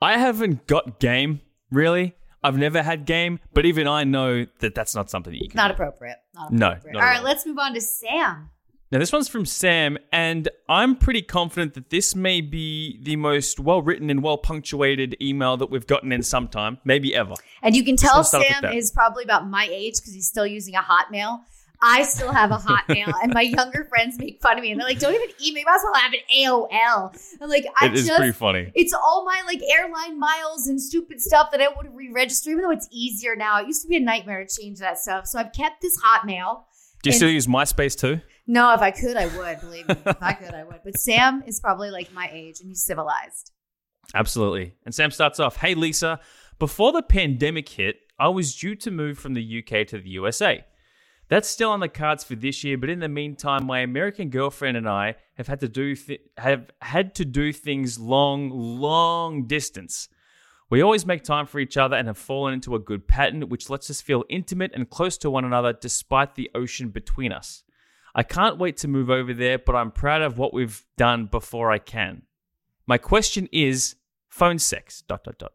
I 0.00 0.18
haven't 0.18 0.66
got 0.66 1.00
game 1.00 1.40
really. 1.70 2.14
I've 2.42 2.56
never 2.56 2.82
had 2.82 3.04
game, 3.04 3.40
but 3.52 3.66
even 3.66 3.88
I 3.88 4.04
know 4.04 4.46
that 4.60 4.74
that's 4.74 4.94
not 4.94 5.10
something 5.10 5.32
that 5.32 5.42
you 5.42 5.48
can. 5.48 5.56
Not 5.56 5.68
do. 5.68 5.74
appropriate. 5.74 6.18
Not 6.34 6.52
No, 6.52 6.68
appropriate. 6.68 6.92
not 6.94 7.02
all 7.02 7.08
at 7.08 7.24
let's 7.24 7.44
move 7.44 7.58
on 7.58 7.74
to 7.74 7.80
Sam. 7.80 8.50
Now, 8.90 8.98
this 8.98 9.12
one's 9.12 9.28
from 9.28 9.44
Sam, 9.44 9.98
and 10.12 10.48
I'm 10.66 10.96
pretty 10.96 11.20
confident 11.20 11.74
that 11.74 11.90
this 11.90 12.14
may 12.14 12.40
be 12.40 12.98
the 13.02 13.16
most 13.16 13.60
well 13.60 13.82
written 13.82 14.08
and 14.08 14.22
well 14.22 14.38
punctuated 14.38 15.14
email 15.20 15.58
that 15.58 15.68
we've 15.70 15.86
gotten 15.86 16.10
in 16.10 16.22
some 16.22 16.48
time, 16.48 16.78
maybe 16.84 17.14
ever. 17.14 17.34
And 17.62 17.76
you 17.76 17.84
can 17.84 17.96
tell 17.96 18.14
gonna 18.14 18.24
start 18.24 18.44
off 18.44 18.62
with 18.62 18.70
Sam 18.70 18.72
is 18.78 18.90
probably 18.90 19.24
about 19.24 19.46
my 19.46 19.68
age 19.70 19.96
because 19.96 20.14
he's 20.14 20.26
still 20.26 20.46
using 20.46 20.74
a 20.74 20.80
Hotmail. 20.80 21.40
I 21.80 22.02
still 22.02 22.32
have 22.32 22.50
a 22.50 22.56
Hotmail, 22.56 23.12
and 23.22 23.32
my 23.32 23.42
younger 23.42 23.84
friends 23.84 24.18
make 24.18 24.40
fun 24.42 24.56
of 24.58 24.62
me, 24.62 24.72
and 24.72 24.80
they're 24.80 24.88
like, 24.88 24.98
"Don't 24.98 25.14
even 25.14 25.28
email. 25.44 25.64
Might 25.64 25.76
as 25.76 25.80
well 25.84 25.94
have 25.94 26.12
an 26.12 26.20
AOL." 26.36 27.38
I'm 27.40 27.48
like, 27.48 27.66
I 27.80 27.86
It 27.86 27.94
is 27.94 28.06
just, 28.06 28.16
pretty 28.18 28.32
funny. 28.32 28.72
it's 28.74 28.92
all 28.92 29.24
my 29.24 29.42
like 29.46 29.60
airline 29.62 30.18
miles 30.18 30.66
and 30.66 30.80
stupid 30.80 31.20
stuff 31.20 31.50
that 31.52 31.60
I 31.60 31.68
want 31.68 31.84
to 31.88 31.90
re-register, 31.94 32.50
even 32.50 32.62
though 32.62 32.70
it's 32.70 32.88
easier 32.90 33.36
now. 33.36 33.60
It 33.60 33.66
used 33.68 33.82
to 33.82 33.88
be 33.88 33.96
a 33.96 34.00
nightmare 34.00 34.44
to 34.44 34.60
change 34.60 34.78
that 34.80 34.98
stuff, 34.98 35.26
so 35.26 35.38
I've 35.38 35.52
kept 35.52 35.80
this 35.82 36.00
Hotmail. 36.02 36.64
Do 37.02 37.10
you 37.10 37.12
and- 37.12 37.14
still 37.14 37.30
use 37.30 37.46
MySpace 37.46 37.96
too? 37.96 38.20
No, 38.50 38.72
if 38.72 38.80
I 38.80 38.90
could, 38.90 39.16
I 39.16 39.26
would. 39.26 39.60
Believe 39.60 39.86
me, 39.88 39.94
if 40.06 40.22
I 40.22 40.32
could, 40.32 40.54
I 40.54 40.64
would. 40.64 40.80
But 40.82 40.98
Sam 40.98 41.42
is 41.46 41.60
probably 41.60 41.90
like 41.90 42.12
my 42.14 42.30
age, 42.32 42.60
and 42.60 42.68
he's 42.68 42.82
civilized. 42.82 43.52
Absolutely. 44.14 44.72
And 44.84 44.94
Sam 44.94 45.10
starts 45.10 45.38
off 45.38 45.56
Hey, 45.56 45.74
Lisa, 45.74 46.18
before 46.58 46.92
the 46.92 47.02
pandemic 47.02 47.68
hit, 47.68 47.96
I 48.18 48.28
was 48.28 48.56
due 48.56 48.74
to 48.76 48.90
move 48.90 49.18
from 49.18 49.34
the 49.34 49.58
UK 49.62 49.86
to 49.88 49.98
the 49.98 50.08
USA. 50.10 50.64
That's 51.28 51.48
still 51.48 51.70
on 51.70 51.80
the 51.80 51.88
cards 51.88 52.24
for 52.24 52.34
this 52.34 52.64
year, 52.64 52.78
but 52.78 52.88
in 52.88 53.00
the 53.00 53.08
meantime, 53.08 53.66
my 53.66 53.80
American 53.80 54.30
girlfriend 54.30 54.76
and 54.76 54.88
I 54.88 55.16
have 55.34 55.46
had 55.46 55.60
to 55.60 55.68
do 55.68 55.94
th- 55.94 56.22
have 56.38 56.70
had 56.80 57.14
to 57.16 57.24
do 57.24 57.52
things 57.52 57.98
long, 57.98 58.50
long 58.50 59.46
distance. 59.46 60.08
We 60.70 60.82
always 60.82 61.06
make 61.06 61.22
time 61.22 61.46
for 61.46 61.58
each 61.60 61.76
other 61.76 61.96
and 61.96 62.08
have 62.08 62.18
fallen 62.18 62.54
into 62.54 62.74
a 62.74 62.78
good 62.78 63.06
pattern, 63.08 63.48
which 63.48 63.70
lets 63.70 63.90
us 63.90 64.00
feel 64.00 64.24
intimate 64.28 64.72
and 64.74 64.88
close 64.88 65.16
to 65.18 65.30
one 65.30 65.44
another 65.44 65.72
despite 65.72 66.34
the 66.34 66.50
ocean 66.54 66.88
between 66.88 67.32
us. 67.32 67.62
I 68.14 68.22
can't 68.22 68.58
wait 68.58 68.76
to 68.78 68.88
move 68.88 69.10
over 69.10 69.32
there, 69.32 69.58
but 69.58 69.76
I'm 69.76 69.90
proud 69.90 70.22
of 70.22 70.38
what 70.38 70.54
we've 70.54 70.84
done 70.96 71.26
before 71.26 71.70
I 71.70 71.78
can. 71.78 72.22
My 72.86 72.98
question 72.98 73.48
is 73.52 73.96
phone 74.28 74.58
sex. 74.58 75.02
Dot 75.02 75.24
dot 75.24 75.38
dot. 75.38 75.52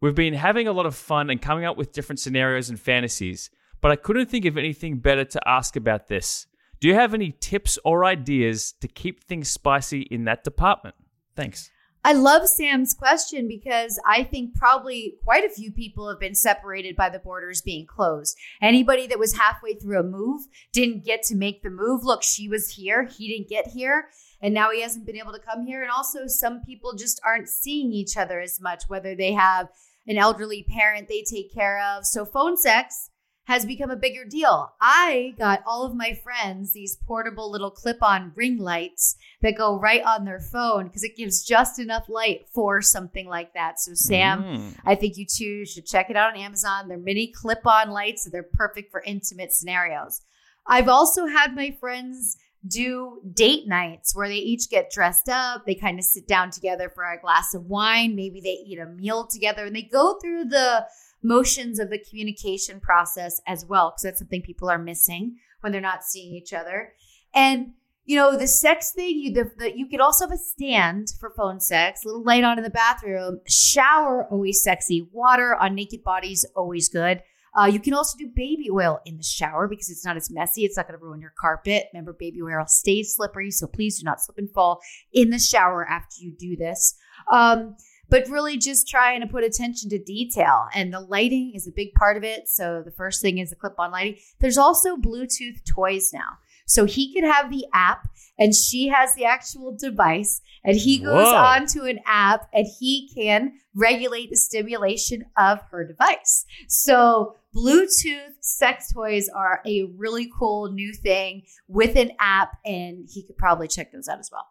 We've 0.00 0.14
been 0.14 0.34
having 0.34 0.66
a 0.66 0.72
lot 0.72 0.86
of 0.86 0.94
fun 0.94 1.30
and 1.30 1.40
coming 1.40 1.64
up 1.64 1.76
with 1.76 1.92
different 1.92 2.20
scenarios 2.20 2.68
and 2.68 2.80
fantasies, 2.80 3.50
but 3.84 3.92
I 3.92 3.96
couldn't 3.96 4.30
think 4.30 4.46
of 4.46 4.56
anything 4.56 4.96
better 4.96 5.26
to 5.26 5.40
ask 5.46 5.76
about 5.76 6.08
this. 6.08 6.46
Do 6.80 6.88
you 6.88 6.94
have 6.94 7.12
any 7.12 7.36
tips 7.38 7.78
or 7.84 8.06
ideas 8.06 8.72
to 8.80 8.88
keep 8.88 9.22
things 9.22 9.50
spicy 9.50 10.00
in 10.10 10.24
that 10.24 10.42
department? 10.42 10.94
Thanks. 11.36 11.70
I 12.02 12.14
love 12.14 12.48
Sam's 12.48 12.94
question 12.94 13.46
because 13.46 14.00
I 14.08 14.24
think 14.24 14.54
probably 14.54 15.16
quite 15.22 15.44
a 15.44 15.50
few 15.50 15.70
people 15.70 16.08
have 16.08 16.18
been 16.18 16.34
separated 16.34 16.96
by 16.96 17.10
the 17.10 17.18
borders 17.18 17.60
being 17.60 17.84
closed. 17.84 18.38
Anybody 18.62 19.06
that 19.06 19.18
was 19.18 19.36
halfway 19.36 19.74
through 19.74 20.00
a 20.00 20.02
move 20.02 20.46
didn't 20.72 21.04
get 21.04 21.22
to 21.24 21.36
make 21.36 21.62
the 21.62 21.68
move. 21.68 22.04
Look, 22.04 22.22
she 22.22 22.48
was 22.48 22.70
here, 22.70 23.04
he 23.04 23.28
didn't 23.28 23.50
get 23.50 23.66
here, 23.66 24.08
and 24.40 24.54
now 24.54 24.70
he 24.70 24.80
hasn't 24.80 25.04
been 25.04 25.18
able 25.18 25.34
to 25.34 25.38
come 25.38 25.66
here. 25.66 25.82
And 25.82 25.90
also, 25.90 26.26
some 26.26 26.62
people 26.62 26.94
just 26.94 27.20
aren't 27.22 27.50
seeing 27.50 27.92
each 27.92 28.16
other 28.16 28.40
as 28.40 28.62
much, 28.62 28.84
whether 28.88 29.14
they 29.14 29.32
have 29.34 29.68
an 30.06 30.16
elderly 30.16 30.62
parent 30.62 31.08
they 31.08 31.22
take 31.22 31.52
care 31.52 31.78
of. 31.82 32.06
So, 32.06 32.24
phone 32.24 32.56
sex 32.56 33.10
has 33.46 33.66
become 33.66 33.90
a 33.90 33.96
bigger 33.96 34.24
deal. 34.24 34.72
I 34.80 35.34
got 35.38 35.62
all 35.66 35.84
of 35.84 35.94
my 35.94 36.14
friends 36.22 36.72
these 36.72 36.96
portable 37.06 37.50
little 37.50 37.70
clip 37.70 38.02
on 38.02 38.32
ring 38.34 38.58
lights 38.58 39.16
that 39.42 39.56
go 39.56 39.78
right 39.78 40.02
on 40.02 40.24
their 40.24 40.40
phone 40.40 40.86
because 40.86 41.04
it 41.04 41.16
gives 41.16 41.44
just 41.44 41.78
enough 41.78 42.08
light 42.08 42.46
for 42.52 42.80
something 42.80 43.28
like 43.28 43.52
that. 43.54 43.78
So, 43.80 43.92
Sam, 43.94 44.42
Mm. 44.42 44.76
I 44.84 44.94
think 44.94 45.16
you 45.16 45.26
two 45.26 45.66
should 45.66 45.86
check 45.86 46.08
it 46.10 46.16
out 46.16 46.32
on 46.32 46.40
Amazon. 46.40 46.88
They're 46.88 46.96
mini 46.96 47.28
clip 47.28 47.66
on 47.66 47.90
lights, 47.90 48.28
they're 48.30 48.42
perfect 48.42 48.90
for 48.90 49.02
intimate 49.02 49.52
scenarios. 49.52 50.22
I've 50.66 50.88
also 50.88 51.26
had 51.26 51.54
my 51.54 51.76
friends 51.78 52.38
do 52.66 53.20
date 53.34 53.68
nights 53.68 54.16
where 54.16 54.26
they 54.26 54.36
each 54.36 54.70
get 54.70 54.90
dressed 54.90 55.28
up. 55.28 55.66
They 55.66 55.74
kind 55.74 55.98
of 55.98 56.04
sit 56.06 56.26
down 56.26 56.50
together 56.50 56.88
for 56.88 57.04
a 57.04 57.20
glass 57.20 57.52
of 57.52 57.66
wine. 57.66 58.16
Maybe 58.16 58.40
they 58.40 58.58
eat 58.66 58.78
a 58.78 58.86
meal 58.86 59.26
together 59.26 59.66
and 59.66 59.76
they 59.76 59.82
go 59.82 60.18
through 60.18 60.46
the 60.46 60.86
motions 61.24 61.80
of 61.80 61.90
the 61.90 61.98
communication 61.98 62.78
process 62.78 63.40
as 63.46 63.64
well, 63.66 63.90
because 63.90 64.02
that's 64.02 64.18
something 64.20 64.42
people 64.42 64.70
are 64.70 64.78
missing 64.78 65.36
when 65.60 65.72
they're 65.72 65.80
not 65.80 66.04
seeing 66.04 66.34
each 66.34 66.52
other. 66.52 66.92
And 67.34 67.72
you 68.06 68.16
know, 68.16 68.36
the 68.36 68.46
sex 68.46 68.92
thing, 68.92 69.18
you 69.18 69.32
the, 69.32 69.50
the, 69.56 69.76
you 69.76 69.88
could 69.88 70.00
also 70.00 70.26
have 70.26 70.32
a 70.32 70.38
stand 70.38 71.08
for 71.18 71.30
phone 71.30 71.58
sex, 71.58 72.04
a 72.04 72.08
little 72.08 72.22
light 72.22 72.44
on 72.44 72.58
in 72.58 72.64
the 72.64 72.70
bathroom. 72.70 73.40
Shower, 73.48 74.26
always 74.30 74.62
sexy. 74.62 75.08
Water 75.10 75.56
on 75.56 75.74
naked 75.74 76.04
bodies, 76.04 76.44
always 76.54 76.88
good. 76.90 77.22
Uh, 77.58 77.66
you 77.66 77.78
can 77.78 77.94
also 77.94 78.18
do 78.18 78.28
baby 78.34 78.68
oil 78.70 79.00
in 79.06 79.16
the 79.16 79.22
shower 79.22 79.68
because 79.68 79.88
it's 79.88 80.04
not 80.04 80.16
as 80.16 80.30
messy. 80.30 80.64
It's 80.64 80.76
not 80.76 80.88
going 80.88 80.98
to 80.98 81.04
ruin 81.04 81.20
your 81.20 81.32
carpet. 81.38 81.84
Remember, 81.92 82.12
baby 82.12 82.42
oil 82.42 82.66
stays 82.66 83.14
slippery, 83.14 83.50
so 83.50 83.66
please 83.66 83.98
do 83.98 84.04
not 84.04 84.20
slip 84.20 84.38
and 84.38 84.50
fall 84.50 84.80
in 85.12 85.30
the 85.30 85.38
shower 85.38 85.86
after 85.88 86.16
you 86.18 86.32
do 86.36 86.56
this. 86.56 86.96
Um, 87.32 87.76
but 88.14 88.28
really, 88.28 88.56
just 88.56 88.86
trying 88.86 89.22
to 89.22 89.26
put 89.26 89.42
attention 89.42 89.90
to 89.90 89.98
detail, 89.98 90.68
and 90.72 90.94
the 90.94 91.00
lighting 91.00 91.50
is 91.52 91.66
a 91.66 91.72
big 91.72 91.92
part 91.94 92.16
of 92.16 92.22
it. 92.22 92.48
So 92.48 92.80
the 92.80 92.92
first 92.92 93.20
thing 93.20 93.38
is 93.38 93.50
the 93.50 93.56
clip-on 93.56 93.90
lighting. 93.90 94.18
There's 94.38 94.56
also 94.56 94.94
Bluetooth 94.94 95.64
toys 95.68 96.12
now, 96.12 96.38
so 96.64 96.84
he 96.84 97.12
could 97.12 97.24
have 97.24 97.50
the 97.50 97.66
app, 97.74 98.06
and 98.38 98.54
she 98.54 98.86
has 98.86 99.16
the 99.16 99.24
actual 99.24 99.76
device, 99.76 100.40
and 100.62 100.76
he 100.76 100.98
goes 100.98 101.26
Whoa. 101.26 101.34
onto 101.34 101.82
an 101.82 101.98
app, 102.06 102.48
and 102.52 102.68
he 102.78 103.10
can 103.12 103.54
regulate 103.74 104.30
the 104.30 104.36
stimulation 104.36 105.24
of 105.36 105.58
her 105.72 105.84
device. 105.84 106.46
So 106.68 107.34
Bluetooth 107.52 108.34
sex 108.38 108.92
toys 108.92 109.28
are 109.28 109.60
a 109.66 109.90
really 109.96 110.30
cool 110.38 110.70
new 110.70 110.92
thing 110.92 111.42
with 111.66 111.96
an 111.96 112.12
app, 112.20 112.58
and 112.64 113.08
he 113.12 113.24
could 113.24 113.36
probably 113.36 113.66
check 113.66 113.90
those 113.90 114.06
out 114.06 114.20
as 114.20 114.30
well. 114.30 114.46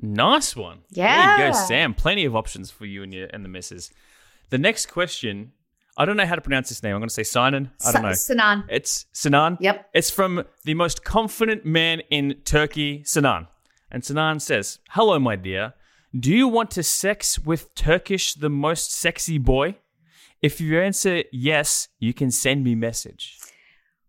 Nice 0.00 0.56
one. 0.56 0.80
There 0.90 1.06
Yeah. 1.06 1.46
you 1.46 1.52
go, 1.52 1.58
Sam. 1.66 1.94
Plenty 1.94 2.24
of 2.24 2.34
options 2.34 2.70
for 2.70 2.86
you 2.86 3.02
and 3.02 3.12
your 3.12 3.26
and 3.32 3.44
the 3.44 3.48
missus. 3.48 3.90
The 4.50 4.58
next 4.58 4.86
question, 4.86 5.52
I 5.96 6.04
don't 6.04 6.16
know 6.16 6.26
how 6.26 6.34
to 6.34 6.40
pronounce 6.40 6.68
this 6.70 6.82
name. 6.82 6.94
I'm 6.94 7.00
going 7.00 7.08
to 7.08 7.14
say 7.14 7.22
Sinan. 7.22 7.70
I 7.86 7.92
don't 7.92 8.02
know. 8.02 8.08
Sanan. 8.10 8.64
It's 8.68 9.06
Sinan. 9.12 9.58
Yep. 9.60 9.90
It's 9.94 10.10
from 10.10 10.44
the 10.64 10.74
most 10.74 11.04
confident 11.04 11.64
man 11.66 12.00
in 12.10 12.36
Turkey, 12.44 13.02
Sinan. 13.04 13.46
And 13.90 14.04
Sinan 14.04 14.40
says, 14.40 14.78
Hello, 14.90 15.18
my 15.18 15.36
dear. 15.36 15.74
Do 16.18 16.30
you 16.34 16.48
want 16.48 16.70
to 16.72 16.82
sex 16.82 17.38
with 17.38 17.74
Turkish 17.74 18.34
the 18.34 18.50
most 18.50 18.92
sexy 18.92 19.38
boy? 19.38 19.76
If 20.40 20.60
you 20.60 20.80
answer 20.80 21.22
yes, 21.30 21.88
you 21.98 22.12
can 22.12 22.30
send 22.30 22.64
me 22.64 22.74
message. 22.74 23.38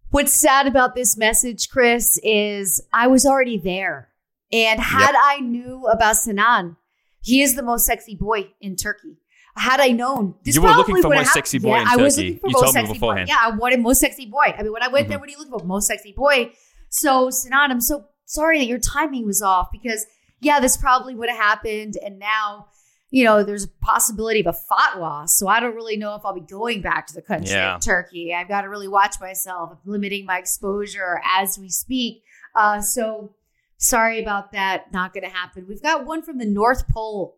What's 0.10 0.34
sad 0.34 0.68
about 0.68 0.96
this 0.96 1.16
message, 1.18 1.70
Chris, 1.70 2.20
is 2.24 2.82
I 2.94 3.08
was 3.08 3.26
already 3.26 3.58
there. 3.58 4.10
And 4.54 4.80
had 4.80 5.16
I 5.22 5.40
knew 5.40 5.86
about 5.88 6.16
Sinan, 6.18 6.78
he 7.22 7.42
is 7.42 7.56
the 7.56 7.64
most 7.64 7.86
sexy 7.86 8.16
boy 8.16 8.52
in 8.62 8.76
Turkey. 8.76 9.18
Had 9.56 9.80
I 9.80 9.90
known, 9.90 10.36
this 10.44 10.56
You 10.56 10.62
were 10.62 10.70
looking 10.70 10.96
probably 10.96 11.02
for 11.02 11.10
most 11.24 11.34
sexy 11.34 11.60
boy 11.60 11.76
yeah, 11.76 11.82
in 11.82 11.88
I 11.88 11.96
was 11.98 12.16
Turkey. 12.16 12.28
looking 12.28 12.40
for 12.40 12.48
You 12.48 12.54
most 12.54 12.62
told 12.64 12.76
me 12.76 12.82
sexy 12.82 12.94
beforehand. 12.94 13.28
boy. 13.28 13.34
Yeah, 13.34 13.40
I 13.42 13.56
wanted 13.56 13.80
most 13.82 14.00
sexy 14.00 14.26
boy. 14.26 14.54
I 14.58 14.64
mean, 14.64 14.72
when 14.74 14.84
I 14.84 14.88
went 14.88 15.10
there, 15.10 15.20
what 15.20 15.28
are 15.28 15.32
you 15.32 15.38
looking 15.38 15.58
for? 15.60 15.66
Most 15.66 15.88
sexy 15.88 16.12
boy. 16.12 16.54
So 16.90 17.30
Sinan, 17.30 17.72
I'm 17.72 17.82
so 17.82 18.06
sorry 18.26 18.60
that 18.60 18.66
your 18.68 18.80
timing 18.80 19.26
was 19.26 19.42
off 19.42 19.70
because 19.72 20.06
yeah, 20.42 20.60
this 20.60 20.76
probably 20.78 21.16
would 21.16 21.30
have 21.30 21.38
happened, 21.40 21.98
and 22.06 22.20
now. 22.20 22.68
You 23.16 23.26
know, 23.26 23.44
there's 23.44 23.66
a 23.66 23.68
possibility 23.86 24.40
of 24.40 24.48
a 24.48 24.58
fatwa. 24.74 25.30
So 25.30 25.48
I 25.48 25.60
don't 25.60 25.76
really 25.76 25.98
know 25.98 26.16
if 26.16 26.24
I'll 26.26 26.34
be 26.34 26.42
going 26.42 26.82
back 26.82 27.06
to 27.06 27.14
the 27.14 27.22
country 27.22 27.52
Yeah. 27.52 27.78
Turkey. 27.80 28.34
I've 28.34 28.48
got 28.48 28.62
to 28.64 28.70
really 28.70 28.88
watch 28.88 29.18
myself. 29.22 29.70
I'm 29.72 29.78
limiting 29.86 30.26
my 30.26 30.40
exposure 30.40 31.22
as 31.24 31.60
we 31.60 31.70
speak. 31.70 32.24
Uh, 32.56 32.82
so 32.82 33.36
sorry 33.84 34.22
about 34.22 34.52
that. 34.54 34.92
Not 34.92 35.14
going 35.14 35.24
to 35.24 35.30
happen. 35.30 35.66
We've 35.68 35.82
got 35.82 36.06
one 36.06 36.22
from 36.22 36.38
the 36.38 36.46
North 36.46 36.88
Pole. 36.88 37.38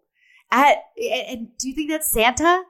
At 0.52 0.78
and 0.98 1.50
do 1.58 1.68
you 1.68 1.76
think 1.76 1.90
that's 1.90 2.10
Santa? 2.10 2.64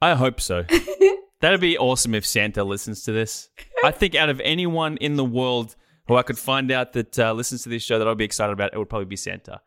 I 0.00 0.14
hope 0.14 0.40
so. 0.40 0.64
That'd 1.40 1.60
be 1.60 1.76
awesome 1.76 2.14
if 2.14 2.24
Santa 2.24 2.64
listens 2.64 3.02
to 3.04 3.12
this. 3.12 3.48
I 3.84 3.90
think 3.90 4.14
out 4.14 4.28
of 4.28 4.40
anyone 4.40 4.96
in 4.98 5.16
the 5.16 5.24
world 5.24 5.74
who 6.06 6.16
I 6.16 6.22
could 6.22 6.38
find 6.38 6.70
out 6.70 6.92
that 6.94 7.18
uh, 7.18 7.32
listens 7.32 7.62
to 7.64 7.68
this 7.68 7.82
show 7.82 7.98
that 7.98 8.06
I'd 8.06 8.16
be 8.18 8.24
excited 8.24 8.52
about, 8.52 8.72
it 8.72 8.78
would 8.78 8.88
probably 8.88 9.06
be 9.06 9.16
Santa. 9.16 9.60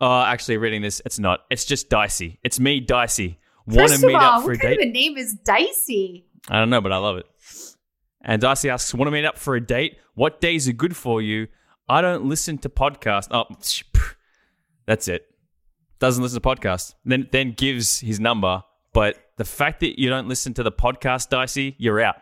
Oh, 0.00 0.22
actually, 0.22 0.56
reading 0.56 0.82
this, 0.82 1.00
it's 1.06 1.18
not. 1.18 1.40
It's 1.50 1.64
just 1.64 1.88
Dicey. 1.88 2.40
It's 2.42 2.58
me, 2.58 2.80
Dicey. 2.80 3.38
Want 3.66 3.92
to 3.92 4.06
meet 4.06 4.14
all, 4.14 4.22
up 4.22 4.44
for 4.44 4.50
a 4.50 4.54
what 4.54 4.60
kind 4.60 4.74
of 4.74 4.80
a 4.80 4.90
name 4.90 5.16
is 5.16 5.34
Dicey? 5.34 6.26
I 6.48 6.58
don't 6.58 6.70
know, 6.70 6.80
but 6.80 6.92
I 6.92 6.98
love 6.98 7.16
it. 7.16 7.26
And 8.20 8.40
Dicey 8.40 8.70
asks, 8.70 8.92
"Want 8.92 9.06
to 9.06 9.10
meet 9.10 9.24
up 9.24 9.38
for 9.38 9.56
a 9.56 9.64
date? 9.64 9.98
What 10.14 10.40
days 10.40 10.68
are 10.68 10.72
good 10.72 10.96
for 10.96 11.22
you?" 11.22 11.48
I 11.88 12.00
don't 12.00 12.24
listen 12.24 12.58
to 12.58 12.68
podcasts. 12.68 13.28
Oh, 13.30 13.44
that's 14.86 15.08
it. 15.08 15.26
Doesn't 15.98 16.22
listen 16.22 16.40
to 16.40 16.48
podcasts. 16.48 16.94
Then 17.04 17.28
then 17.32 17.52
gives 17.52 18.00
his 18.00 18.20
number, 18.20 18.62
but 18.92 19.16
the 19.36 19.44
fact 19.44 19.80
that 19.80 19.98
you 20.00 20.08
don't 20.10 20.28
listen 20.28 20.54
to 20.54 20.62
the 20.62 20.72
podcast, 20.72 21.28
Dicey, 21.30 21.74
you're 21.78 22.00
out. 22.00 22.16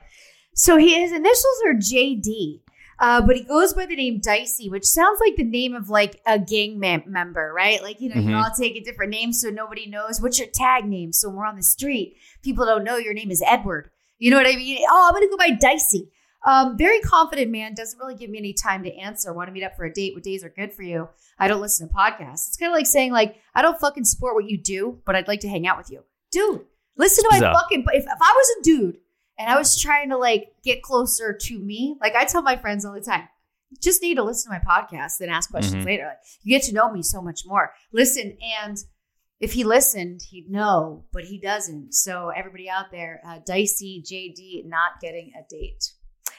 So 0.54 0.76
he, 0.76 1.00
his 1.00 1.12
initials 1.12 1.62
are 1.66 1.74
JD, 1.74 2.60
uh, 3.00 3.22
but 3.26 3.36
he 3.36 3.42
goes 3.44 3.72
by 3.74 3.86
the 3.86 3.96
name 3.96 4.20
Dicey, 4.20 4.68
which 4.68 4.84
sounds 4.84 5.18
like 5.20 5.36
the 5.36 5.44
name 5.44 5.74
of 5.74 5.88
like 5.88 6.20
a 6.26 6.38
gang 6.38 6.78
mem- 6.78 7.04
member, 7.06 7.52
right? 7.54 7.82
Like, 7.82 8.00
you 8.00 8.08
know, 8.14 8.20
you 8.20 8.30
Mhm. 8.30 8.42
all 8.44 8.50
take 8.56 8.76
a 8.76 8.80
different 8.84 9.10
name 9.12 9.32
so 9.32 9.48
nobody 9.50 9.86
knows. 9.86 10.20
What's 10.20 10.38
your 10.38 10.48
tag 10.52 10.84
name? 10.84 11.12
So 11.12 11.28
when 11.28 11.38
we're 11.38 11.46
on 11.46 11.56
the 11.56 11.62
street, 11.62 12.16
people 12.42 12.66
don't 12.66 12.84
know 12.84 12.96
your 12.96 13.14
name 13.14 13.30
is 13.30 13.42
Edward. 13.46 13.90
You 14.18 14.30
know 14.30 14.36
what 14.36 14.46
I 14.46 14.54
mean? 14.56 14.84
Oh, 14.88 15.06
I'm 15.08 15.14
going 15.14 15.26
to 15.26 15.30
go 15.30 15.36
by 15.38 15.50
Dicey. 15.50 16.10
Um, 16.44 16.76
very 16.76 17.00
confident 17.00 17.50
man, 17.50 17.74
doesn't 17.74 17.98
really 17.98 18.14
give 18.16 18.28
me 18.30 18.38
any 18.38 18.52
time 18.52 18.82
to 18.84 18.94
answer. 18.96 19.32
Want 19.32 19.48
to 19.48 19.52
meet 19.52 19.62
up 19.62 19.76
for 19.76 19.84
a 19.84 19.92
date? 19.92 20.14
What 20.14 20.24
days 20.24 20.42
are 20.42 20.48
good 20.48 20.72
for 20.72 20.82
you? 20.82 21.08
I 21.38 21.46
don't 21.48 21.60
listen 21.60 21.88
to 21.88 21.94
podcasts. 21.94 22.48
It's 22.48 22.56
kind 22.56 22.72
of 22.72 22.76
like 22.76 22.86
saying, 22.86 23.12
like, 23.12 23.36
I 23.54 23.62
don't 23.62 23.78
fucking 23.78 24.04
support 24.04 24.34
what 24.34 24.48
you 24.50 24.58
do, 24.58 25.00
but 25.06 25.14
I'd 25.14 25.28
like 25.28 25.40
to 25.40 25.48
hang 25.48 25.66
out 25.66 25.78
with 25.78 25.90
you. 25.90 26.02
Dude, 26.32 26.62
listen 26.96 27.22
to 27.24 27.28
my 27.30 27.38
fucking, 27.52 27.84
if, 27.92 28.04
if 28.04 28.18
I 28.20 28.34
was 28.36 28.56
a 28.58 28.62
dude 28.64 28.96
and 29.38 29.48
I 29.50 29.56
was 29.56 29.80
trying 29.80 30.10
to 30.10 30.16
like 30.16 30.52
get 30.64 30.82
closer 30.82 31.32
to 31.32 31.58
me, 31.58 31.96
like 32.00 32.14
I 32.16 32.24
tell 32.24 32.42
my 32.42 32.56
friends 32.56 32.84
all 32.84 32.92
the 32.94 33.00
time, 33.00 33.28
just 33.80 34.02
need 34.02 34.16
to 34.16 34.22
listen 34.24 34.50
to 34.52 34.58
my 34.58 34.64
podcast 34.72 35.20
and 35.20 35.30
ask 35.30 35.50
questions 35.50 35.82
Mhm. 35.82 35.86
later. 35.86 36.04
Like 36.06 36.18
you 36.42 36.56
get 36.58 36.66
to 36.68 36.74
know 36.74 36.90
me 36.92 37.02
so 37.02 37.22
much 37.22 37.42
more. 37.46 37.72
Listen, 37.92 38.36
and 38.64 38.76
if 39.40 39.52
he 39.54 39.64
listened, 39.64 40.22
he'd 40.30 40.50
know, 40.50 41.04
but 41.12 41.24
he 41.24 41.38
doesn't. 41.38 41.94
So 41.94 42.28
everybody 42.30 42.68
out 42.68 42.90
there, 42.92 43.20
uh, 43.26 43.38
Dicey 43.46 44.02
JD 44.06 44.68
not 44.68 45.00
getting 45.00 45.32
a 45.38 45.42
date. 45.48 45.92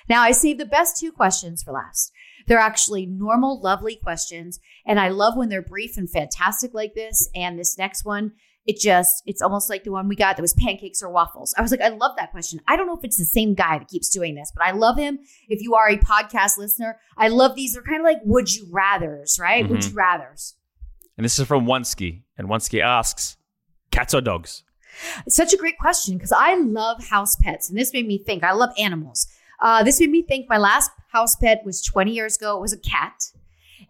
Now 0.09 0.21
I 0.21 0.31
saved 0.31 0.59
the 0.59 0.65
best 0.65 0.97
two 0.99 1.11
questions 1.11 1.63
for 1.63 1.71
last. 1.71 2.11
They're 2.47 2.57
actually 2.59 3.05
normal, 3.05 3.61
lovely 3.61 3.95
questions, 3.95 4.59
and 4.85 4.99
I 4.99 5.09
love 5.09 5.37
when 5.37 5.49
they're 5.49 5.61
brief 5.61 5.97
and 5.97 6.09
fantastic 6.09 6.73
like 6.73 6.93
this. 6.93 7.29
And 7.33 7.57
this 7.57 7.77
next 7.77 8.03
one, 8.03 8.33
it 8.65 8.77
just 8.79 9.23
it's 9.25 9.41
almost 9.41 9.69
like 9.69 9.83
the 9.85 9.91
one 9.91 10.07
we 10.09 10.15
got 10.15 10.35
that 10.35 10.41
was 10.41 10.53
pancakes 10.53 11.01
or 11.01 11.09
waffles. 11.09 11.53
I 11.57 11.61
was 11.61 11.71
like, 11.71 11.81
I 11.81 11.87
love 11.89 12.17
that 12.17 12.31
question. 12.31 12.59
I 12.67 12.75
don't 12.75 12.87
know 12.87 12.97
if 12.97 13.03
it's 13.05 13.17
the 13.17 13.23
same 13.25 13.53
guy 13.53 13.77
that 13.79 13.87
keeps 13.87 14.09
doing 14.09 14.35
this, 14.35 14.51
but 14.55 14.65
I 14.65 14.71
love 14.71 14.97
him. 14.97 15.19
If 15.47 15.61
you 15.61 15.75
are 15.75 15.87
a 15.89 15.97
podcast 15.97 16.57
listener, 16.57 16.99
I 17.17 17.29
love 17.29 17.55
these. 17.55 17.73
They're 17.73 17.83
kind 17.83 17.99
of 18.01 18.05
like 18.05 18.19
would 18.25 18.53
you 18.53 18.67
rather's, 18.71 19.37
right? 19.39 19.67
Would 19.69 19.79
Mhm. 19.79 19.89
you 19.91 19.95
rather's. 19.95 20.55
And 21.17 21.23
this 21.23 21.37
is 21.39 21.47
from 21.47 21.65
Oneski, 21.65 22.23
and 22.37 22.47
Oneski 22.49 22.81
asks, 22.81 23.37
"Cats 23.91 24.13
or 24.13 24.21
dogs?" 24.21 24.63
It's 25.25 25.35
such 25.35 25.53
a 25.53 25.57
great 25.57 25.77
question 25.77 26.17
because 26.17 26.31
I 26.31 26.55
love 26.55 27.05
house 27.05 27.35
pets, 27.35 27.69
and 27.69 27.77
this 27.77 27.93
made 27.93 28.05
me 28.07 28.17
think. 28.17 28.43
I 28.43 28.51
love 28.51 28.71
animals. 28.77 29.27
Uh, 29.63 29.81
this 29.81 29.99
made 29.99 30.11
me 30.11 30.21
think. 30.21 30.47
My 30.49 30.57
last 30.57 30.91
house 31.11 31.35
pet 31.37 31.61
was 31.65 31.81
20 31.81 32.11
years 32.11 32.35
ago. 32.37 32.57
It 32.57 32.61
was 32.61 32.73
a 32.73 32.77
cat, 32.79 33.13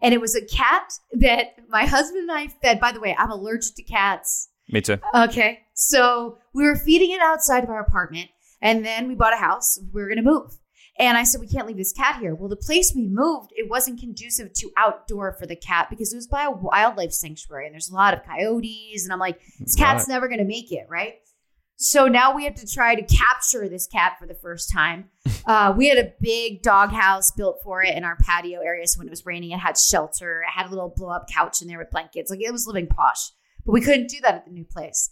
and 0.00 0.14
it 0.14 0.20
was 0.20 0.34
a 0.36 0.44
cat 0.46 0.92
that 1.12 1.56
my 1.68 1.84
husband 1.84 2.22
and 2.22 2.32
I 2.32 2.46
fed. 2.46 2.78
By 2.80 2.92
the 2.92 3.00
way, 3.00 3.14
I'm 3.18 3.30
allergic 3.30 3.74
to 3.76 3.82
cats. 3.82 4.48
Me 4.70 4.80
too. 4.80 4.98
Okay, 5.14 5.60
so 5.74 6.38
we 6.54 6.64
were 6.64 6.76
feeding 6.76 7.10
it 7.10 7.20
outside 7.20 7.64
of 7.64 7.70
our 7.70 7.80
apartment, 7.80 8.30
and 8.62 8.86
then 8.86 9.08
we 9.08 9.14
bought 9.16 9.34
a 9.34 9.36
house. 9.36 9.78
We 9.92 10.00
were 10.00 10.08
going 10.08 10.16
to 10.18 10.22
move, 10.22 10.52
and 10.98 11.18
I 11.18 11.24
said 11.24 11.40
we 11.40 11.48
can't 11.48 11.66
leave 11.66 11.76
this 11.76 11.92
cat 11.92 12.20
here. 12.20 12.34
Well, 12.36 12.48
the 12.48 12.56
place 12.56 12.92
we 12.94 13.06
moved, 13.08 13.50
it 13.56 13.68
wasn't 13.68 13.98
conducive 14.00 14.52
to 14.54 14.70
outdoor 14.76 15.32
for 15.32 15.46
the 15.46 15.56
cat 15.56 15.88
because 15.90 16.12
it 16.12 16.16
was 16.16 16.28
by 16.28 16.44
a 16.44 16.50
wildlife 16.50 17.12
sanctuary, 17.12 17.66
and 17.66 17.74
there's 17.74 17.90
a 17.90 17.94
lot 17.94 18.14
of 18.14 18.24
coyotes, 18.24 19.04
and 19.04 19.12
I'm 19.12 19.18
like, 19.18 19.40
this 19.58 19.74
cat's 19.74 20.08
Right. 20.08 20.14
never 20.14 20.28
going 20.28 20.38
to 20.38 20.44
make 20.46 20.70
it, 20.72 20.86
right? 20.88 21.14
So 21.76 22.06
now 22.06 22.34
we 22.34 22.44
have 22.44 22.54
to 22.56 22.66
try 22.66 22.94
to 22.94 23.02
capture 23.02 23.68
this 23.68 23.86
cat 23.86 24.14
for 24.18 24.26
the 24.26 24.34
first 24.34 24.70
time. 24.70 25.10
Uh, 25.46 25.74
we 25.76 25.90
had 25.90 25.98
a 25.98 26.10
big 26.22 26.62
dog 26.62 26.90
house 26.90 27.30
built 27.30 27.58
for 27.62 27.82
it 27.82 27.94
in 27.94 28.02
our 28.02 28.16
patio 28.16 28.60
area. 28.60 28.86
So 28.86 28.96
when 28.96 29.06
it 29.06 29.10
was 29.10 29.26
raining, 29.26 29.50
it 29.50 29.58
had 29.58 29.76
shelter. 29.76 30.40
It 30.40 30.50
had 30.58 30.64
a 30.64 30.70
little 30.70 30.88
blow 30.88 31.10
up 31.10 31.28
couch 31.28 31.60
in 31.60 31.68
there 31.68 31.76
with 31.76 31.90
blankets. 31.90 32.30
Like 32.30 32.40
it 32.40 32.50
was 32.50 32.66
living 32.66 32.86
posh. 32.86 33.30
But 33.66 33.72
we 33.72 33.82
couldn't 33.82 34.08
do 34.08 34.22
that 34.22 34.34
at 34.36 34.46
the 34.46 34.50
new 34.50 34.64
place. 34.64 35.10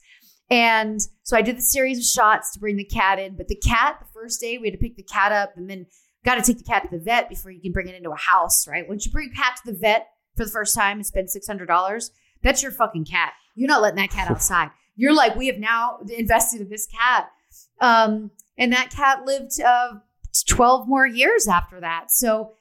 And 0.48 1.00
so 1.22 1.36
I 1.36 1.42
did 1.42 1.58
the 1.58 1.62
series 1.62 1.98
of 1.98 2.04
shots 2.04 2.52
to 2.52 2.60
bring 2.60 2.76
the 2.76 2.84
cat 2.84 3.18
in. 3.18 3.36
But 3.36 3.48
the 3.48 3.56
cat, 3.56 3.98
the 4.00 4.06
first 4.12 4.40
day, 4.40 4.56
we 4.56 4.68
had 4.68 4.72
to 4.72 4.78
pick 4.78 4.96
the 4.96 5.02
cat 5.02 5.32
up 5.32 5.54
and 5.56 5.68
then 5.68 5.84
got 6.24 6.36
to 6.36 6.42
take 6.42 6.58
the 6.58 6.64
cat 6.64 6.84
to 6.84 6.88
the 6.90 7.02
vet 7.02 7.28
before 7.28 7.50
you 7.50 7.60
can 7.60 7.72
bring 7.72 7.88
it 7.88 7.94
into 7.94 8.10
a 8.10 8.16
house, 8.16 8.66
right? 8.66 8.88
Once 8.88 9.04
you 9.04 9.12
bring 9.12 9.30
a 9.30 9.36
cat 9.36 9.56
to 9.56 9.72
the 9.72 9.78
vet 9.78 10.08
for 10.36 10.46
the 10.46 10.50
first 10.50 10.74
time 10.74 10.96
and 10.96 11.06
spend 11.06 11.28
$600, 11.28 12.10
that's 12.42 12.62
your 12.62 12.72
fucking 12.72 13.04
cat. 13.04 13.32
You're 13.54 13.68
not 13.68 13.82
letting 13.82 13.98
that 13.98 14.10
cat 14.10 14.30
outside. 14.30 14.70
You're 14.96 15.14
like, 15.14 15.36
we 15.36 15.46
have 15.46 15.58
now 15.58 15.98
invested 16.16 16.60
in 16.60 16.68
this 16.68 16.86
cat. 16.86 17.30
Um, 17.80 18.30
and 18.58 18.72
that 18.72 18.90
cat 18.90 19.24
lived 19.24 19.60
uh, 19.60 19.94
12 20.46 20.88
more 20.88 21.06
years 21.06 21.48
after 21.48 21.80
that. 21.80 22.10
So 22.10 22.52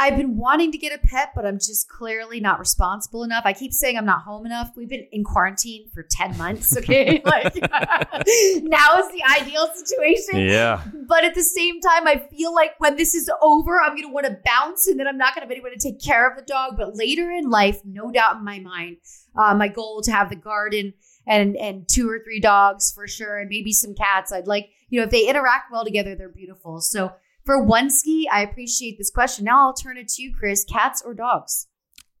I've 0.00 0.16
been 0.16 0.36
wanting 0.36 0.70
to 0.72 0.78
get 0.78 0.92
a 0.92 0.98
pet, 1.04 1.32
but 1.34 1.44
I'm 1.44 1.58
just 1.58 1.88
clearly 1.88 2.38
not 2.38 2.60
responsible 2.60 3.24
enough. 3.24 3.42
I 3.44 3.52
keep 3.52 3.72
saying 3.72 3.98
I'm 3.98 4.06
not 4.06 4.22
home 4.22 4.46
enough. 4.46 4.70
We've 4.76 4.88
been 4.88 5.08
in 5.10 5.24
quarantine 5.24 5.90
for 5.92 6.04
10 6.08 6.38
months. 6.38 6.76
Okay. 6.78 7.20
like 7.24 7.54
now 7.56 8.98
is 8.98 9.10
the 9.10 9.22
ideal 9.40 9.68
situation. 9.74 10.48
Yeah. 10.48 10.82
But 11.08 11.24
at 11.24 11.34
the 11.34 11.42
same 11.42 11.80
time, 11.80 12.06
I 12.06 12.22
feel 12.30 12.54
like 12.54 12.78
when 12.78 12.96
this 12.96 13.14
is 13.14 13.28
over, 13.42 13.80
I'm 13.80 13.96
going 13.96 14.06
to 14.06 14.12
want 14.12 14.26
to 14.26 14.38
bounce 14.44 14.86
and 14.86 14.98
then 14.98 15.08
I'm 15.08 15.18
not 15.18 15.34
going 15.34 15.46
to 15.46 15.46
have 15.46 15.50
anyone 15.50 15.72
to 15.72 15.78
take 15.78 16.00
care 16.00 16.30
of 16.30 16.36
the 16.36 16.44
dog. 16.44 16.76
But 16.76 16.94
later 16.96 17.30
in 17.30 17.50
life, 17.50 17.80
no 17.84 18.12
doubt 18.12 18.36
in 18.36 18.44
my 18.44 18.60
mind, 18.60 18.98
uh, 19.36 19.54
my 19.54 19.68
goal 19.68 20.02
to 20.02 20.12
have 20.12 20.30
the 20.30 20.36
garden 20.36 20.94
and 21.28 21.56
and 21.56 21.86
two 21.88 22.08
or 22.10 22.18
three 22.24 22.40
dogs 22.40 22.90
for 22.92 23.06
sure, 23.06 23.38
and 23.38 23.48
maybe 23.48 23.72
some 23.72 23.94
cats. 23.94 24.32
I'd 24.32 24.48
like, 24.48 24.70
you 24.88 24.98
know, 24.98 25.04
if 25.04 25.10
they 25.10 25.28
interact 25.28 25.70
well 25.70 25.84
together, 25.84 26.16
they're 26.16 26.28
beautiful. 26.28 26.80
So 26.80 27.12
for 27.44 27.62
one 27.62 27.90
ski, 27.90 28.28
I 28.32 28.42
appreciate 28.42 28.98
this 28.98 29.10
question. 29.10 29.44
Now 29.44 29.66
I'll 29.66 29.74
turn 29.74 29.96
it 29.98 30.08
to 30.08 30.22
you, 30.22 30.34
Chris. 30.36 30.64
Cats 30.64 31.02
or 31.04 31.14
dogs? 31.14 31.66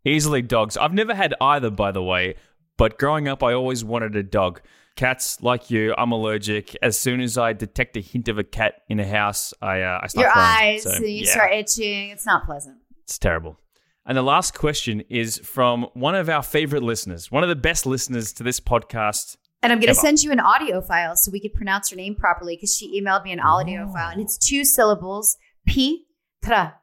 Easily 0.04 0.42
dogs. 0.42 0.76
I've 0.76 0.94
never 0.94 1.14
had 1.14 1.34
either, 1.40 1.70
by 1.70 1.90
the 1.92 2.02
way, 2.02 2.36
but 2.76 2.98
growing 2.98 3.26
up, 3.28 3.42
I 3.42 3.52
always 3.52 3.84
wanted 3.84 4.14
a 4.16 4.22
dog. 4.22 4.60
Cats, 4.96 5.40
like 5.42 5.70
you, 5.70 5.94
I'm 5.96 6.10
allergic. 6.12 6.76
As 6.82 6.98
soon 6.98 7.20
as 7.20 7.38
I 7.38 7.52
detect 7.52 7.96
a 7.96 8.00
hint 8.00 8.26
of 8.28 8.36
a 8.38 8.42
cat 8.44 8.82
in 8.88 8.98
a 9.00 9.06
house, 9.06 9.54
I 9.62 9.82
uh, 9.82 10.00
I 10.02 10.06
start 10.08 10.24
Your 10.24 10.32
crying. 10.32 10.74
eyes, 10.76 10.82
So, 10.82 11.02
you 11.04 11.24
yeah, 11.24 11.30
start 11.30 11.52
itching. 11.52 12.10
It's 12.10 12.26
not 12.26 12.46
pleasant. 12.46 12.78
it's 13.04 13.16
terrible. 13.18 13.58
And 14.08 14.16
the 14.16 14.22
last 14.22 14.54
question 14.54 15.02
is 15.10 15.38
from 15.38 15.82
one 15.92 16.14
of 16.14 16.28
our 16.30 16.42
favorite 16.42 16.82
listeners, 16.82 17.30
one 17.30 17.42
of 17.42 17.48
the 17.50 17.54
best 17.56 17.84
listeners 17.86 18.32
to 18.32 18.42
this 18.42 18.58
podcast. 18.58 19.36
And 19.62 19.70
I'm 19.72 19.80
going 19.80 19.94
to 19.94 20.00
send 20.00 20.22
you 20.22 20.32
an 20.32 20.40
audio 20.40 20.80
file 20.80 21.14
so 21.14 21.30
we 21.30 21.40
could 21.40 21.52
pronounce 21.52 21.90
her 21.90 21.96
name 21.96 22.14
properly 22.14 22.56
because 22.56 22.74
she 22.74 22.98
emailed 23.00 23.24
me 23.24 23.32
an 23.32 23.40
audio 23.40 23.86
Oh. 23.88 23.92
file 23.92 24.10
and 24.10 24.20
it's 24.20 24.38
two 24.38 24.64
syllables, 24.64 25.36
Petra. 25.66 26.76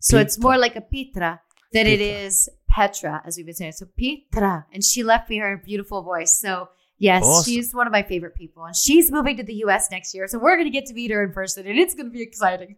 So 0.00 0.18
it's 0.18 0.38
more 0.38 0.56
like 0.56 0.74
a 0.76 0.80
Petra 0.80 1.40
than 1.72 1.86
it 1.86 1.98
Petra. 1.98 2.52
Petra, 2.70 3.22
as 3.26 3.36
we've 3.36 3.44
been 3.46 3.54
saying. 3.54 3.72
So 3.72 3.86
Petra. 3.98 4.66
And 4.72 4.82
she 4.82 5.02
left 5.02 5.28
me 5.30 5.38
her 5.38 5.60
beautiful 5.64 6.02
voice. 6.02 6.40
So 6.40 6.68
yes, 6.98 7.22
Awesome. 7.24 7.52
she's 7.52 7.74
one 7.74 7.86
of 7.86 7.92
my 7.92 8.02
favorite 8.02 8.34
people. 8.34 8.64
And 8.64 8.74
she's 8.74 9.12
moving 9.12 9.36
to 9.36 9.42
the 9.42 9.54
US 9.66 9.88
next 9.90 10.14
year. 10.14 10.26
So 10.26 10.38
we're 10.38 10.56
going 10.56 10.66
to 10.66 10.70
get 10.70 10.86
to 10.86 10.94
meet 10.94 11.10
her 11.10 11.22
in 11.22 11.32
person 11.32 11.66
and 11.66 11.78
it's 11.78 11.94
going 11.94 12.06
to 12.06 12.12
be 12.12 12.22
exciting. 12.22 12.76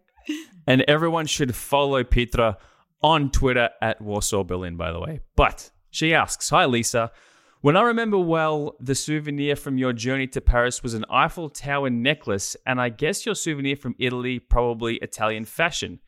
And 0.67 0.81
everyone 0.87 1.27
should 1.27 1.55
follow 1.55 2.03
Petra 2.03 2.57
on 3.01 3.31
Twitter 3.31 3.69
at 3.81 4.01
Warsaw 4.01 4.43
Berlin, 4.43 4.77
by 4.77 4.91
the 4.91 4.99
way. 4.99 5.19
But 5.35 5.71
she 5.89 6.13
asks 6.13 6.49
Hi, 6.49 6.65
Lisa. 6.65 7.11
When 7.61 7.75
I 7.75 7.81
remember 7.81 8.19
well, 8.19 8.75
the 8.79 8.93
souvenir 8.93 9.55
from 9.55 9.79
your 9.79 9.91
journey 9.91 10.27
to 10.27 10.41
Paris 10.41 10.83
was 10.83 10.93
an 10.93 11.05
Eiffel 11.09 11.49
Tower 11.49 11.89
necklace, 11.89 12.55
and 12.67 12.79
I 12.79 12.89
guess 12.89 13.25
your 13.25 13.33
souvenir 13.33 13.75
from 13.75 13.95
Italy, 13.97 14.37
probably 14.37 14.97
Italian 14.97 15.45
fashion. 15.45 15.99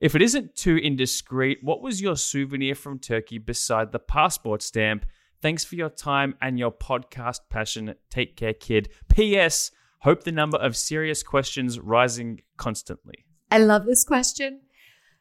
If 0.00 0.14
it 0.14 0.22
isn't 0.22 0.56
too 0.56 0.76
indiscreet, 0.76 1.58
what 1.62 1.82
was 1.82 2.00
your 2.00 2.16
souvenir 2.16 2.74
from 2.74 2.98
Turkey 2.98 3.38
beside 3.38 3.92
the 3.92 3.98
passport 3.98 4.62
stamp? 4.62 5.04
Thanks 5.42 5.62
for 5.62 5.74
your 5.74 5.90
time 5.90 6.36
and 6.40 6.58
your 6.58 6.72
podcast 6.72 7.40
passion. 7.50 7.94
Take 8.08 8.36
care, 8.36 8.54
kid. 8.54 8.88
P.S. 9.10 9.70
Hope 10.00 10.24
the 10.24 10.32
number 10.32 10.56
of 10.56 10.74
serious 10.74 11.22
questions 11.22 11.78
rising 11.78 12.40
constantly. 12.56 13.26
I 13.50 13.58
love 13.58 13.84
this 13.84 14.04
question. 14.04 14.60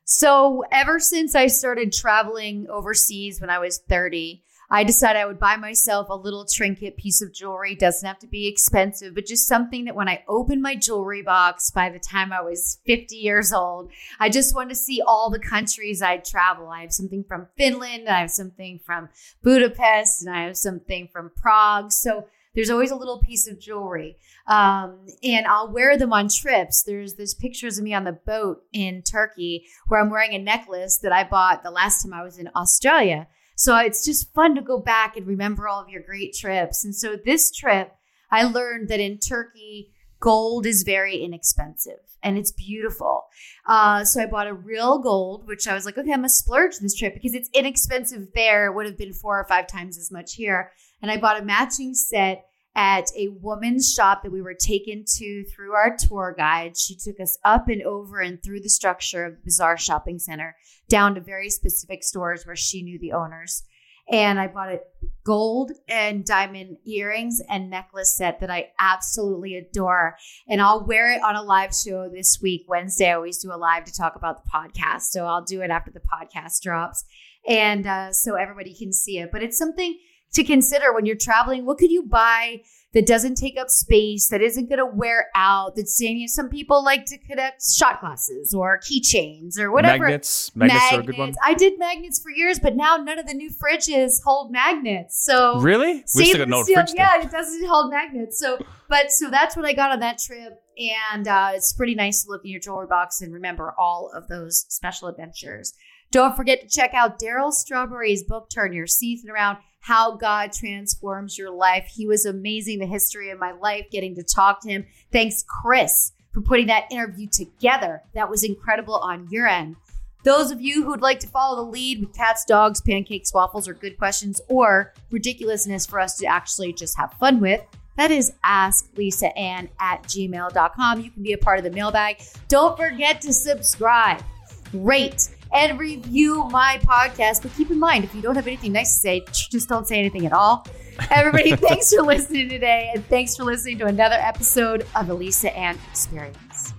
So, 0.06 0.64
ever 0.72 1.00
since 1.00 1.34
I 1.34 1.48
started 1.48 1.94
traveling 1.94 2.68
overseas 2.70 3.40
when 3.40 3.50
I 3.50 3.60
was 3.60 3.80
30, 3.88 4.44
I 4.70 4.84
decided 4.84 5.20
I 5.20 5.26
would 5.26 5.40
buy 5.40 5.56
myself 5.56 6.08
a 6.10 6.16
little 6.16 6.46
trinket 6.46 6.98
piece 6.98 7.22
of 7.22 7.32
jewelry. 7.32 7.76
Doesn't 7.76 8.08
have 8.08 8.18
to 8.20 8.28
be 8.28 8.48
expensive, 8.48 9.14
but 9.14 9.28
just 9.28 9.48
something 9.48 9.86
that 9.86 9.96
when 9.96 10.10
I 10.10 10.24
opened 10.28 10.62
my 10.62 10.76
jewelry 10.76 11.22
box 11.22 11.70
by 11.70 11.90
the 11.90 12.00
time 12.00 12.34
I 12.34 12.42
was 12.42 12.80
50 12.86 13.16
years 13.16 13.54
old, 13.54 13.92
I 14.20 14.30
just 14.30 14.56
wanted 14.56 14.70
to 14.70 14.76
see 14.76 15.02
all 15.06 15.30
the 15.30 15.40
countries 15.40 16.02
I'd 16.02 16.26
travel. 16.26 16.70
I 16.70 16.82
have 16.82 16.92
something 16.92 17.24
from 17.24 17.48
Finland, 17.56 18.10
I 18.10 18.22
have 18.22 18.32
something 18.32 18.80
from 18.84 19.10
Budapest, 19.44 20.26
and 20.26 20.36
I 20.36 20.46
have 20.46 20.58
something 20.58 21.08
from 21.14 21.32
Prague. 21.36 21.92
So, 21.92 22.26
there's 22.56 22.70
always 22.70 22.92
a 22.92 22.96
little 22.96 23.20
piece 23.20 23.48
of 23.48 23.60
jewelry. 23.60 24.18
Um, 24.48 25.08
and 25.24 25.46
I'll 25.48 25.72
wear 25.72 25.98
them 25.98 26.14
on 26.14 26.30
trips. 26.30 26.84
There's 26.84 27.16
there's 27.16 27.34
pictures 27.34 27.78
of 27.78 27.84
me 27.84 27.94
on 27.94 28.04
the 28.04 28.12
boat 28.12 28.64
in 28.74 29.02
Turkey 29.02 29.66
where 29.88 30.02
I'm 30.02 30.10
wearing 30.10 30.34
a 30.34 30.40
necklace 30.40 30.98
that 31.00 31.12
I 31.12 31.24
bought 31.24 31.64
the 31.64 31.72
last 31.72 32.04
time 32.04 32.14
I 32.14 32.24
was 32.24 32.38
in 32.38 32.50
Australia. 32.56 33.28
So 33.56 33.78
it's 33.78 34.04
just 34.06 34.34
fun 34.34 34.56
to 34.56 34.62
go 34.62 34.80
back 34.80 35.16
and 35.16 35.28
remember 35.28 35.68
all 35.68 35.82
of 35.82 35.90
your 35.90 36.02
great 36.02 36.34
trips. 36.34 36.84
And 36.84 36.96
so 36.96 37.16
this 37.16 37.52
trip, 37.52 37.96
I 38.32 38.44
learned 38.44 38.90
that 38.90 39.00
in 39.00 39.20
Turkey, 39.20 39.92
gold 40.20 40.66
is 40.66 40.84
very 40.84 41.18
inexpensive 41.18 42.00
and 42.24 42.38
it's 42.38 42.52
beautiful. 42.52 43.26
Uh, 43.68 44.06
so 44.06 44.22
I 44.22 44.26
bought 44.26 44.48
a 44.48 44.54
real 44.54 45.00
gold, 45.00 45.48
which 45.48 45.68
I 45.68 45.74
was 45.74 45.86
like, 45.86 45.98
okay, 45.98 46.12
I'm 46.14 46.20
gonna 46.20 46.30
splurge 46.30 46.78
this 46.78 46.96
trip 46.96 47.14
because 47.14 47.34
it's 47.34 47.50
inexpensive 47.54 48.30
there. 48.34 48.68
It 48.68 48.74
would 48.74 48.86
have 48.86 48.98
been 48.98 49.14
four 49.14 49.40
or 49.40 49.44
five 49.46 49.68
times 49.68 49.98
as 49.98 50.12
much 50.12 50.36
here. 50.36 50.72
And 51.04 51.12
I 51.12 51.18
bought 51.18 51.40
a 51.40 51.44
matching 51.44 51.94
set 51.94 52.46
at 52.76 53.10
a 53.16 53.28
woman's 53.28 53.94
shop 53.94 54.24
that 54.24 54.32
we 54.32 54.42
were 54.42 54.56
taken 54.56 55.04
to 55.18 55.44
through 55.44 55.74
our 55.74 55.96
tour 55.98 56.34
guide. 56.36 56.78
She 56.78 56.96
took 56.96 57.20
us 57.20 57.38
up 57.44 57.68
and 57.68 57.84
over 57.84 58.22
and 58.22 58.42
through 58.42 58.62
the 58.62 58.70
structure 58.70 59.26
of 59.26 59.34
the 59.34 59.42
Bazaar 59.44 59.78
Shopping 59.78 60.18
Center 60.18 60.56
down 60.88 61.16
to 61.16 61.22
very 61.22 61.50
specific 61.50 62.04
stores 62.04 62.48
where 62.48 62.56
she 62.56 62.82
knew 62.82 62.98
the 62.98 63.12
owners. 63.12 63.64
And 64.10 64.40
I 64.40 64.48
bought 64.48 64.70
a 64.70 64.80
gold 65.26 65.72
and 65.90 66.26
diamond 66.26 66.78
earrings 66.86 67.42
and 67.50 67.70
necklace 67.70 68.16
set 68.18 68.40
that 68.40 68.50
I 68.50 68.72
absolutely 68.80 69.56
adore. 69.58 70.16
And 70.48 70.62
I'll 70.62 70.86
wear 70.86 71.12
it 71.12 71.22
on 71.22 71.36
a 71.36 71.44
live 71.44 71.74
show 71.76 72.10
this 72.10 72.40
week. 72.42 72.66
Wednesday, 72.68 73.10
I 73.10 73.16
always 73.16 73.38
do 73.40 73.54
a 73.54 73.56
live 73.56 73.84
to 73.86 73.94
talk 73.94 74.16
about 74.16 74.44
the 74.44 74.50
podcast. 74.50 75.04
So 75.04 75.26
I'll 75.26 75.44
do 75.44 75.62
it 75.62 75.70
after 75.70 75.92
the 75.92 76.02
podcast 76.02 76.62
drops. 76.62 77.04
And 77.48 77.86
uh, 77.86 78.14
so 78.14 78.36
everybody 78.36 78.74
can 78.74 78.94
see 78.94 79.20
it. 79.20 79.32
But 79.32 79.44
it's 79.44 79.58
something 79.58 79.98
to 80.34 80.44
consider 80.44 80.94
when 80.94 81.06
you're 81.06 81.16
traveling. 81.16 81.66
What 81.66 81.78
could 81.78 81.92
you 81.92 82.04
buy 82.04 82.62
that 82.94 83.08
doesn't 83.08 83.36
take 83.36 83.58
up 83.58 83.70
space, 83.70 84.28
that 84.30 84.42
isn't 84.42 84.70
going 84.70 84.80
to 84.80 84.86
wear 84.86 85.30
out? 85.36 85.76
That's 85.76 85.98
saying 85.98 86.28
some 86.28 86.50
people 86.50 86.84
like 86.84 87.06
to 87.06 87.18
connect 87.18 87.64
shot 87.66 88.02
glasses 88.02 88.54
or 88.54 88.80
keychains 88.80 89.58
or 89.58 89.72
whatever. 89.72 90.06
Magnets. 90.06 90.56
Magnets, 90.56 90.80
magnets. 90.80 90.94
are 90.94 91.00
a 91.00 91.04
good 91.04 91.18
one. 91.18 91.36
I 91.44 91.54
did 91.54 91.80
magnets 91.80 92.20
for 92.22 92.30
years, 92.32 92.60
but 92.60 92.76
now 92.76 92.98
none 92.98 93.20
of 93.20 93.28
the 93.28 93.34
new 93.34 93.50
fridges 93.50 94.24
hold 94.24 94.52
magnets. 94.52 95.24
So 95.24 95.60
really, 95.60 96.04
we 96.16 96.26
still 96.26 96.46
got 96.46 96.66
fridge. 96.66 96.94
Yeah, 96.96 97.22
it 97.22 97.32
doesn't 97.32 97.66
hold 97.66 97.92
magnets. 97.92 98.40
So, 98.40 98.58
but 98.90 99.12
so 99.12 99.30
that's 99.30 99.56
what 99.56 99.66
I 99.66 99.74
got 99.74 99.92
on 99.92 100.00
that 100.02 100.20
trip. 100.20 100.60
And 100.78 101.28
uh, 101.28 101.52
it's 101.54 101.74
pretty 101.74 101.94
nice 101.94 102.24
to 102.24 102.32
look 102.32 102.44
in 102.44 102.50
your 102.50 102.60
jewelry 102.60 102.88
box 102.88 103.22
and 103.22 103.32
remember 103.32 103.76
all 103.78 104.12
of 104.14 104.28
those 104.28 104.66
special 104.70 105.08
adventures. 105.08 105.74
Don't 106.12 106.36
forget 106.36 106.62
to 106.62 106.68
check 106.68 106.94
out 106.94 107.20
Darryl 107.20 107.52
Strawberry's 107.52 108.24
book, 108.24 108.48
Turn 108.50 108.74
Your 108.74 108.86
Season 108.86 109.30
Around 109.32 109.58
how 109.84 110.16
God 110.16 110.54
transforms 110.54 111.38
your 111.38 111.52
life. 111.52 111.92
He 111.94 112.08
was 112.08 112.26
amazing, 112.26 112.80
the 112.80 112.86
history 112.86 113.32
of 113.32 113.40
my 113.40 113.52
life, 113.52 113.86
getting 113.92 114.16
to 114.16 114.24
talk 114.24 114.62
to 114.62 114.70
him. 114.70 114.86
Thanks, 115.12 115.44
Chris, 115.46 116.14
for 116.34 116.40
putting 116.40 116.68
that 116.68 116.90
interview 116.90 117.28
together. 117.28 118.02
That 118.14 118.30
was 118.30 118.46
incredible 118.46 118.96
on 118.96 119.28
your 119.30 119.46
end. 119.46 119.76
Those 120.24 120.52
of 120.52 120.62
you 120.62 120.86
who'd 120.86 121.02
like 121.02 121.20
to 121.20 121.28
follow 121.28 121.58
the 121.58 121.70
lead 121.70 122.00
with 122.00 122.16
cats, 122.16 122.46
dogs, 122.46 122.80
pancakes, 122.80 123.34
waffles, 123.34 123.68
or 123.68 123.74
good 123.74 123.98
questions, 123.98 124.40
or 124.48 124.94
ridiculousness 125.12 125.86
for 125.86 126.00
us 126.00 126.18
to 126.20 126.28
actually 126.28 126.72
just 126.72 126.98
have 126.98 127.12
fun 127.20 127.42
with, 127.42 127.62
that 127.98 128.10
is 128.10 128.32
asklisaann 128.46 129.68
at 129.82 130.04
gmail.com. 130.04 131.02
You 131.02 131.12
can 131.12 131.24
be 131.24 131.34
a 131.34 131.38
part 131.38 131.58
of 131.58 131.66
the 131.66 131.72
mailbag. 131.72 132.22
Don't 132.48 132.78
forget 132.78 133.20
to 133.20 133.34
subscribe, 133.34 134.24
rate, 134.72 135.28
and 135.54 135.80
review 135.80 136.48
my 136.50 136.80
podcast. 136.84 137.44
But 137.44 137.54
keep 137.56 137.72
in 137.72 137.80
mind, 137.80 138.04
if 138.04 138.14
you 138.16 138.22
don't 138.22 138.36
have 138.36 138.48
anything 138.48 138.74
nice 138.74 138.94
to 138.96 139.00
say, 139.00 139.26
just 139.32 139.70
don't 139.70 139.88
say 139.88 140.00
anything 140.00 140.26
at 140.26 140.34
all. 140.34 140.66
Everybody, 141.10 141.56
thanks 141.56 141.94
for 141.94 142.02
listening 142.02 142.50
today, 142.50 142.92
and 142.94 143.06
thanks 143.08 143.36
for 143.36 143.44
listening 143.44 143.78
to 143.80 143.86
another 143.86 144.16
episode 144.16 144.86
of 144.96 145.08
the 145.08 145.14
Lisa 145.14 145.56
Ann 145.56 145.78
Experience. 145.92 146.74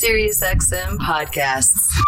SiriusXM 0.00 0.96
podcasts. 0.96 2.00